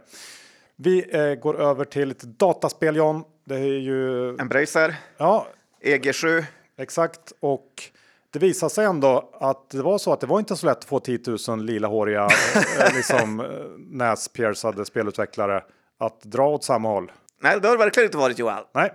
Vi 0.75 1.05
eh, 1.17 1.33
går 1.33 1.61
över 1.61 1.85
till 1.85 2.11
ett 2.11 2.21
dataspel 2.21 2.95
John. 2.95 3.23
Det 3.45 3.55
är 3.55 3.79
ju 3.79 4.29
Embracer, 4.39 4.95
ja, 5.17 5.47
EG7. 5.83 6.43
Exakt 6.77 7.33
och 7.39 7.83
det 8.31 8.39
visar 8.39 8.69
sig 8.69 8.85
ändå 8.85 9.29
att 9.33 9.69
det 9.69 9.81
var 9.81 9.97
så 9.97 10.13
att 10.13 10.19
det 10.19 10.27
var 10.27 10.39
inte 10.39 10.55
så 10.55 10.65
lätt 10.65 10.77
att 10.77 10.85
få 10.85 10.99
10 10.99 11.19
000 11.47 11.65
lilahåriga 11.65 12.27
eh, 12.79 12.95
liksom 12.95 13.39
eh, 13.39 13.47
näspiercade 13.77 14.85
spelutvecklare 14.85 15.63
att 15.97 16.21
dra 16.21 16.47
åt 16.49 16.63
samma 16.63 16.89
håll. 16.89 17.11
Nej, 17.41 17.59
det 17.61 17.67
har 17.67 17.77
det 17.77 17.83
verkligen 17.83 18.07
inte 18.07 18.17
varit 18.17 18.39
Johan. 18.39 18.63
Nej. 18.73 18.93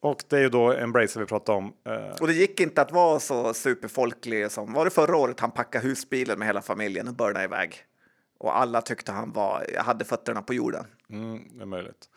Och 0.00 0.22
det 0.28 0.36
är 0.36 0.40
ju 0.40 0.48
då 0.48 0.72
Embracer 0.72 1.20
vi 1.20 1.26
pratar 1.26 1.52
om. 1.52 1.72
Eh, 1.86 2.16
Och 2.20 2.26
det 2.26 2.32
gick 2.32 2.60
inte 2.60 2.82
att 2.82 2.92
vara 2.92 3.20
så 3.20 3.54
superfolklig 3.54 4.50
som 4.50 4.72
var 4.72 4.84
det 4.84 4.90
förra 4.90 5.16
året 5.16 5.40
han 5.40 5.50
packade 5.50 5.84
husbilen 5.88 6.38
med 6.38 6.48
hela 6.48 6.62
familjen 6.62 7.08
och 7.08 7.14
börnade 7.14 7.44
iväg. 7.44 7.74
Och 8.38 8.58
alla 8.58 8.82
tyckte 8.82 9.12
han 9.12 9.32
var, 9.32 9.66
hade 9.78 10.04
fötterna 10.04 10.42
på 10.42 10.54
jorden. 10.54 10.84
mm, 11.10 11.42
det 11.54 11.62
är 11.62 11.66
möjligt. 11.66 12.08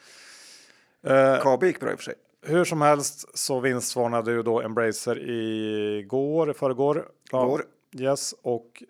Eh, 1.07 1.39
KB 1.57 1.63
gick 1.63 1.79
bra 1.79 1.91
i 1.91 1.95
och 1.95 1.99
för 1.99 2.03
sig. 2.03 2.15
Hur 2.45 2.65
som 2.65 2.81
helst 2.81 3.37
så 3.37 3.59
vinstvarnade 3.59 4.31
ju 4.31 4.43
då 4.43 4.61
Embracer 4.61 5.29
igår, 5.29 6.53
förrgår. 6.53 7.07
Ja, 7.31 7.45
Går. 7.45 7.63
Yes, 7.99 8.33
och 8.41 8.83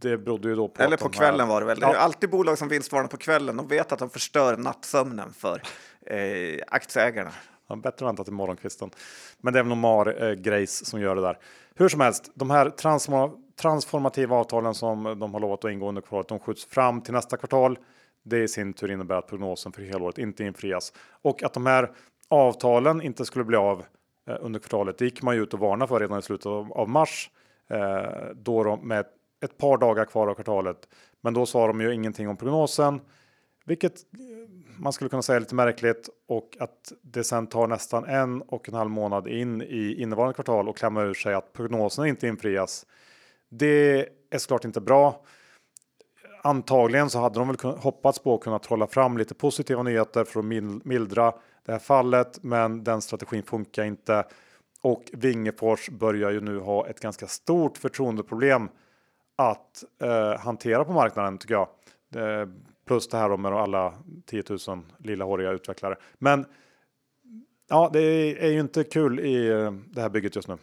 det 0.00 0.18
berodde 0.18 0.48
ju 0.48 0.54
då 0.56 0.68
på 0.68 0.82
Eller 0.82 0.94
att 0.94 1.00
på 1.02 1.08
de 1.08 1.18
här- 1.18 1.28
kvällen 1.30 1.48
var 1.48 1.60
det 1.60 1.66
väl. 1.66 1.80
Det 1.80 1.86
är 1.86 1.92
Ja. 1.94 1.98
alltid 1.98 2.30
bolag 2.30 2.58
som 2.58 2.68
vinstvarnar 2.68 3.08
på 3.08 3.16
kvällen. 3.16 3.56
De 3.56 3.68
vet 3.68 3.92
att 3.92 3.98
de 3.98 4.10
förstör 4.10 4.56
nattsömnen 4.56 5.32
för 5.32 5.62
eh, 6.06 6.60
aktieägarna. 6.68 7.30
Ja, 7.68 7.76
bättre 7.76 8.06
vänta 8.06 8.24
till 8.24 8.32
morgonkvisten. 8.32 8.90
Men 9.38 9.52
det 9.52 9.58
är 9.58 9.62
väl 9.62 9.68
nog 9.68 9.78
Mar 9.78 10.22
eh, 10.24 10.32
Grace 10.32 10.84
som 10.84 11.00
gör 11.00 11.14
det 11.16 11.22
där. 11.22 11.38
Hur 11.74 11.88
som 11.88 12.00
helst, 12.00 12.30
de 12.34 12.50
här 12.50 12.70
transforma 12.70 13.32
transformativa 13.60 14.36
avtalen 14.36 14.74
som 14.74 15.18
de 15.18 15.32
har 15.34 15.40
lovat 15.40 15.64
att 15.64 15.70
ingå 15.70 15.88
under 15.88 16.02
kvartalet, 16.02 16.28
de 16.28 16.38
skjuts 16.38 16.64
fram 16.64 17.00
till 17.00 17.12
nästa 17.14 17.36
kvartal. 17.36 17.78
Det 18.24 18.38
i 18.42 18.48
sin 18.48 18.72
tur 18.72 18.90
innebär 18.90 19.14
att 19.14 19.26
prognosen 19.26 19.72
för 19.72 19.82
helåret 19.82 20.18
inte 20.18 20.44
infrias 20.44 20.92
och 21.22 21.42
att 21.42 21.52
de 21.54 21.66
här 21.66 21.90
avtalen 22.34 23.02
inte 23.02 23.24
skulle 23.24 23.44
bli 23.44 23.56
av 23.56 23.84
eh, 24.28 24.36
under 24.40 24.60
kvartalet. 24.60 24.98
Det 24.98 25.04
gick 25.04 25.22
man 25.22 25.36
ju 25.36 25.42
ut 25.42 25.54
och 25.54 25.60
varna 25.60 25.86
för 25.86 26.00
redan 26.00 26.18
i 26.18 26.22
slutet 26.22 26.46
av, 26.46 26.88
mars, 26.88 27.30
eh, 27.70 28.30
då 28.34 28.64
de 28.64 28.88
med 28.88 29.04
ett 29.44 29.58
par 29.58 29.78
dagar 29.78 30.04
kvar 30.04 30.28
av 30.28 30.34
kvartalet. 30.34 30.88
Men 31.20 31.34
då 31.34 31.46
sa 31.46 31.66
de 31.66 31.80
ju 31.80 31.94
ingenting 31.94 32.28
om 32.28 32.36
prognosen, 32.36 33.00
vilket 33.64 33.94
eh, 33.94 34.78
man 34.78 34.92
skulle 34.92 35.10
kunna 35.10 35.22
säga 35.22 35.36
är 35.36 35.40
lite 35.40 35.54
märkligt 35.54 36.08
och 36.28 36.56
att 36.60 36.92
det 37.02 37.24
sen 37.24 37.46
tar 37.46 37.66
nästan 37.66 38.04
en 38.04 38.42
och 38.42 38.68
en 38.68 38.74
halv 38.74 38.90
månad 38.90 39.28
in 39.28 39.62
i 39.62 39.94
innevarande 40.02 40.34
kvartal 40.34 40.68
och 40.68 40.76
klämma 40.76 41.02
ur 41.02 41.14
sig 41.14 41.34
att 41.34 41.52
prognosen 41.52 42.06
inte 42.06 42.26
infrias. 42.26 42.86
Det 43.48 44.08
är 44.30 44.38
såklart 44.38 44.64
inte 44.64 44.80
bra. 44.80 45.24
Antagligen 46.42 47.10
så 47.10 47.18
hade 47.18 47.38
de 47.38 47.48
väl 47.48 47.56
hoppats 47.76 48.18
på 48.18 48.34
att 48.34 48.40
kunna 48.40 48.58
trolla 48.58 48.86
fram 48.86 49.18
lite 49.18 49.34
positiva 49.34 49.82
nyheter 49.82 50.24
för 50.24 50.40
att 50.40 50.46
mildra 50.84 51.32
det 51.64 51.72
här 51.72 51.78
fallet, 51.78 52.42
men 52.42 52.84
den 52.84 53.02
strategin 53.02 53.42
funkar 53.42 53.84
inte. 53.84 54.24
Och 54.80 55.04
Wingefors 55.12 55.88
börjar 55.88 56.30
ju 56.30 56.40
nu 56.40 56.58
ha 56.58 56.86
ett 56.86 57.00
ganska 57.00 57.26
stort 57.26 57.78
förtroendeproblem 57.78 58.68
att 59.36 59.84
eh, 60.02 60.38
hantera 60.38 60.84
på 60.84 60.92
marknaden 60.92 61.38
tycker 61.38 61.54
jag. 61.54 61.68
Eh, 62.14 62.48
plus 62.86 63.08
det 63.08 63.16
här 63.16 63.28
då 63.28 63.36
med 63.36 63.52
alla 63.52 63.94
10 64.26 64.42
000 64.68 64.82
lilla 64.98 65.24
håriga 65.24 65.50
utvecklare. 65.50 65.96
Men 66.18 66.46
ja, 67.68 67.90
det 67.92 68.00
är, 68.44 68.50
ju 68.50 68.60
inte 68.60 68.84
kul 68.84 69.20
i 69.20 69.48
eh, 69.48 69.72
det 69.72 70.00
här 70.00 70.08
bygget 70.08 70.36
just 70.36 70.48
nu. 70.48 70.56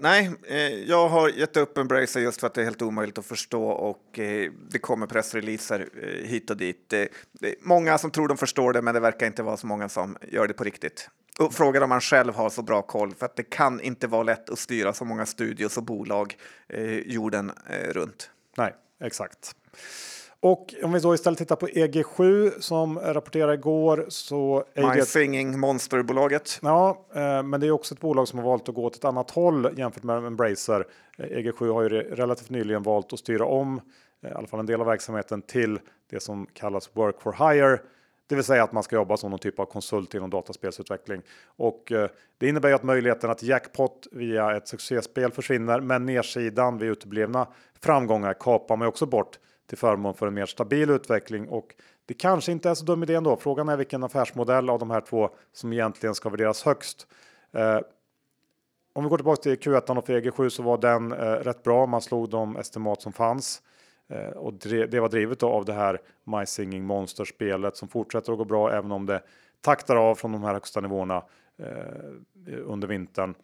Nej, 0.00 0.30
eh, 0.48 0.58
jag 0.58 1.08
har 1.08 1.28
gett 1.28 1.56
upp 1.56 1.78
Embracer 1.78 2.20
just 2.20 2.40
för 2.40 2.46
att 2.46 2.54
det 2.54 2.60
är 2.60 2.64
helt 2.64 2.82
omöjligt 2.82 3.18
att 3.18 3.26
förstå 3.26 3.68
och 3.68 4.18
eh, 4.18 4.52
det 4.70 4.78
kommer 4.78 5.06
pressreleaser 5.06 5.88
eh, 6.02 6.28
hit 6.28 6.50
och 6.50 6.56
dit. 6.56 6.88
Det 6.88 7.08
är 7.40 7.54
många 7.60 7.98
som 7.98 8.10
tror 8.10 8.28
de 8.28 8.36
förstår 8.36 8.72
det, 8.72 8.82
men 8.82 8.94
det 8.94 9.00
verkar 9.00 9.26
inte 9.26 9.42
vara 9.42 9.56
så 9.56 9.66
många 9.66 9.88
som 9.88 10.16
gör 10.28 10.48
det 10.48 10.54
på 10.54 10.64
riktigt. 10.64 11.10
Och 11.38 11.54
frågar 11.54 11.80
om 11.80 11.88
man 11.88 12.00
själv 12.00 12.34
har 12.34 12.50
så 12.50 12.62
bra 12.62 12.82
koll, 12.82 13.14
för 13.14 13.26
att 13.26 13.36
det 13.36 13.42
kan 13.42 13.80
inte 13.80 14.06
vara 14.06 14.22
lätt 14.22 14.50
att 14.50 14.58
styra 14.58 14.92
så 14.92 15.04
många 15.04 15.26
studios 15.26 15.76
och 15.76 15.84
bolag 15.84 16.36
eh, 16.68 16.98
jorden 16.98 17.52
eh, 17.70 17.92
runt. 17.92 18.30
Nej, 18.56 18.74
exakt. 19.00 19.54
Och 20.40 20.74
om 20.82 20.92
vi 20.92 21.00
då 21.00 21.14
istället 21.14 21.38
tittar 21.38 21.56
på 21.56 21.66
EG7 21.66 22.60
som 22.60 22.98
rapporterade 22.98 23.54
igår 23.54 24.06
så 24.08 24.64
är 24.74 24.82
My 24.82 24.94
det... 24.94 25.06
Singing 25.06 25.58
Monsterbolaget. 25.58 26.58
Ja, 26.62 27.06
eh, 27.14 27.42
men 27.42 27.60
det 27.60 27.66
är 27.66 27.70
också 27.70 27.94
ett 27.94 28.00
bolag 28.00 28.28
som 28.28 28.38
har 28.38 28.46
valt 28.46 28.68
att 28.68 28.74
gå 28.74 28.84
åt 28.84 28.96
ett 28.96 29.04
annat 29.04 29.30
håll 29.30 29.74
jämfört 29.76 30.02
med 30.02 30.24
Embracer. 30.24 30.86
EG7 31.18 31.66
eh, 31.66 31.74
har 31.74 31.82
ju 31.82 31.88
relativt 31.88 32.50
nyligen 32.50 32.82
valt 32.82 33.12
att 33.12 33.18
styra 33.18 33.44
om 33.44 33.80
i 34.22 34.26
alla 34.26 34.46
fall 34.46 34.60
en 34.60 34.66
del 34.66 34.80
av 34.80 34.86
verksamheten 34.86 35.42
till 35.42 35.78
det 36.10 36.20
som 36.20 36.46
kallas 36.52 36.90
work 36.92 37.20
for 37.20 37.52
hire. 37.52 37.80
Det 38.26 38.34
vill 38.34 38.44
säga 38.44 38.62
att 38.62 38.72
man 38.72 38.82
ska 38.82 38.96
jobba 38.96 39.16
som 39.16 39.30
någon 39.30 39.38
typ 39.38 39.58
av 39.58 39.64
konsult 39.64 40.14
inom 40.14 40.30
dataspelsutveckling. 40.30 41.22
Och 41.46 41.92
eh, 41.92 42.08
det 42.38 42.48
innebär 42.48 42.68
ju 42.68 42.74
att 42.74 42.82
möjligheten 42.82 43.30
att 43.30 43.42
jackpot 43.42 44.06
via 44.12 44.56
ett 44.56 44.68
succéspel 44.68 45.32
försvinner, 45.32 45.80
men 45.80 46.06
nedsidan 46.06 46.78
vid 46.78 46.90
uteblivna 46.90 47.46
framgångar 47.80 48.34
kapar 48.34 48.76
man 48.76 48.88
också 48.88 49.06
bort 49.06 49.38
till 49.68 49.78
förmån 49.78 50.14
för 50.14 50.26
en 50.26 50.34
mer 50.34 50.46
stabil 50.46 50.90
utveckling. 50.90 51.48
Och 51.48 51.74
det 52.06 52.14
kanske 52.14 52.52
inte 52.52 52.70
är 52.70 52.74
så 52.74 52.84
dum 52.84 53.02
idé 53.02 53.14
ändå. 53.14 53.36
Frågan 53.36 53.68
är 53.68 53.76
vilken 53.76 54.04
affärsmodell 54.04 54.70
av 54.70 54.78
de 54.78 54.90
här 54.90 55.00
två 55.00 55.30
som 55.52 55.72
egentligen 55.72 56.14
ska 56.14 56.28
värderas 56.28 56.62
högst. 56.62 57.06
Eh, 57.52 57.80
om 58.92 59.04
vi 59.04 59.10
går 59.10 59.16
tillbaka 59.16 59.42
till 59.42 59.58
Q1 59.58 59.96
och 59.98 60.06
för 60.06 60.20
EG7 60.20 60.48
så 60.48 60.62
var 60.62 60.78
den 60.78 61.12
eh, 61.12 61.16
rätt 61.16 61.62
bra. 61.62 61.86
Man 61.86 62.02
slog 62.02 62.30
de 62.30 62.56
estimat 62.56 63.02
som 63.02 63.12
fanns. 63.12 63.62
Eh, 64.08 64.30
och 64.30 64.52
det 64.52 65.00
var 65.00 65.08
drivet 65.08 65.42
av 65.42 65.64
det 65.64 65.72
här 65.72 66.00
My 66.24 66.46
Singing 66.46 66.84
Monster 66.84 67.24
spelet 67.24 67.76
som 67.76 67.88
fortsätter 67.88 68.32
att 68.32 68.38
gå 68.38 68.44
bra 68.44 68.72
även 68.72 68.92
om 68.92 69.06
det 69.06 69.22
taktar 69.60 69.96
av 69.96 70.14
från 70.14 70.32
de 70.32 70.42
här 70.42 70.54
högsta 70.54 70.80
nivåerna 70.80 71.24
eh, 71.58 72.58
under 72.64 72.88
vintern. 72.88 73.34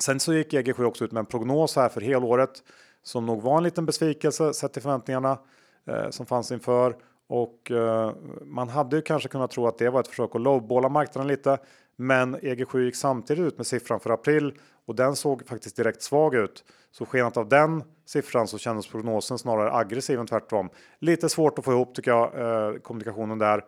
Sen 0.00 0.20
så 0.20 0.34
gick 0.34 0.52
EG7 0.52 0.84
också 0.84 1.04
ut 1.04 1.12
med 1.12 1.20
en 1.20 1.26
prognos 1.26 1.76
här 1.76 1.88
för 1.88 2.00
helåret 2.00 2.62
som 3.06 3.26
nog 3.26 3.42
var 3.42 3.56
en 3.56 3.62
liten 3.62 3.86
besvikelse 3.86 4.54
sett 4.54 4.72
till 4.72 4.82
förväntningarna 4.82 5.38
eh, 5.86 6.10
som 6.10 6.26
fanns 6.26 6.52
inför 6.52 6.96
och 7.28 7.70
eh, 7.70 8.12
man 8.44 8.68
hade 8.68 8.96
ju 8.96 9.02
kanske 9.02 9.28
kunnat 9.28 9.50
tro 9.50 9.66
att 9.66 9.78
det 9.78 9.90
var 9.90 10.00
ett 10.00 10.08
försök 10.08 10.34
att 10.34 10.40
lowballa 10.40 10.88
marknaden 10.88 11.28
lite. 11.28 11.58
Men 11.96 12.36
EG7 12.36 12.78
gick 12.78 12.96
samtidigt 12.96 13.46
ut 13.46 13.56
med 13.56 13.66
siffran 13.66 14.00
för 14.00 14.10
april 14.10 14.54
och 14.86 14.94
den 14.94 15.16
såg 15.16 15.46
faktiskt 15.46 15.76
direkt 15.76 16.02
svag 16.02 16.34
ut. 16.34 16.64
Så 16.90 17.06
skenat 17.06 17.36
av 17.36 17.48
den 17.48 17.82
siffran 18.06 18.48
så 18.48 18.58
kändes 18.58 18.86
prognosen 18.86 19.38
snarare 19.38 19.72
aggressiv 19.72 20.20
än 20.20 20.26
tvärtom. 20.26 20.70
Lite 20.98 21.28
svårt 21.28 21.58
att 21.58 21.64
få 21.64 21.72
ihop 21.72 21.94
tycker 21.94 22.10
jag, 22.10 22.40
eh, 22.40 22.78
kommunikationen 22.78 23.38
där. 23.38 23.64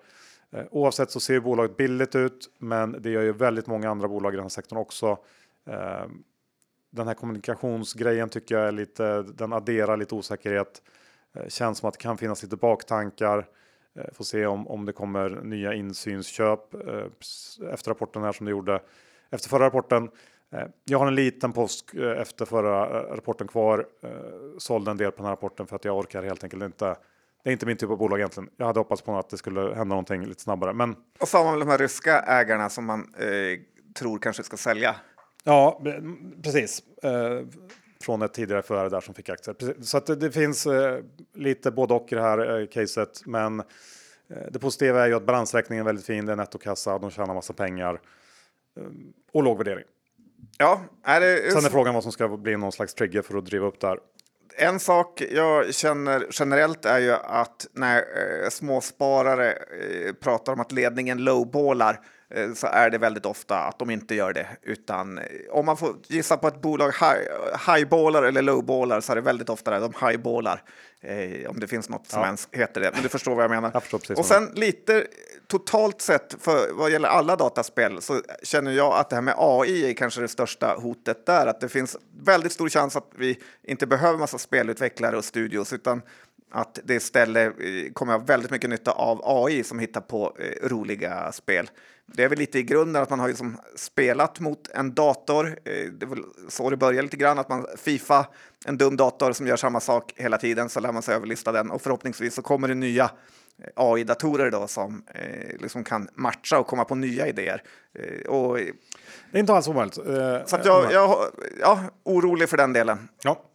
Eh, 0.53 0.64
oavsett 0.70 1.11
så 1.11 1.20
ser 1.20 1.41
bolaget 1.41 1.76
billigt 1.76 2.14
ut, 2.14 2.51
men 2.59 3.03
det 3.03 3.11
gör 3.11 3.22
ju 3.22 3.32
väldigt 3.32 3.66
många 3.66 3.91
andra 3.91 4.09
bolag 4.09 4.32
i 4.32 4.36
den 4.36 4.45
här 4.45 4.49
sektorn 4.49 4.78
också. 4.78 5.18
Eh, 5.66 6.07
den 6.91 7.07
här 7.07 7.14
kommunikationsgrejen 7.14 8.28
tycker 8.28 8.55
jag 8.55 8.68
är 8.68 8.72
lite, 8.72 9.22
den 9.22 9.53
adderar 9.53 9.97
lite 9.97 10.14
osäkerhet. 10.14 10.82
Eh, 11.34 11.49
känns 11.49 11.78
som 11.78 11.89
att 11.89 11.95
det 11.95 12.03
kan 12.03 12.18
finnas 12.18 12.43
lite 12.43 12.57
baktankar. 12.57 13.47
Eh, 13.99 14.14
får 14.14 14.24
se 14.24 14.47
om, 14.47 14.68
om 14.68 14.84
det 14.84 14.93
kommer 14.93 15.30
nya 15.30 15.74
insynsköp 15.74 16.74
eh, 16.74 17.72
efter 17.72 17.91
rapporten 17.91 18.22
här 18.22 18.32
som 18.32 18.47
det 18.47 18.51
gjorde 18.51 18.82
efter 19.30 19.49
förra 19.49 19.66
rapporten. 19.66 20.11
Jag 20.84 20.99
har 20.99 21.07
en 21.07 21.14
liten 21.14 21.53
post 21.53 21.95
efter 22.16 22.45
förra 22.45 23.03
rapporten 23.16 23.49
kvar. 23.49 23.86
Sålde 24.59 24.91
en 24.91 24.97
del 24.97 25.11
på 25.11 25.16
den 25.16 25.24
här 25.24 25.32
rapporten 25.32 25.66
för 25.66 25.76
att 25.76 25.84
jag 25.84 25.99
orkar 25.99 26.22
helt 26.22 26.45
enkelt 26.45 26.62
inte. 26.62 26.97
Det 27.43 27.51
är 27.51 27.53
inte 27.53 27.66
min 27.66 27.76
typ 27.76 27.91
av 27.91 27.99
bolag 27.99 28.18
egentligen. 28.18 28.51
Jag 28.57 28.66
hade 28.66 28.80
hoppats 28.80 29.03
på 29.03 29.18
att 29.18 29.30
det 29.30 29.36
skulle 29.39 29.61
hända 29.61 29.84
någonting 29.84 30.26
lite 30.26 30.43
snabbare. 30.43 30.72
Men... 30.72 30.97
Och 31.20 31.28
så 31.28 31.36
har 31.36 31.45
man 31.45 31.53
väl 31.53 31.61
de 31.61 31.68
här 31.68 31.78
ryska 31.78 32.20
ägarna 32.20 32.70
som 32.70 32.84
man 32.84 33.14
eh, 33.18 33.26
tror 33.99 34.18
kanske 34.18 34.43
ska 34.43 34.57
sälja. 34.57 34.97
Ja, 35.49 35.83
precis. 36.43 36.83
Eh, 37.03 37.41
från 38.01 38.23
ett 38.23 38.35
tidigare 38.35 38.63
förare 38.63 38.89
där 38.89 39.01
som 39.01 39.15
fick 39.15 39.29
aktier. 39.29 39.83
Så 39.83 40.01
det, 40.01 40.31
finns 40.31 40.67
eh, 40.67 41.01
lite 41.35 41.71
både 41.71 41.95
och 41.95 42.13
i 42.13 42.15
det 42.15 42.23
här 42.23 42.67
caset. 42.67 43.27
Men 43.27 43.63
det 44.51 44.59
positiva 44.59 45.05
är 45.05 45.09
ju 45.09 45.15
att 45.15 45.27
balansräkningen 45.27 45.83
är 45.83 45.87
väldigt 45.87 46.07
fin. 46.07 46.27
Det 46.27 46.33
är 46.33 46.37
nettokassa, 46.37 46.99
de 46.99 47.11
tjänar 47.11 47.35
massa 47.35 47.53
pengar 47.53 48.01
och 49.33 49.43
låg 49.43 49.59
värdering. 49.59 49.85
Ja, 50.59 50.81
är 51.05 51.21
det... 51.21 51.53
Sen 51.53 51.65
är 51.65 51.69
frågan 51.69 51.95
vad 51.95 52.03
som 52.03 52.13
ska 52.13 52.29
bli 52.29 52.57
någon 52.57 52.73
slags 52.73 52.95
trigger 52.95 53.23
för 53.23 53.39
att 53.39 53.47
driva 53.47 53.67
upp 53.67 53.81
där. 53.81 53.99
En 54.57 54.81
sak 54.81 55.23
jag 55.31 55.75
känner 55.75 56.27
generellt 56.31 56.85
är 56.85 56.99
ju 56.99 57.13
att 57.13 57.67
när 57.73 57.97
eh, 57.97 58.49
småsparare 58.51 59.53
eh, 59.53 60.13
pratar 60.13 60.53
om 60.53 60.61
att 60.61 60.73
ledningen 60.73 61.25
lowballar 61.25 61.93
Eh, 61.93 62.01
så 62.55 62.66
är 62.66 62.91
det 62.91 62.99
väldigt 62.99 63.26
ofta 63.26 63.59
att 63.59 63.79
de 63.79 63.91
inte 63.91 64.14
gör 64.14 64.33
det. 64.33 64.47
Utan 64.62 65.18
eh, 65.18 65.24
om 65.51 65.66
man 65.66 65.76
får 65.76 65.97
gissa 66.07 66.37
på 66.37 66.49
ett 66.49 66.61
bolag 66.61 66.93
highballar 67.66 68.22
eller 68.22 68.43
lowballar 68.43 69.01
så 69.01 69.12
är 69.12 69.16
det 69.16 69.22
väldigt 69.22 69.49
ofta 69.49 69.70
det, 69.70 69.79
de 69.79 70.07
highballar. 70.07 70.62
Eh, 71.01 71.51
om 71.51 71.61
det 71.61 71.66
finns 71.66 71.89
något 71.89 72.07
som 72.07 72.20
ja. 72.20 72.26
ens 72.26 72.49
heter 72.53 72.81
det. 72.81 72.91
Men 72.95 73.03
du 73.03 73.09
förstår 73.09 73.35
vad 73.35 73.45
jag 73.45 73.51
menar. 73.51 73.83
Jag 74.09 74.18
och 74.18 74.24
sen 74.24 74.51
lite 74.55 75.07
totalt 75.47 76.01
sett 76.01 76.37
för 76.41 76.72
vad 76.72 76.91
gäller 76.91 77.09
alla 77.09 77.37
dataspel 77.37 78.03
så 78.03 78.22
känner 78.43 78.72
jag 78.72 78.93
att 78.95 79.11
det 79.11 79.16
här 79.16 79.22
med 79.22 79.35
AI 79.39 79.91
är 79.91 79.95
kanske 79.95 80.20
det 80.20 80.29
största 80.29 80.74
hotet 80.74 81.26
där. 81.26 81.47
Att 81.47 81.61
det 81.61 81.68
finns 81.68 81.97
väldigt 82.22 82.53
stor 82.53 82.68
chans 82.68 82.97
att 82.97 83.11
vi 83.16 83.39
inte 83.62 83.87
behöver 83.87 84.18
massa 84.18 84.39
spelutvecklare 84.39 85.16
och 85.16 85.24
studios 85.24 85.72
utan 85.72 86.03
att 86.51 86.79
det 86.85 86.95
istället 86.95 87.55
kommer 87.95 88.13
ha 88.13 88.19
väldigt 88.19 88.51
mycket 88.51 88.71
nytta 88.71 88.91
av 88.91 89.21
AI 89.25 89.65
som 89.65 89.79
hittar 89.79 90.01
på 90.01 90.37
roliga 90.63 91.33
spel. 91.33 91.71
Det 92.13 92.25
är 92.25 92.29
väl 92.29 92.39
lite 92.39 92.59
i 92.59 92.63
grunden 92.63 93.03
att 93.03 93.11
man 93.11 93.21
har 93.21 93.29
liksom 93.29 93.57
spelat 93.77 94.41
mot 94.41 94.69
en 94.69 94.95
dator. 94.95 95.59
Eh, 95.65 95.85
det 95.93 96.07
var 96.07 96.19
så 96.49 96.71
det 96.71 96.77
började 96.77 97.03
lite 97.03 97.17
grann, 97.17 97.39
att 97.39 97.49
man 97.49 97.67
Fifa, 97.77 98.27
en 98.67 98.79
dum 98.79 98.97
dator 98.97 99.33
som 99.33 99.47
gör 99.47 99.57
samma 99.57 99.81
sak 99.81 100.13
hela 100.17 100.39
tiden, 100.39 100.69
så 100.69 100.81
lär 100.81 100.93
man 100.93 101.03
sig 101.03 101.15
överlista 101.15 101.53
den 101.53 101.71
och 101.71 101.83
förhoppningsvis 101.83 102.35
så 102.35 102.43
kommer 102.43 102.69
det 102.69 102.75
nya 102.75 103.05
eh, 103.05 103.69
AI-datorer 103.75 104.51
då 104.51 104.67
som 104.67 105.03
eh, 105.15 105.61
liksom 105.61 105.85
kan 105.85 106.09
matcha 106.15 106.59
och 106.59 106.67
komma 106.67 106.85
på 106.85 106.95
nya 106.95 107.27
idéer. 107.27 107.63
Eh, 107.95 108.29
och, 108.29 108.57
det 109.31 109.39
är 109.39 109.41
inte 109.41 109.53
alls 109.53 109.69
omöjligt. 109.69 109.99
Eh, 109.99 110.05
så 110.47 110.59
jag, 110.65 110.93
jag, 110.93 111.19
ja, 111.61 111.81
orolig 112.05 112.49
för 112.49 112.57
den 112.57 112.73
delen. 112.73 113.09
Ja, 113.23 113.48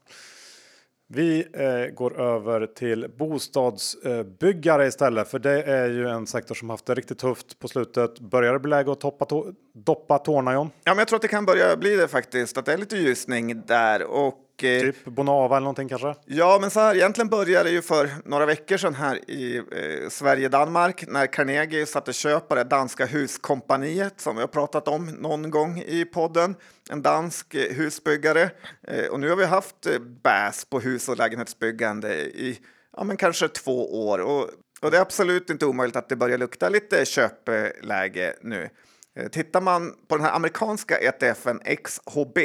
vi 1.15 1.47
eh, 1.53 1.93
går 1.95 2.21
över 2.21 2.65
till 2.67 3.07
bostadsbyggare 3.17 4.87
istället, 4.87 5.27
för 5.27 5.39
det 5.39 5.63
är 5.63 5.89
ju 5.89 6.09
en 6.09 6.27
sektor 6.27 6.55
som 6.55 6.69
haft 6.69 6.85
det 6.85 6.95
riktigt 6.95 7.19
tufft 7.19 7.59
på 7.59 7.67
slutet. 7.67 8.19
Börjar 8.19 8.53
det 8.53 8.59
bli 8.59 8.69
läge 8.69 8.91
att 8.91 8.99
toppa 8.99 9.25
to 9.25 9.45
doppa 9.73 10.17
tårna 10.17 10.53
John? 10.53 10.69
Ja, 10.83 10.91
men 10.91 10.97
jag 10.97 11.07
tror 11.07 11.15
att 11.15 11.21
det 11.21 11.27
kan 11.27 11.45
börja 11.45 11.77
bli 11.77 11.95
det 11.95 12.07
faktiskt, 12.07 12.57
att 12.57 12.65
det 12.65 12.73
är 12.73 12.77
lite 12.77 12.97
ljusning 12.97 13.61
där 13.67 14.03
och 14.03 14.42
typ 14.57 15.05
Bonava 15.05 15.57
eller 15.57 15.63
någonting 15.63 15.89
kanske? 15.89 16.15
Ja, 16.25 16.57
men 16.61 16.71
så 16.71 16.79
här, 16.79 16.95
egentligen 16.95 17.29
började 17.29 17.69
det 17.69 17.73
ju 17.73 17.81
för 17.81 18.09
några 18.25 18.45
veckor 18.45 18.77
sedan 18.77 18.93
här 18.93 19.29
i 19.29 19.57
eh, 19.57 20.09
Sverige-Danmark 20.09 21.03
när 21.07 21.27
Carnegie 21.27 21.85
satte 21.85 22.13
köp 22.13 22.47
på 22.47 22.55
det 22.55 22.63
danska 22.63 23.05
huskompaniet 23.05 24.21
som 24.21 24.35
vi 24.35 24.41
har 24.41 24.47
pratat 24.47 24.87
om 24.87 25.05
någon 25.05 25.49
gång 25.49 25.79
i 25.79 26.05
podden. 26.05 26.55
En 26.89 27.01
dansk 27.01 27.55
eh, 27.55 27.75
husbyggare. 27.75 28.49
Eh, 28.87 29.05
och 29.05 29.19
nu 29.19 29.29
har 29.29 29.35
vi 29.35 29.45
haft 29.45 29.85
eh, 29.85 29.99
BAS 29.99 30.65
på 30.65 30.79
hus 30.79 31.09
och 31.09 31.17
lägenhetsbyggande 31.17 32.15
i 32.15 32.59
ja, 32.97 33.03
men 33.03 33.17
kanske 33.17 33.47
två 33.47 34.07
år. 34.07 34.19
Och, 34.19 34.49
och 34.81 34.91
det 34.91 34.97
är 34.97 35.01
absolut 35.01 35.49
inte 35.49 35.65
omöjligt 35.65 35.95
att 35.95 36.09
det 36.09 36.15
börjar 36.15 36.37
lukta 36.37 36.69
lite 36.69 37.05
köpläge 37.05 38.35
nu. 38.41 38.69
Eh, 39.15 39.27
tittar 39.27 39.61
man 39.61 39.93
på 40.07 40.15
den 40.15 40.25
här 40.25 40.35
amerikanska 40.35 40.97
ETFen 40.97 41.59
XHB 41.83 42.37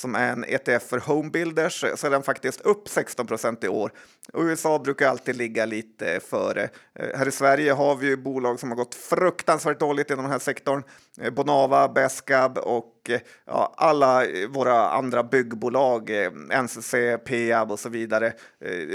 som 0.00 0.14
är 0.14 0.32
en 0.32 0.44
ETF 0.44 0.82
för 0.88 0.98
homebuilders 0.98 1.84
så 1.96 2.06
är 2.06 2.10
den 2.10 2.22
faktiskt 2.22 2.60
upp 2.60 2.88
16 2.88 3.26
procent 3.26 3.64
i 3.64 3.68
år. 3.68 3.92
Och 4.32 4.42
USA 4.42 4.78
brukar 4.78 5.08
alltid 5.08 5.36
ligga 5.36 5.66
lite 5.66 6.20
före. 6.20 6.68
Eh, 6.94 7.18
här 7.18 7.28
i 7.28 7.30
Sverige 7.30 7.72
har 7.72 7.96
vi 7.96 8.06
ju 8.06 8.16
bolag 8.16 8.60
som 8.60 8.68
har 8.68 8.76
gått 8.76 8.94
fruktansvärt 8.94 9.80
dåligt 9.80 10.10
inom 10.10 10.24
den 10.24 10.32
här 10.32 10.38
sektorn. 10.38 10.82
Eh, 11.20 11.30
Bonava, 11.32 11.88
Besqab 11.88 12.58
och 12.58 12.94
eh, 13.08 13.20
ja, 13.44 13.74
alla 13.76 14.24
våra 14.48 14.90
andra 14.90 15.22
byggbolag, 15.22 16.10
NCC, 16.62 16.94
Peab 17.24 17.72
och 17.72 17.78
så 17.78 17.88
vidare. 17.88 18.32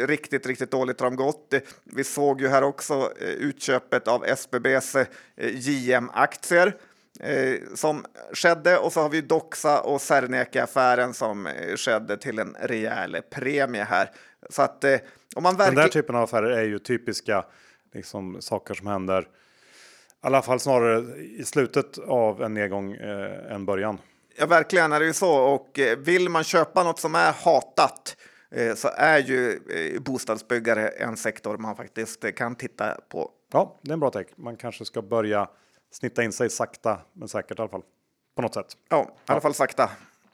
Riktigt, 0.08 0.46
riktigt 0.46 0.72
dåligt 0.72 1.00
har 1.00 1.10
de 1.10 1.16
gått. 1.16 1.54
Vi 1.84 2.04
såg 2.04 2.42
ju 2.42 2.48
här 2.48 2.64
också 2.64 3.12
utköpet 3.18 4.08
av 4.08 4.26
SBBs 4.26 4.96
JM-aktier 5.38 6.76
eh, 7.20 7.60
som 7.74 8.06
skedde 8.34 8.78
och 8.78 8.94
så 8.94 9.02
har 9.02 9.10
vi 9.10 9.22
Doxa 9.22 9.82
och 9.82 10.02
Serneke-affären 10.02 11.14
som 11.14 11.48
eh, 11.48 11.76
skedde 11.76 12.18
till 12.18 12.40
en 12.40 12.56
rejäl 12.60 13.22
premie 13.30 13.84
här. 13.84 14.12
Så 14.50 14.62
att 14.62 14.84
eh, 14.84 14.98
om 15.36 15.44
man 15.44 15.58
verkligen... 15.58 15.76
Den 15.76 15.84
där 15.84 15.92
typen 15.92 16.16
av 16.16 16.24
affärer 16.24 16.50
är 16.50 16.64
ju 16.64 16.80
typiska 16.80 17.46
liksom, 17.94 18.42
saker 18.42 18.74
som 18.74 18.88
händer. 18.88 19.22
I 19.22 19.26
alla 20.22 20.42
fall 20.42 20.60
snarare 20.60 21.18
i 21.18 21.44
slutet 21.44 21.98
av 21.98 22.44
en 22.44 22.54
nedgång 22.54 22.94
eh, 22.94 23.52
än 23.54 23.66
början. 23.66 24.00
Ja, 24.38 24.46
verkligen 24.46 24.94
är 24.94 25.00
det 25.00 25.06
ju 25.06 25.14
så. 25.14 25.36
Och 25.36 25.80
eh, 25.80 25.98
vill 25.98 26.30
man 26.30 26.44
köpa 26.44 26.84
något 26.84 27.00
som 27.00 27.16
är 27.16 27.32
hatat 27.32 28.18
så 28.76 28.88
är 28.88 29.18
ju 29.18 29.60
bostadsbyggare 30.00 30.88
en 30.88 31.18
sektor 31.18 31.58
man 31.58 31.76
faktiskt 31.76 32.36
kan 32.36 32.56
titta 32.56 32.98
på. 33.10 33.32
Ja, 33.52 33.80
det 33.82 33.90
är 33.90 33.94
en 33.94 34.00
bra 34.00 34.10
take. 34.10 34.30
Man 34.36 34.58
kanske 34.58 34.86
ska 34.86 35.02
börja 35.02 35.48
snitta 35.96 36.24
in 36.24 36.32
sig 36.32 36.50
sakta 36.50 37.00
men 37.14 37.28
säkert 37.28 37.60
i 37.60 37.62
alla 37.62 37.70
fall. 37.70 37.84
På 38.36 38.42
något 38.42 38.54
sätt. 38.54 38.78
Ja, 38.90 39.04
i 39.04 39.32
alla 39.32 39.42
fall 39.42 39.54
sakta. 39.54 39.90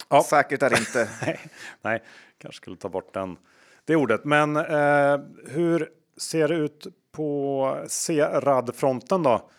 Ja. 0.10 0.24
Säkert 0.24 0.64
är 0.64 0.70
det 0.70 0.80
inte. 0.80 1.10
nej, 1.22 1.40
nej, 1.82 2.04
kanske 2.38 2.58
skulle 2.58 2.76
ta 2.76 2.90
bort 2.90 3.14
den, 3.14 3.38
det 3.86 3.96
ordet. 3.96 4.26
Men 4.26 4.56
eh, 4.56 5.20
hur 5.48 5.90
ser 6.18 6.48
det 6.48 6.56
ut 6.56 6.88
på 7.12 7.86
C-rad-fronten 7.88 9.24
då? 9.24 9.50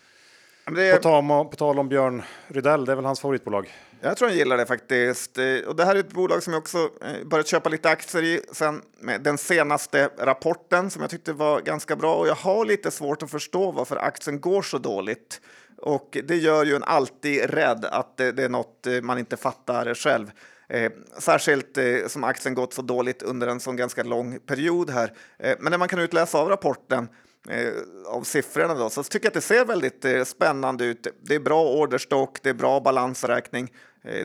Det... 0.75 0.95
På, 0.95 1.01
tal 1.01 1.31
om, 1.31 1.49
på 1.49 1.55
tal 1.55 1.79
om 1.79 1.89
Björn 1.89 2.23
Rydell, 2.47 2.85
det 2.85 2.91
är 2.91 2.95
väl 2.95 3.05
hans 3.05 3.19
favoritbolag? 3.19 3.73
Jag 4.01 4.17
tror 4.17 4.27
han 4.27 4.37
gillar 4.37 4.57
det 4.57 4.65
faktiskt. 4.65 5.37
Eh, 5.37 5.57
och 5.67 5.75
det 5.75 5.85
här 5.85 5.95
är 5.95 5.99
ett 5.99 6.13
bolag 6.13 6.43
som 6.43 6.53
jag 6.53 6.61
också 6.61 6.77
eh, 6.77 7.27
börjat 7.27 7.47
köpa 7.47 7.69
lite 7.69 7.89
aktier 7.89 8.23
i 8.23 8.41
sen 8.51 8.81
med 8.99 9.21
den 9.21 9.37
senaste 9.37 10.09
rapporten 10.17 10.89
som 10.89 11.01
jag 11.01 11.11
tyckte 11.11 11.33
var 11.33 11.61
ganska 11.61 11.95
bra. 11.95 12.15
Och 12.15 12.27
jag 12.27 12.35
har 12.35 12.65
lite 12.65 12.91
svårt 12.91 13.23
att 13.23 13.31
förstå 13.31 13.71
varför 13.71 13.95
aktien 13.95 14.41
går 14.41 14.61
så 14.61 14.77
dåligt. 14.77 15.41
Och 15.83 16.17
det 16.23 16.35
gör 16.35 16.65
ju 16.65 16.75
en 16.75 16.83
alltid 16.83 17.49
rädd 17.49 17.85
att 17.85 18.17
det, 18.17 18.31
det 18.31 18.43
är 18.43 18.49
något 18.49 18.87
eh, 18.87 19.01
man 19.01 19.19
inte 19.19 19.37
fattar 19.37 19.93
själv. 19.93 20.31
Eh, 20.69 20.91
särskilt 21.19 21.77
eh, 21.77 22.07
som 22.07 22.23
aktien 22.23 22.53
gått 22.55 22.73
så 22.73 22.81
dåligt 22.81 23.21
under 23.21 23.47
en 23.47 23.59
sån 23.59 23.75
ganska 23.75 24.03
lång 24.03 24.39
period 24.39 24.89
här. 24.89 25.13
Eh, 25.39 25.55
men 25.59 25.71
när 25.71 25.77
man 25.77 25.87
kan 25.87 25.99
utläsa 25.99 26.37
av 26.37 26.49
rapporten 26.49 27.07
eh, 27.49 27.73
av 28.05 28.23
siffrorna 28.23 28.73
då, 28.73 28.89
så 28.89 29.03
tycker 29.03 29.25
jag 29.25 29.29
att 29.29 29.33
det 29.33 29.41
ser 29.41 29.65
väldigt 29.65 30.05
eh, 30.05 30.23
spännande 30.23 30.85
ut. 30.85 31.07
Det 31.21 31.35
är 31.35 31.39
bra 31.39 31.69
orderstock, 31.69 32.39
det 32.43 32.49
är 32.49 32.53
bra 32.53 32.79
balansräkning. 32.79 33.73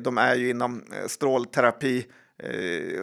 De 0.01 0.19
är 0.19 0.35
ju 0.35 0.51
inom 0.51 0.85
strålterapi 1.07 2.07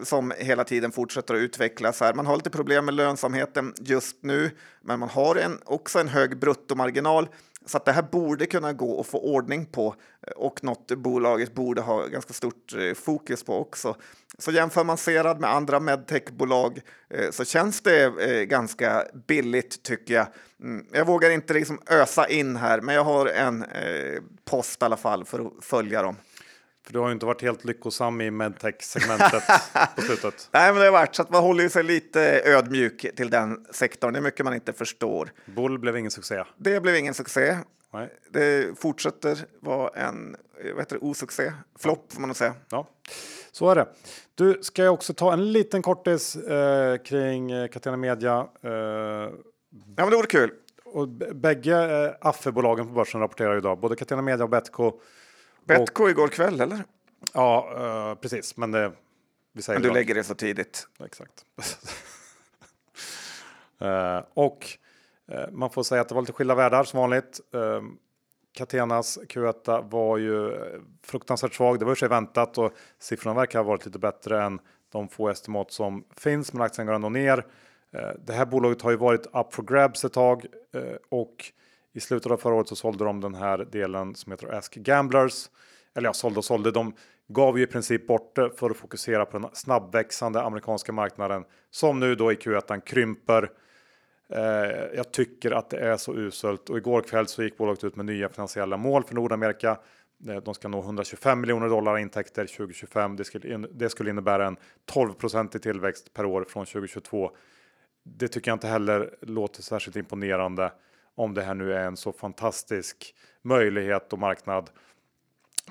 som 0.03 0.33
hela 0.37 0.63
tiden 0.63 0.91
fortsätter 0.91 1.33
att 1.33 1.39
utvecklas. 1.39 1.99
Här. 1.99 2.13
Man 2.13 2.25
har 2.25 2.35
lite 2.35 2.49
problem 2.49 2.85
med 2.85 2.93
lönsamheten 2.93 3.73
just 3.79 4.23
nu, 4.23 4.51
men 4.81 4.99
man 4.99 5.09
har 5.09 5.35
en, 5.35 5.59
också 5.65 5.99
en 5.99 6.07
hög 6.07 6.39
bruttomarginal 6.39 7.27
så 7.65 7.77
att 7.77 7.85
det 7.85 7.91
här 7.91 8.01
borde 8.01 8.45
kunna 8.45 8.73
gå 8.73 8.99
att 8.99 9.07
få 9.07 9.19
ordning 9.19 9.65
på 9.65 9.95
eh, 10.27 10.33
och 10.33 10.63
något 10.63 10.91
bolaget 10.91 11.53
borde 11.53 11.81
ha 11.81 12.05
ganska 12.05 12.33
stort 12.33 12.73
eh, 12.77 12.93
fokus 12.93 13.43
på 13.43 13.59
också. 13.59 13.95
Så 14.37 14.51
jämför 14.51 14.83
man 14.83 14.97
Serad 14.97 15.39
med 15.39 15.49
andra 15.49 15.79
medtechbolag 15.79 16.81
eh, 17.09 17.31
så 17.31 17.45
känns 17.45 17.81
det 17.81 18.45
ganska 18.45 19.05
billigt 19.27 19.83
tycker 19.83 20.13
jag. 20.13 20.27
Mm, 20.61 20.85
jag 20.91 21.05
vågar 21.05 21.29
inte 21.29 21.53
liksom 21.53 21.79
ösa 21.87 22.27
in 22.27 22.55
här, 22.55 22.81
men 22.81 22.95
jag 22.95 23.03
har 23.03 23.25
en 23.25 23.65
post 24.45 24.81
i 24.81 24.85
alla 24.85 24.97
fall 24.97 25.25
för 25.25 25.39
att 25.39 25.65
följa 25.65 26.01
dem. 26.01 26.15
För 26.85 26.93
du 26.93 26.99
har 26.99 27.07
ju 27.07 27.13
inte 27.13 27.25
varit 27.25 27.41
helt 27.41 27.65
lyckosam 27.65 28.21
i 28.21 28.31
medtech-segmentet 28.31 29.43
på 29.95 30.01
slutet. 30.01 30.49
Nej, 30.53 30.71
men 30.71 30.79
det 30.79 30.85
har 30.85 30.91
varit 30.91 31.15
så 31.15 31.21
att 31.21 31.29
man 31.29 31.43
håller 31.43 31.69
sig 31.69 31.83
lite 31.83 32.41
ödmjuk 32.45 33.05
till 33.15 33.29
den 33.29 33.65
sektorn. 33.71 34.13
Det 34.13 34.19
är 34.19 34.21
mycket 34.21 34.45
man 34.45 34.53
inte 34.53 34.73
förstår. 34.73 35.31
Bull 35.45 35.79
blev 35.79 35.97
ingen 35.97 36.11
succé. 36.11 36.43
Det 36.57 36.79
blev 36.79 36.95
ingen 36.95 37.13
succé. 37.13 37.57
Nej. 37.93 38.09
Det 38.29 38.79
fortsätter 38.79 39.37
vara 39.59 39.89
en 39.89 40.35
vad 40.63 40.79
heter 40.79 40.97
det, 40.99 41.05
osuccé. 41.05 41.51
Flopp 41.79 42.13
får 42.13 42.19
man 42.19 42.29
nog 42.29 42.35
säga. 42.35 42.53
Ja, 42.69 42.87
så 43.51 43.69
är 43.69 43.75
det. 43.75 43.87
Du, 44.35 44.59
ska 44.61 44.83
jag 44.83 44.93
också 44.93 45.13
ta 45.13 45.33
en 45.33 45.51
liten 45.51 45.81
kortis 45.81 46.35
eh, 46.35 46.97
kring 46.97 47.51
eh, 47.51 47.67
Catena 47.67 47.97
Media? 47.97 48.47
Eh, 48.61 48.71
ja, 48.71 49.31
men 49.95 50.09
det 50.09 50.15
vore 50.15 50.27
kul. 50.27 50.51
Och 50.85 51.07
bägge 51.35 52.05
eh, 52.05 52.13
AFFE-bolagen 52.21 52.87
på 52.87 52.93
börsen 52.93 53.21
rapporterar 53.21 53.57
idag, 53.57 53.79
både 53.79 53.95
Catena 53.95 54.21
Media 54.21 54.43
och 54.43 54.49
Betco 54.49 54.99
Betco 55.65 56.03
och, 56.03 56.09
igår 56.09 56.27
kväll 56.27 56.61
eller? 56.61 56.83
Ja, 57.33 57.69
uh, 57.77 58.21
precis. 58.21 58.57
Men 58.57 58.71
det, 58.71 58.91
vi 59.53 59.61
säger 59.61 59.79
men 59.79 59.87
du 59.87 59.93
lägger 59.93 60.15
det 60.15 60.23
så 60.23 60.35
tidigt. 60.35 60.87
Exakt. 61.05 61.45
uh, 63.81 64.23
och 64.33 64.67
uh, 65.31 65.51
man 65.51 65.69
får 65.69 65.83
säga 65.83 66.01
att 66.01 66.09
det 66.09 66.15
var 66.15 66.21
lite 66.21 66.33
skilda 66.33 66.55
världar 66.55 66.83
som 66.83 66.99
vanligt. 66.99 67.41
Catenas 68.53 69.19
Q1 69.19 69.89
var 69.89 70.17
ju 70.17 70.51
fruktansvärt 71.03 71.53
svag. 71.53 71.79
Det 71.79 71.85
var 71.85 71.91
ju 71.91 71.95
sig 71.95 72.09
väntat 72.09 72.57
och 72.57 72.73
siffrorna 72.99 73.39
verkar 73.39 73.59
ha 73.59 73.63
varit 73.63 73.85
lite 73.85 73.99
bättre 73.99 74.43
än 74.43 74.59
de 74.91 75.07
få 75.07 75.29
estimat 75.29 75.71
som 75.71 76.05
finns. 76.17 76.53
Men 76.53 76.61
aktien 76.61 76.87
går 76.87 76.93
ändå 76.93 77.09
ner. 77.09 77.45
Det 78.19 78.33
här 78.33 78.45
bolaget 78.45 78.81
har 78.81 78.91
ju 78.91 78.97
varit 78.97 79.25
up 79.25 79.53
for 79.53 79.63
grabs 79.63 80.05
ett 80.05 80.13
tag 80.13 80.45
och 81.09 81.51
i 81.95 81.99
slutet 81.99 82.31
av 82.31 82.37
förra 82.37 82.53
året 82.53 82.67
så 82.67 82.75
sålde 82.75 83.05
de 83.05 83.21
den 83.21 83.35
här 83.35 83.57
delen 83.57 84.15
som 84.15 84.31
heter 84.31 84.53
Ask 84.53 84.75
Gamblers. 84.75 85.49
Eller 85.95 86.09
ja, 86.09 86.13
sålde 86.13 86.37
och 86.37 86.45
sålde. 86.45 86.71
De 86.71 86.93
gav 87.27 87.57
ju 87.57 87.63
i 87.63 87.67
princip 87.67 88.07
bort 88.07 88.35
det 88.35 88.51
för 88.57 88.69
att 88.69 88.77
fokusera 88.77 89.25
på 89.25 89.39
den 89.39 89.49
snabbväxande 89.53 90.41
amerikanska 90.41 90.91
marknaden 90.91 91.43
som 91.71 91.99
nu 91.99 92.15
då 92.15 92.31
i 92.31 92.35
Q1 92.35 92.79
krymper. 92.79 93.51
Eh, 94.29 94.41
jag 94.95 95.11
tycker 95.11 95.51
att 95.51 95.69
det 95.69 95.79
är 95.79 95.97
så 95.97 96.15
uselt 96.15 96.69
och 96.69 96.77
igår 96.77 97.01
kväll 97.01 97.27
så 97.27 97.43
gick 97.43 97.57
bolaget 97.57 97.83
ut 97.83 97.95
med 97.95 98.05
nya 98.05 98.29
finansiella 98.29 98.77
mål 98.77 99.03
för 99.03 99.15
Nordamerika. 99.15 99.77
Eh, 100.29 100.35
de 100.35 100.53
ska 100.53 100.67
nå 100.67 100.79
125 100.79 101.41
miljoner 101.41 101.69
dollar 101.69 101.97
intäkter 101.97 102.45
2025. 102.45 103.15
Det 103.15 103.23
skulle, 103.23 103.57
det 103.57 103.89
skulle 103.89 104.09
innebära 104.09 104.47
en 104.47 104.57
12 104.85 105.13
i 105.55 105.59
tillväxt 105.59 106.13
per 106.13 106.25
år 106.25 106.45
från 106.49 106.65
2022. 106.65 107.31
Det 108.03 108.27
tycker 108.27 108.51
jag 108.51 108.55
inte 108.55 108.67
heller 108.67 109.15
låter 109.21 109.61
särskilt 109.61 109.95
imponerande 109.95 110.71
om 111.15 111.33
det 111.33 111.41
här 111.41 111.53
nu 111.53 111.73
är 111.73 111.85
en 111.85 111.97
så 111.97 112.13
fantastisk 112.13 113.15
möjlighet 113.41 114.13
och 114.13 114.19
marknad. 114.19 114.69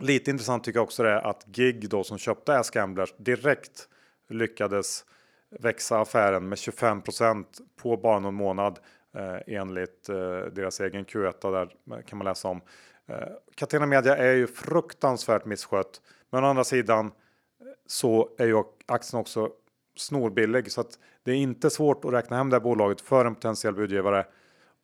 Lite 0.00 0.30
intressant 0.30 0.64
tycker 0.64 0.78
jag 0.78 0.84
också 0.84 1.02
det 1.02 1.10
är 1.10 1.26
att 1.26 1.44
Gig 1.46 1.88
då 1.88 2.04
som 2.04 2.18
köpte 2.18 2.58
Ask 2.58 2.74
Gamblers 2.74 3.14
direkt 3.16 3.88
lyckades 4.28 5.04
växa 5.60 6.00
affären 6.00 6.48
med 6.48 6.56
25% 6.56 7.44
på 7.76 7.96
bara 7.96 8.18
någon 8.18 8.34
månad 8.34 8.78
eh, 9.14 9.56
enligt 9.56 10.08
eh, 10.08 10.40
deras 10.52 10.80
egen 10.80 11.04
Q1 11.04 11.52
där 11.52 12.02
kan 12.02 12.18
man 12.18 12.24
läsa 12.24 12.48
om. 12.48 12.60
Eh, 13.06 13.28
Catena 13.54 13.86
Media 13.86 14.16
är 14.16 14.32
ju 14.32 14.46
fruktansvärt 14.46 15.44
misskött, 15.44 16.00
men 16.30 16.44
å 16.44 16.46
andra 16.46 16.64
sidan 16.64 17.12
så 17.86 18.34
är 18.38 18.46
ju 18.46 18.62
aktien 18.86 19.20
också 19.20 19.50
snorbillig 19.96 20.72
så 20.72 20.80
att 20.80 20.98
det 21.22 21.32
är 21.32 21.36
inte 21.36 21.70
svårt 21.70 22.04
att 22.04 22.12
räkna 22.12 22.36
hem 22.36 22.50
det 22.50 22.56
här 22.56 22.60
bolaget 22.60 23.00
för 23.00 23.24
en 23.24 23.34
potentiell 23.34 23.74
budgivare 23.74 24.26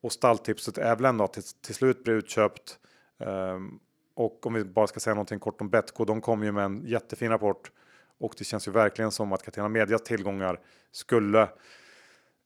och 0.01 0.11
stalltipset 0.11 0.77
är 0.77 0.95
väl 0.95 1.05
ändå 1.05 1.23
att 1.23 1.33
till, 1.33 1.43
till 1.43 1.75
slut 1.75 2.03
blir 2.03 2.13
utköpt. 2.13 2.79
Um, 3.17 3.79
och 4.15 4.45
om 4.45 4.53
vi 4.53 4.63
bara 4.63 4.87
ska 4.87 4.99
säga 4.99 5.13
någonting 5.13 5.39
kort 5.39 5.61
om 5.61 5.69
Betco, 5.69 6.05
de 6.05 6.21
kom 6.21 6.43
ju 6.43 6.51
med 6.51 6.65
en 6.65 6.83
jättefin 6.85 7.29
rapport 7.29 7.71
och 8.19 8.33
det 8.37 8.43
känns 8.43 8.67
ju 8.67 8.71
verkligen 8.71 9.11
som 9.11 9.33
att 9.33 9.43
Catena 9.43 9.69
Medias 9.69 10.03
tillgångar 10.03 10.59
skulle 10.91 11.49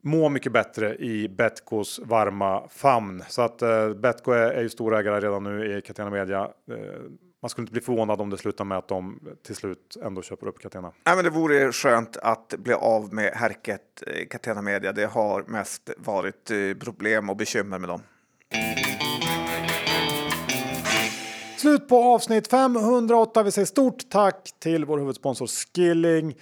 må 0.02 0.30
mycket 0.30 0.52
bättre 0.52 0.96
i 0.96 1.30
Betcos 1.30 2.00
varma 2.00 2.68
famn. 2.68 3.24
Så 3.28 3.42
att 3.42 3.62
uh, 3.62 3.94
Betco 3.94 4.32
är, 4.32 4.52
är 4.52 4.62
ju 4.62 4.70
storägare 4.70 5.20
redan 5.20 5.44
nu 5.44 5.78
i 5.78 5.82
Catena 5.82 6.10
Media. 6.10 6.52
Uh, 6.72 6.78
man 7.46 7.50
skulle 7.50 7.64
inte 7.64 7.72
bli 7.72 7.82
förvånad 7.82 8.22
om 8.22 8.30
det 8.30 8.38
slutar 8.38 8.66
med 8.66 8.78
att 8.78 8.88
de 8.88 9.20
till 9.44 9.56
slut 9.56 9.98
ändå 10.04 10.22
köper 10.22 10.48
upp 10.48 10.60
Catena. 10.60 10.92
Nej, 11.06 11.16
men 11.16 11.26
det 11.26 11.30
vore 11.30 11.72
skönt 11.72 12.18
att 12.18 12.54
bli 12.58 12.74
av 12.74 13.14
med 13.14 13.34
härket 13.34 13.82
eh, 14.08 14.28
Catena 14.28 14.62
Media. 14.62 14.92
Det 14.92 15.06
har 15.06 15.44
mest 15.48 15.90
varit 15.98 16.52
eh, 16.52 16.58
problem 16.80 17.30
och 17.30 17.36
bekymmer 17.38 17.80
med 17.80 17.90
dem. 17.90 18.02
Slut 21.58 21.88
på 21.88 22.04
avsnitt 22.04 22.48
508. 22.48 23.44
Vi 23.44 23.52
säger 23.52 23.66
stort 23.66 24.10
tack 24.10 24.50
till 24.60 24.86
vår 24.86 24.98
huvudsponsor 24.98 25.48
Skilling. 25.48 26.36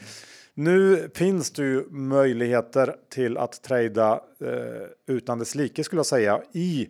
Nu 0.53 1.09
finns 1.15 1.51
det 1.51 1.63
ju 1.63 1.89
möjligheter 1.89 2.95
till 3.13 3.37
att 3.37 3.63
trada 3.63 4.13
eh, 4.41 5.15
utan 5.15 5.39
dess 5.39 5.55
like 5.55 5.83
skulle 5.83 5.99
jag 5.99 6.05
säga 6.05 6.41
i 6.53 6.87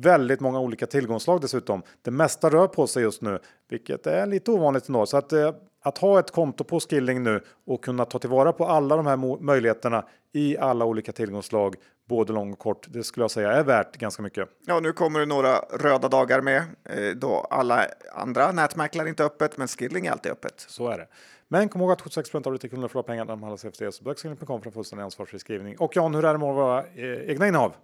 Väldigt 0.00 0.40
många 0.40 0.60
olika 0.60 0.86
tillgångslag 0.86 1.40
dessutom. 1.40 1.82
Det 2.02 2.10
mesta 2.10 2.50
rör 2.50 2.66
på 2.66 2.86
sig 2.86 3.02
just 3.02 3.22
nu, 3.22 3.38
vilket 3.68 4.06
är 4.06 4.26
lite 4.26 4.50
ovanligt 4.50 4.88
ändå. 4.88 5.06
Så 5.06 5.16
att, 5.16 5.32
eh, 5.32 5.54
att 5.82 5.98
ha 5.98 6.18
ett 6.18 6.30
konto 6.30 6.64
på 6.64 6.80
Skilling 6.80 7.22
nu 7.22 7.40
och 7.66 7.84
kunna 7.84 8.04
ta 8.04 8.18
tillvara 8.18 8.52
på 8.52 8.66
alla 8.66 8.96
de 8.96 9.06
här 9.06 9.42
möjligheterna 9.42 10.04
i 10.32 10.58
alla 10.58 10.84
olika 10.84 11.12
tillgångslag, 11.12 11.76
både 12.08 12.32
lång 12.32 12.52
och 12.52 12.58
kort, 12.58 12.86
det 12.88 13.04
skulle 13.04 13.24
jag 13.24 13.30
säga 13.30 13.52
är 13.52 13.64
värt 13.64 13.96
ganska 13.96 14.22
mycket. 14.22 14.48
Ja, 14.66 14.80
nu 14.80 14.92
kommer 14.92 15.20
det 15.20 15.26
några 15.26 15.58
röda 15.58 16.08
dagar 16.08 16.40
med 16.40 16.62
eh, 16.84 17.10
då 17.16 17.46
alla 17.50 17.86
andra 18.12 18.52
nätmäklare 18.52 19.08
inte 19.08 19.24
öppet, 19.24 19.56
men 19.56 19.68
Skilling 19.68 20.06
är 20.06 20.12
alltid 20.12 20.32
öppet. 20.32 20.64
Så 20.68 20.88
är 20.88 20.98
det. 20.98 21.06
Men 21.48 21.68
kom 21.68 21.80
ihåg 21.80 21.92
att 21.92 22.02
76% 22.02 22.46
av 22.46 22.52
ditt 22.52 22.70
kunder 22.70 22.88
förlorar 22.88 23.06
pengar 23.06 23.24
när 23.24 23.32
de 23.32 23.42
handlar 23.42 23.56
CFD, 23.56 23.92
så 23.92 24.04
besök 24.04 24.38
för 24.38 24.66
en 24.66 24.72
fullständig 24.72 25.04
ansvarsfri 25.04 25.38
skrivning. 25.38 25.78
Och 25.78 25.96
Jan, 25.96 26.14
hur 26.14 26.24
är 26.24 26.32
det 26.32 26.38
med 26.38 26.54
våra 26.54 26.78
eh, 26.78 27.30
egna 27.30 27.48
innehav? 27.48 27.74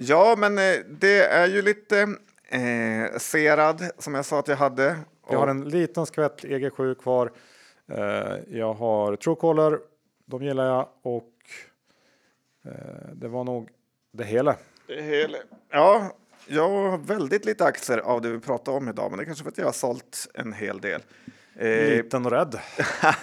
Ja, 0.00 0.34
men 0.38 0.58
eh, 0.58 0.76
det 0.88 1.24
är 1.24 1.46
ju 1.46 1.62
lite 1.62 2.00
eh, 2.48 3.18
serad 3.18 3.90
som 3.98 4.14
jag 4.14 4.24
sa 4.24 4.38
att 4.38 4.48
jag 4.48 4.56
hade. 4.56 4.96
Jag 5.30 5.38
har 5.38 5.48
en 5.48 5.68
liten 5.68 6.06
skvätt 6.06 6.44
EG7 6.44 6.94
kvar. 6.94 7.32
Eh, 7.92 8.36
jag 8.48 8.74
har 8.74 9.16
Truecaller, 9.16 9.78
de 10.26 10.42
gillar 10.42 10.66
jag 10.66 10.88
och 11.02 11.32
eh, 12.64 13.12
det 13.12 13.28
var 13.28 13.44
nog 13.44 13.68
det 14.12 14.24
hela. 14.24 14.56
Det 14.86 15.02
hela. 15.02 15.38
Ja, 15.70 16.12
jag 16.46 16.68
har 16.68 16.98
väldigt 16.98 17.44
lite 17.44 17.64
aktier 17.64 17.98
av 17.98 18.22
det 18.22 18.30
vi 18.30 18.38
pratar 18.38 18.72
om 18.72 18.88
idag, 18.88 19.10
men 19.10 19.18
det 19.18 19.24
är 19.24 19.26
kanske 19.26 19.44
för 19.44 19.50
att 19.50 19.58
jag 19.58 19.64
har 19.64 19.72
sålt 19.72 20.28
en 20.34 20.52
hel 20.52 20.80
del. 20.80 21.00
Eh, 21.56 21.96
liten 21.96 22.26
och 22.26 22.32
rädd. 22.32 22.54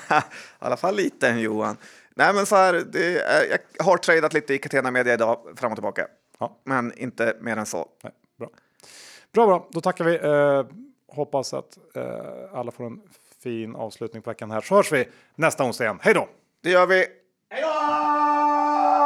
I 0.10 0.22
alla 0.60 0.78
fall 0.78 0.96
liten 0.96 1.40
Johan. 1.40 1.78
Nej, 2.16 2.34
men 2.34 2.46
så 2.46 2.56
här, 2.56 2.74
är, 2.98 3.60
jag 3.78 3.86
har 3.86 3.98
tradat 3.98 4.34
lite 4.34 4.54
i 4.54 4.58
Catena 4.58 4.92
Media 4.92 5.14
idag 5.14 5.54
fram 5.56 5.72
och 5.72 5.76
tillbaka. 5.76 6.08
Ja. 6.40 6.58
Men 6.64 6.98
inte 6.98 7.38
mer 7.42 7.58
än 7.58 7.66
så. 7.66 7.88
Nej, 8.04 8.14
bra. 8.38 8.50
bra, 9.32 9.46
bra. 9.48 9.68
Då 9.72 9.82
tackar 9.82 10.06
vi. 10.06 10.16
Eh, 10.16 10.66
hoppas 11.16 11.54
att 11.54 11.78
eh, 11.96 12.54
alla 12.54 12.72
får 12.72 12.86
en 12.86 13.02
fin 13.44 13.76
avslutning 13.76 14.22
på 14.22 14.30
veckan 14.30 14.52
här. 14.52 14.62
Så 14.62 14.76
hörs 14.76 14.92
vi 14.92 15.08
nästa 15.36 15.64
onsdag 15.64 15.84
igen. 15.84 16.00
Hej 16.02 16.14
då! 16.14 16.28
Det 16.62 16.70
gör 16.70 16.88
vi. 16.88 17.06
Hej 17.50 17.62
då! 17.62 19.05